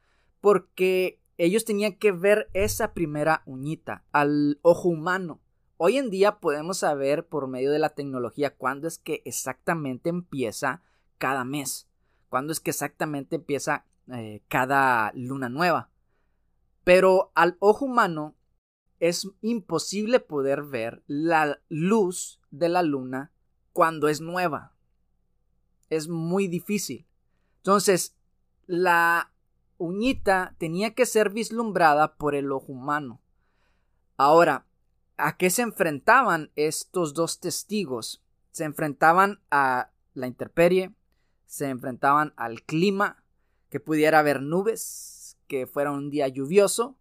porque 0.40 1.20
ellos 1.36 1.64
tenían 1.64 1.94
que 1.96 2.12
ver 2.12 2.48
esa 2.52 2.92
primera 2.92 3.42
uñita 3.44 4.04
al 4.12 4.58
ojo 4.62 4.88
humano. 4.88 5.40
Hoy 5.76 5.98
en 5.98 6.10
día 6.10 6.38
podemos 6.38 6.78
saber 6.78 7.26
por 7.26 7.48
medio 7.48 7.72
de 7.72 7.80
la 7.80 7.90
tecnología 7.90 8.54
cuándo 8.54 8.86
es 8.86 8.98
que 8.98 9.22
exactamente 9.24 10.10
empieza 10.10 10.82
cada 11.18 11.44
mes, 11.44 11.88
cuándo 12.34 12.52
es 12.52 12.58
que 12.58 12.70
exactamente 12.70 13.36
empieza 13.36 13.86
eh, 14.12 14.42
cada 14.48 15.12
luna 15.14 15.48
nueva. 15.48 15.90
Pero 16.82 17.30
al 17.34 17.56
ojo 17.60 17.84
humano 17.84 18.34
es 19.00 19.28
imposible 19.40 20.20
poder 20.20 20.64
ver 20.64 21.02
la 21.06 21.60
luz 21.68 22.40
de 22.50 22.68
la 22.68 22.82
luna 22.82 23.30
cuando 23.72 24.08
es 24.08 24.20
nueva 24.20 24.74
es 25.90 26.08
muy 26.08 26.48
difícil. 26.48 27.06
Entonces, 27.58 28.16
la 28.66 29.32
uñita 29.78 30.54
tenía 30.58 30.94
que 30.94 31.06
ser 31.06 31.30
vislumbrada 31.30 32.16
por 32.16 32.34
el 32.34 32.52
ojo 32.52 32.72
humano. 32.72 33.20
Ahora, 34.16 34.66
¿a 35.16 35.36
qué 35.36 35.50
se 35.50 35.62
enfrentaban 35.62 36.50
estos 36.56 37.14
dos 37.14 37.40
testigos? 37.40 38.22
Se 38.50 38.64
enfrentaban 38.64 39.40
a 39.50 39.90
la 40.14 40.26
intemperie, 40.26 40.94
se 41.46 41.68
enfrentaban 41.68 42.32
al 42.36 42.62
clima, 42.62 43.22
que 43.70 43.80
pudiera 43.80 44.20
haber 44.20 44.42
nubes, 44.42 45.36
que 45.46 45.66
fuera 45.66 45.90
un 45.90 46.10
día 46.10 46.28
lluvioso, 46.28 46.96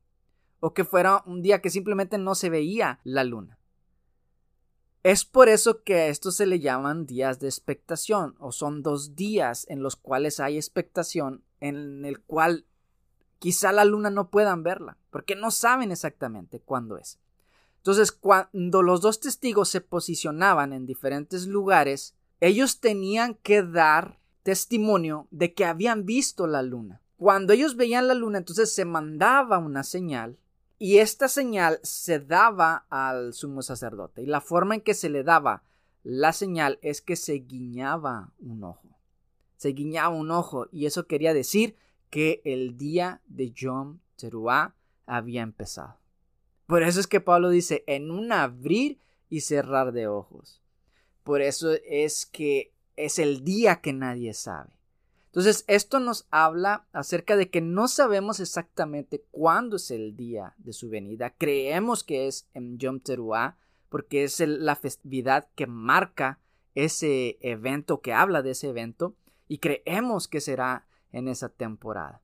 o 0.59 0.73
que 0.73 0.83
fuera 0.83 1.23
un 1.25 1.41
día 1.41 1.61
que 1.61 1.69
simplemente 1.69 2.17
no 2.17 2.35
se 2.35 2.49
veía 2.49 2.99
la 3.03 3.23
luna. 3.23 3.57
Es 5.03 5.25
por 5.25 5.49
eso 5.49 5.83
que 5.83 5.95
a 5.95 6.07
esto 6.07 6.31
se 6.31 6.45
le 6.45 6.61
llaman 6.61 7.05
días 7.05 7.39
de 7.39 7.47
expectación, 7.47 8.35
o 8.39 8.53
son 8.53 8.81
dos 8.81 9.15
días 9.15 9.65
en 9.69 9.83
los 9.83 9.97
cuales 9.97 10.39
hay 10.39 10.55
expectación, 10.55 11.43
en 11.59 12.05
el 12.05 12.21
cual 12.21 12.65
quizá 13.37 13.73
la 13.73 13.83
luna 13.83 14.09
no 14.09 14.29
puedan 14.29 14.63
verla, 14.63 14.97
porque 15.09 15.35
no 15.35 15.51
saben 15.51 15.91
exactamente 15.91 16.61
cuándo 16.61 16.97
es. 16.97 17.19
Entonces, 17.77 18.13
cuando 18.13 18.81
los 18.81 19.01
dos 19.01 19.19
testigos 19.19 19.67
se 19.67 19.81
posicionaban 19.81 20.71
en 20.71 20.85
diferentes 20.85 21.47
lugares, 21.47 22.15
ellos 22.39 22.79
tenían 22.79 23.35
que 23.35 23.61
dar 23.61 24.21
testimonio 24.43 25.27
de 25.31 25.53
que 25.53 25.65
habían 25.65 26.05
visto 26.05 26.47
la 26.47 26.61
luna. 26.61 27.01
Cuando 27.17 27.53
ellos 27.53 27.75
veían 27.75 28.07
la 28.07 28.13
luna, 28.13 28.37
entonces 28.37 28.73
se 28.73 28.85
mandaba 28.85 29.57
una 29.57 29.83
señal 29.83 30.37
y 30.77 30.97
esta 30.97 31.29
señal 31.29 31.79
se 31.81 32.19
daba 32.19 32.85
al 32.89 33.33
sumo 33.33 33.61
sacerdote. 33.61 34.21
Y 34.21 34.25
la 34.25 34.41
forma 34.41 34.75
en 34.75 34.81
que 34.81 34.93
se 34.93 35.09
le 35.09 35.23
daba 35.23 35.63
la 36.03 36.33
señal 36.33 36.79
es 36.81 37.01
que 37.01 37.15
se 37.15 37.35
guiñaba 37.35 38.33
un 38.39 38.65
ojo. 38.65 38.99
Se 39.55 39.69
guiñaba 39.69 40.09
un 40.09 40.31
ojo 40.31 40.67
y 40.71 40.85
eso 40.85 41.07
quería 41.07 41.33
decir 41.33 41.77
que 42.09 42.41
el 42.43 42.77
día 42.77 43.21
de 43.27 43.51
Yom 43.51 43.99
Teruah 44.17 44.75
había 45.05 45.41
empezado. 45.41 45.97
Por 46.67 46.83
eso 46.83 46.99
es 46.99 47.07
que 47.07 47.21
Pablo 47.21 47.49
dice 47.49 47.85
en 47.87 48.11
un 48.11 48.33
abrir 48.33 48.99
y 49.29 49.41
cerrar 49.41 49.93
de 49.93 50.07
ojos. 50.07 50.61
Por 51.23 51.41
eso 51.41 51.71
es 51.85 52.25
que 52.25 52.72
es 52.95 53.19
el 53.19 53.43
día 53.43 53.81
que 53.81 53.93
nadie 53.93 54.33
sabe. 54.33 54.71
Entonces, 55.33 55.65
esto 55.67 55.99
nos 55.99 56.27
habla 56.29 56.85
acerca 56.93 57.35
de 57.35 57.49
que 57.49 57.59
no 57.59 57.87
sabemos 57.87 58.39
exactamente 58.39 59.25
cuándo 59.31 59.77
es 59.77 59.89
el 59.89 60.15
día 60.15 60.53
de 60.59 60.73
su 60.73 60.89
venida. 60.89 61.33
Creemos 61.35 62.03
que 62.03 62.27
es 62.27 62.47
en 62.53 62.77
Yom 62.77 62.99
Teruah, 62.99 63.57
porque 63.89 64.23
es 64.23 64.39
la 64.39 64.75
festividad 64.75 65.47
que 65.55 65.65
marca 65.65 66.39
ese 66.75 67.39
evento, 67.41 67.99
que 68.01 68.13
habla 68.13 68.43
de 68.43 68.51
ese 68.51 68.69
evento, 68.69 69.15
y 69.47 69.57
creemos 69.57 70.27
que 70.27 70.39
será 70.39 70.85
en 71.11 71.27
esa 71.27 71.49
temporada. 71.49 72.21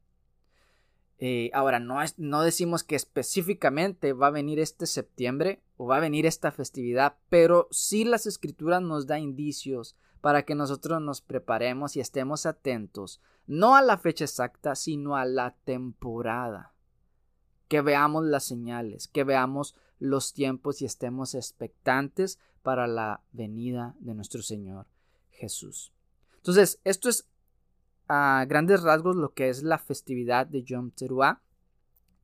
Eh, 1.17 1.49
ahora, 1.53 1.79
no, 1.79 2.01
es, 2.01 2.17
no 2.17 2.43
decimos 2.43 2.83
que 2.83 2.95
específicamente 2.95 4.13
va 4.13 4.27
a 4.27 4.31
venir 4.31 4.59
este 4.59 4.85
septiembre 4.85 5.61
o 5.77 5.87
va 5.87 5.97
a 5.97 6.01
venir 6.01 6.25
esta 6.25 6.51
festividad, 6.51 7.17
pero 7.29 7.67
sí 7.71 8.05
las 8.05 8.25
escrituras 8.25 8.81
nos 8.81 9.05
da 9.05 9.19
indicios 9.19 9.95
para 10.21 10.43
que 10.43 10.55
nosotros 10.55 11.01
nos 11.01 11.21
preparemos 11.21 11.95
y 11.95 11.99
estemos 11.99 12.45
atentos, 12.45 13.21
no 13.47 13.75
a 13.75 13.81
la 13.81 13.97
fecha 13.97 14.25
exacta, 14.25 14.75
sino 14.75 15.15
a 15.15 15.25
la 15.25 15.55
temporada. 15.63 16.73
Que 17.67 17.81
veamos 17.81 18.25
las 18.25 18.45
señales, 18.45 19.07
que 19.07 19.23
veamos 19.23 19.75
los 19.99 20.33
tiempos 20.33 20.81
y 20.81 20.85
estemos 20.85 21.35
expectantes 21.35 22.39
para 22.63 22.87
la 22.87 23.21
venida 23.31 23.95
de 23.99 24.15
nuestro 24.15 24.41
Señor 24.41 24.87
Jesús. 25.29 25.93
Entonces, 26.37 26.79
esto 26.83 27.09
es 27.09 27.29
a 28.07 28.45
grandes 28.47 28.81
rasgos 28.81 29.15
lo 29.15 29.33
que 29.33 29.49
es 29.49 29.63
la 29.63 29.77
festividad 29.77 30.47
de 30.47 30.63
Yom 30.63 30.91
Teruah. 30.91 31.41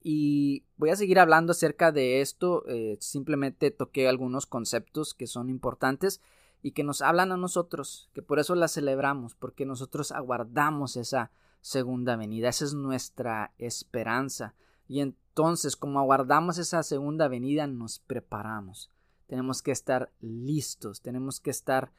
Y 0.02 0.66
voy 0.78 0.90
a 0.90 0.96
seguir 0.96 1.20
hablando 1.20 1.52
acerca 1.52 1.92
de 1.92 2.22
esto. 2.22 2.68
Eh, 2.68 2.98
simplemente 3.00 3.72
toqué 3.72 4.08
algunos 4.08 4.46
conceptos 4.46 5.14
que 5.14 5.28
son 5.28 5.50
importantes 5.50 6.22
y 6.62 6.72
que 6.72 6.84
nos 6.84 7.02
hablan 7.02 7.32
a 7.32 7.38
nosotros, 7.38 8.10
que 8.14 8.22
por 8.22 8.40
eso 8.40 8.56
la 8.56 8.68
celebramos, 8.68 9.36
porque 9.36 9.66
nosotros 9.66 10.12
aguardamos 10.12 10.96
esa 10.96 11.32
segunda 11.62 12.16
venida, 12.16 12.50
esa 12.50 12.66
es 12.66 12.74
nuestra 12.74 13.54
esperanza. 13.58 14.54
Y 14.88 15.00
entonces, 15.00 15.76
como 15.76 16.00
aguardamos 16.00 16.58
esa 16.58 16.84
segunda 16.84 17.28
venida, 17.28 17.68
nos 17.68 18.00
preparamos. 18.00 18.92
Tenemos 19.28 19.62
que 19.62 19.72
estar 19.72 20.12
listos, 20.22 21.02
tenemos 21.02 21.40
que 21.40 21.50
estar 21.50 21.92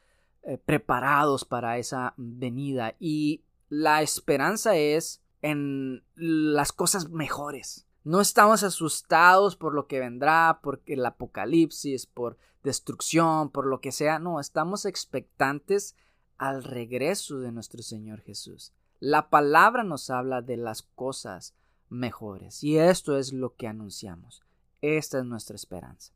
eh, 0.43 0.57
preparados 0.57 1.43
para 1.43 1.77
esa 1.77 2.13
venida. 2.15 2.95
Y 2.99 3.43
la 3.69 4.01
esperanza 4.01 4.75
es 4.77 5.21
en 5.41 6.03
las 6.15 6.71
cosas 6.71 7.09
mejores. 7.09 7.86
No 8.07 8.21
estamos 8.21 8.63
asustados 8.63 9.57
por 9.57 9.73
lo 9.73 9.87
que 9.87 9.99
vendrá, 9.99 10.61
por 10.63 10.81
el 10.85 11.05
apocalipsis, 11.05 12.05
por 12.05 12.37
destrucción, 12.63 13.49
por 13.49 13.65
lo 13.65 13.81
que 13.81 13.91
sea. 13.91 14.17
No, 14.17 14.39
estamos 14.39 14.85
expectantes 14.85 15.93
al 16.37 16.63
regreso 16.63 17.39
de 17.39 17.51
nuestro 17.51 17.83
Señor 17.83 18.21
Jesús. 18.21 18.71
La 19.01 19.29
palabra 19.29 19.83
nos 19.83 20.09
habla 20.09 20.41
de 20.41 20.55
las 20.55 20.83
cosas 20.83 21.53
mejores 21.89 22.63
y 22.63 22.77
esto 22.77 23.17
es 23.17 23.33
lo 23.33 23.57
que 23.57 23.67
anunciamos. 23.67 24.41
Esta 24.81 25.19
es 25.19 25.25
nuestra 25.25 25.57
esperanza. 25.57 26.13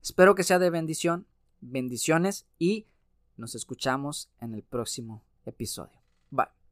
Espero 0.00 0.34
que 0.34 0.42
sea 0.42 0.58
de 0.58 0.70
bendición, 0.70 1.26
bendiciones 1.60 2.46
y 2.58 2.86
nos 3.36 3.54
escuchamos 3.54 4.30
en 4.40 4.54
el 4.54 4.62
próximo 4.62 5.22
episodio. 5.44 6.00
Bye. 6.30 6.65